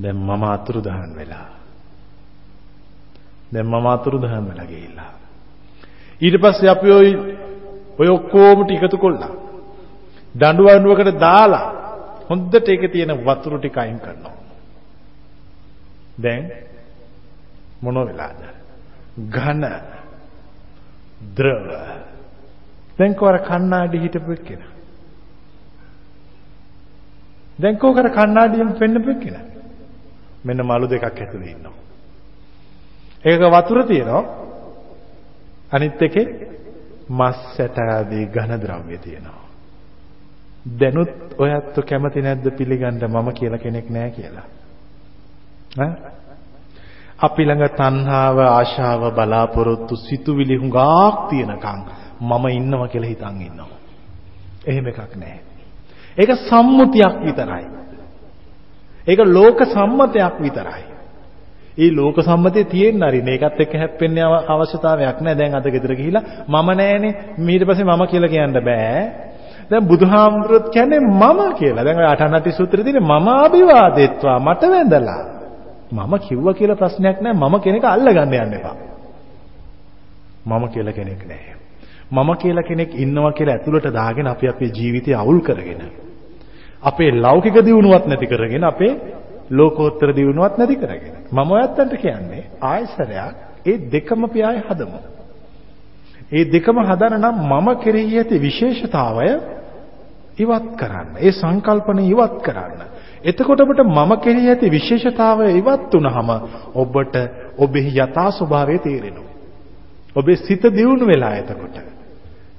දැන් 0.01 0.15
මම 0.17 0.43
අතුරුදහන් 0.43 1.15
වෙලා. 1.15 1.47
දැන් 3.53 3.65
මම 3.65 3.87
අතුරුදහන් 3.87 4.49
වෙලා 4.49 4.65
ගිහිල්ලා. 4.65 5.11
ඊට 6.21 6.41
පස්සේ 6.41 6.69
අපි 6.69 6.91
ওই 6.91 7.09
ඔය 7.99 8.07
ඔක්කොම 8.07 8.65
ටික 8.65 8.83
එකතු 8.83 8.97
කළා. 10.35 10.51
දඬු 10.51 10.63
වඬුවකට 10.63 11.19
දාලා 11.19 11.67
හොඳට 12.29 12.69
ඒකේ 12.69 12.87
තියෙන 12.87 13.25
වතුර 13.25 13.59
ටික 13.59 13.77
අයින් 13.77 13.99
කරනවා. 13.99 14.35
දැන් 16.21 16.51
මොන 17.81 17.95
වෙලාද? 17.95 18.39
ඝන 19.29 19.63
ද්‍රව 21.35 21.67
දැන් 22.99 23.15
කවර 23.15 23.37
කණ්ණාඩි 23.39 23.97
හිටපු 23.99 24.31
එක්කෙනා. 24.31 24.71
දැන් 27.61 27.77
කෝකර 27.77 28.09
කණ්ණාඩියෙන් 28.09 28.73
පෙන්නපු 28.73 29.09
එක්කෙනා. 29.09 29.45
මෙන්න 30.45 30.65
මලු 30.65 30.89
දෙකක් 30.89 31.03
ඇතුලේ 31.03 31.51
ඉන්නවා. 31.51 31.77
ඒක 33.25 33.41
වතුර 33.41 33.83
තියෙනවා. 33.83 34.23
අනිත් 35.71 36.01
එකේ 36.01 36.27
මස් 37.09 37.59
ඇට 37.59 37.77
ආදී 37.77 38.25
ඝන 38.25 38.61
ද්‍රව්‍ය 38.61 38.97
තියෙනවා. 38.97 39.46
දැනුත් 40.79 41.09
ඔයත් 41.37 41.75
කැමති 41.85 42.21
නැද්ද 42.21 42.45
පිළිගන්න 42.57 43.01
මම 43.05 43.33
කියලා 43.33 43.59
කෙනෙක් 43.59 43.89
නැහැ 43.89 44.11
කියලා? 44.11 44.45
ඈ 45.79 46.17
අපි 47.19 47.43
ළඟ 47.43 47.73
තණ්හාව 47.73 48.37
ආශාව 48.39 49.01
බලාපොරොත්තු 49.11 49.95
සිතුවිලි 49.97 50.55
හුඟක් 50.55 51.29
තියෙනකන් 51.29 51.79
මම 52.21 52.45
ඉන්නවා 52.49 52.87
කියලා 52.87 53.09
හිතන් 53.09 53.41
ඉන්නවා. 53.41 53.77
එහෙම 54.65 54.87
එකක් 54.87 55.15
නැහැ. 55.15 55.41
ඒක 56.17 56.31
සම්මුතියක් 56.43 57.15
විතරයි. 57.23 57.65
ඒක 59.07 59.19
ලෝක 59.27 59.59
සම්මතයක් 59.65 60.35
විතරයි. 60.39 60.83
ඒ 61.77 61.91
ලෝක 61.91 62.17
සම්මතයේ 62.19 62.65
තියෙන්න 62.65 63.01
හරි 63.01 63.21
මේකත් 63.21 63.59
එක්ක 63.59 63.73
හැප්පෙන්න 63.73 64.17
අවශ්‍යතාවයක් 64.47 65.17
නැහැ. 65.17 65.35
දැන් 65.35 65.55
අද 65.55 65.67
ගෙදර 65.67 65.93
ගිහිලා 65.95 66.23
මම 66.47 66.69
නෑනේ 66.71 67.13
ඊට 67.47 67.65
පස්සේ 67.65 67.85
මම 67.85 68.03
කියලා 68.05 68.29
කියන්න 68.29 68.57
බෑ. 68.61 69.01
දැන් 69.69 69.87
බුදුහාමුදුරුවෝ 69.87 70.69
කියන්නේ 70.69 70.99
මම 71.01 71.39
කියලා. 71.53 71.85
දැන් 71.85 71.97
ඔය 71.97 72.05
අටනටි 72.05 72.51
සූත්‍රයේ 72.51 72.83
තියෙන 72.83 73.03
මම 73.03 73.27
අභිවාදෙත්වා 73.37 74.39
මට 74.39 74.63
වැඳලා. 74.65 75.21
මම 75.91 76.13
කිව්වා 76.19 76.53
කියලා 76.53 76.75
ප්‍රශ්නයක් 76.75 77.17
නැහැ. 77.21 77.39
මම 77.41 77.55
කෙනෙක් 77.59 77.83
අල්ලගන්න 77.85 78.33
යන්න 78.35 78.53
එපා. 78.53 78.75
මම 80.45 80.63
කියලා 80.67 80.93
කෙනෙක් 80.93 81.21
නැහැ. 81.25 81.55
මම 82.11 82.29
කියලා 82.35 82.63
කෙනෙක් 82.63 82.91
ඉන්නවා 82.95 83.31
කියලා 83.31 83.55
ඇතුළට 83.55 83.87
දාගෙන 83.93 84.27
අපි 84.27 84.45
අපේ 84.47 84.71
ජීවිතය 84.71 85.13
අවුල් 85.13 85.39
කරගෙන 85.41 85.81
අපේ 86.81 87.11
ලෞකික 87.17 87.57
දියුණුවක් 87.65 88.05
නැති 88.05 88.27
කරගෙන 88.27 88.63
අපේ 88.63 88.93
ලෝකෝත්තර 89.51 90.15
දියුණුවක් 90.15 90.57
නැති 90.57 90.75
කරගෙන 90.75 91.13
මම 91.31 91.51
ඔයත්තන්ට 91.51 91.93
කියන්නේ 91.95 92.43
ආයසරයක් 92.63 93.35
ඒ 93.65 93.77
දෙකම 93.91 94.23
අපි 94.23 94.39
ආය 94.43 94.57
හදමු. 94.69 94.99
ඒ 96.31 96.45
දෙකම 96.45 96.77
හදන 96.79 97.13
නම් 97.19 97.37
මම 97.43 97.67
කෙරෙහි 97.75 98.17
ඇති 98.17 98.35
විශේෂතාවය 98.37 99.29
ඉවත් 100.37 100.67
කරන්න. 100.75 101.09
ඒ 101.17 101.31
සංකල්පන 101.31 101.99
ඉවත් 102.05 102.35
කරන්න. 102.41 102.81
එතකොට 103.23 103.61
ඔබට 103.61 103.81
මම 103.85 104.11
කෙරෙහි 104.17 104.49
ඇති 104.49 104.69
විශේෂතාවය 104.69 105.45
ඉවත් 105.53 105.93
වුනහම 105.93 106.29
ඔබට 106.75 107.15
ඔබෙහි 107.57 107.91
යථා 107.95 108.29
ස්වභාවය 108.31 108.77
තේරෙනවා. 108.79 109.31
ඔබේ 110.15 110.35
සිත 110.37 110.63
දියුණු 110.69 111.05
වෙලා 111.05 111.35
එතකොට. 111.35 111.77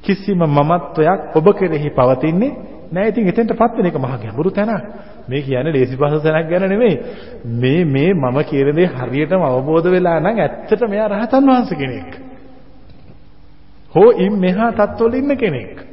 කිසිම 0.03 0.41
මමත්වයක් 0.49 1.21
ඔබ 1.35 1.47
කෙරෙහි 1.55 1.91
පවතින්නේ 1.91 2.53
නෑ. 2.93 3.09
ඉතින් 3.09 3.29
එතෙන්ටපත් 3.29 3.77
වෙන 3.77 3.87
එක 3.87 3.97
මහ 3.97 4.15
ගැඹුරු 4.17 4.51
තැනක්. 4.51 4.85
මේ 5.29 5.43
කියන්නේ 5.43 5.73
ලේසි 5.73 5.97
පහසු 5.97 6.19
තැනක් 6.21 6.49
ගැන 6.49 6.65
නෙමෙයි. 6.65 6.97
මේ 7.55 7.85
මේ 7.87 8.15
මම 8.15 8.39
කියන 8.45 8.73
දේ 8.73 8.89
හරියටම 8.89 9.43
අවබෝධ 9.43 9.89
වෙලා 9.89 10.21
නම් 10.21 10.39
ඇත්තට 10.39 10.83
මෙයා 10.85 11.09
රහතන් 11.09 11.45
වහන්සේ 11.47 11.77
කෙනෙක්. 11.77 12.11
හෝ 13.95 14.11
ඉන් 14.19 14.35
මෙහා 14.37 14.73
තත්ත්වවල 14.73 15.15
ඉන්න 15.15 15.37
කෙනෙක්. 15.37 15.88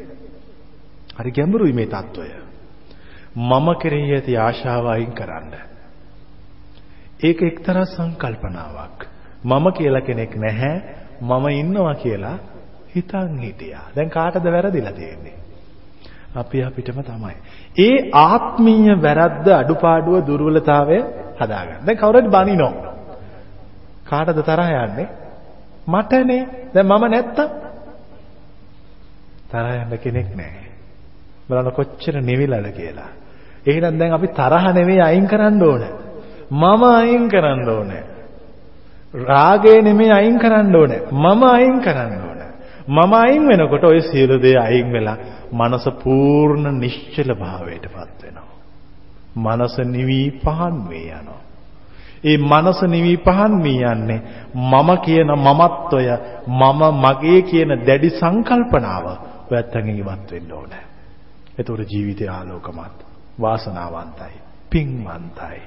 හරි 1.15 1.31
ගැඹුරුයි 1.31 1.73
මේ 1.73 1.85
தত্ত্বය. 1.85 2.29
මම 3.35 3.67
කෙරෙහි 3.75 4.13
ඇති 4.13 4.37
ආශාව 4.37 4.85
අයින් 4.87 5.13
කරන්න. 5.13 5.53
ඒක 7.23 7.41
එක්තරා 7.41 7.85
සංකල්පනාවක්. 7.85 8.99
මම 9.43 9.65
කියලා 9.71 10.01
කෙනෙක් 10.01 10.35
නැහැ. 10.35 10.73
මම 11.21 11.45
ඉන්නවා 11.53 11.95
කියලා 11.95 12.37
හිතන් 12.95 13.39
හිටියා. 13.39 13.87
දැන් 13.95 14.09
කාටද 14.09 14.45
වැරදිලා 14.45 14.91
තියෙන්නේ? 14.91 15.35
අපි 16.35 16.63
අපිටම 16.63 16.99
තමයි. 17.01 17.35
ඒ 17.77 17.97
ආත්මීය 18.13 18.95
වැරද්ද 19.01 19.47
අඩුපාඩුව 19.51 20.27
දුර්වලතාවය 20.27 20.97
හදාගන්න. 21.39 21.85
දැන් 21.85 21.97
කවුරුත් 21.97 22.27
බනිනෝ. 22.27 22.73
කාටද 24.05 24.39
තරහ 24.41 24.69
යන්නේ? 24.77 25.07
මටනේ. 25.87 26.43
දැන් 26.73 26.87
මම 26.87 27.03
නැත්තම් 27.07 27.49
තරහ 29.49 29.69
යන්න 29.75 29.97
කෙනෙක් 29.99 30.29
නැහැ. 30.35 30.74
බලන්න 31.49 31.71
කොච්චර 31.71 32.15
නිවිලද 32.21 32.67
කියලා. 32.71 33.11
එහෙනම් 33.65 33.97
දැන් 33.97 34.13
අපි 34.13 34.27
තරහ 34.29 34.65
නෙවෙයි 34.73 35.01
අයින් 35.01 35.27
කරන්න 35.27 35.61
ඕන. 35.61 35.83
මම 36.51 36.83
අයින් 36.93 37.29
කරන්න 37.29 37.69
ඕනේ. 37.69 38.03
රාගය 39.23 39.81
නෙමෙයි 39.81 40.11
අයින් 40.11 40.37
කරන්න 40.39 40.75
ඕනේ. 40.75 41.01
මම 41.13 41.43
අයින් 41.45 41.77
කරන්න 41.81 42.13
ඕනේ. 42.19 42.51
මම 42.87 43.13
අයින් 43.13 43.47
වෙනකොට 43.47 43.83
ওই 43.83 44.01
සියලු 44.01 44.41
දේ 44.41 44.57
අයින් 44.57 44.91
වෙලා 44.93 45.17
මනස 45.51 45.85
පූර්ණ 46.03 46.79
නිශ්චල 46.79 47.29
භාවයටපත් 47.33 48.21
වෙනවා. 48.23 48.55
මනස 49.37 49.75
නිවි 49.87 50.21
පහන් 50.43 50.75
වේ 50.89 51.09
යනවා. 51.11 51.41
ඒ 52.23 52.37
මනස 52.43 52.79
නිවි 52.85 53.13
පහන් 53.17 53.53
වී 53.63 53.83
යන්නේ 53.83 54.21
මම 54.55 54.89
කියන 54.97 55.29
මමත්වය 55.37 56.05
මම 56.47 56.81
මගේ 57.03 57.41
කියන 57.41 57.71
දැඩි 57.87 58.09
සංකල්පනාව 58.11 59.05
ඔයත්තගෙන් 59.51 59.95
ඉවත් 59.95 60.31
වෙන්න 60.31 60.51
ඕනේ. 60.51 60.84
එතකොට 61.57 61.89
ජීවිතය 61.89 62.27
ආලෝකමත් 62.27 62.97
වාසනාවන්තයි 63.37 64.35
පින්වන්තයි. 64.69 65.61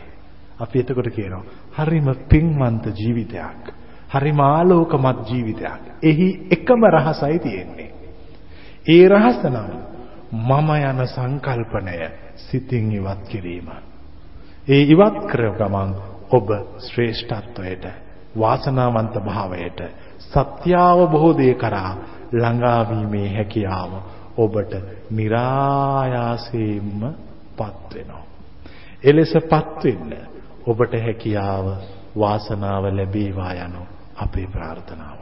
අපි 0.60 0.78
එතකොට 0.80 1.10
කියනවා 1.10 1.44
හරිම 1.74 2.08
පින්වන්ත 2.28 2.84
ජීවිතයක්. 2.94 3.62
හරිම 4.10 4.40
ආලෝකමත් 4.42 5.18
ජීවිතයක්. 5.26 5.82
එහි 6.02 6.28
එකම 6.50 6.80
රහසයි 6.86 7.38
තියෙන්නේ. 7.38 7.90
ඒ 8.86 9.08
රහස 9.08 9.40
නම් 9.44 9.70
මම 10.32 10.68
යන 10.82 11.06
සංකල්පනය 11.06 11.98
සිතින් 12.38 12.92
ඉවත් 12.92 13.22
කිරීම. 13.24 13.68
ඒ 14.68 14.82
ඉවත් 14.84 15.16
කර 15.26 15.42
ගමන් 15.52 15.90
ඔබ 16.30 16.48
ශ්‍රේෂ්ඨත්වයට 16.80 17.84
වාසනාවන්ත 18.34 19.14
භාවයට 19.20 19.80
සත්‍ය 20.20 20.74
අවබෝධය 20.76 21.54
කරා 21.54 21.92
ළඟා 22.32 22.82
වීමේ 22.84 23.28
හැකියාව 23.36 23.92
ඔබට 24.38 24.72
નિરાයාසයෙන්ම 25.10 27.00
පත් 27.56 27.94
වෙනවා. 27.94 28.24
එලෙසපත් 29.04 29.84
වෙන්න 29.84 30.12
ඔබට 30.66 30.92
හැකියාව 30.96 31.66
වාසනාව 32.18 32.84
ලැබේවා 32.92 33.52
යනු 33.58 33.82
අපේ 34.16 34.46
ප්‍රාර්ථනාව. 34.46 35.17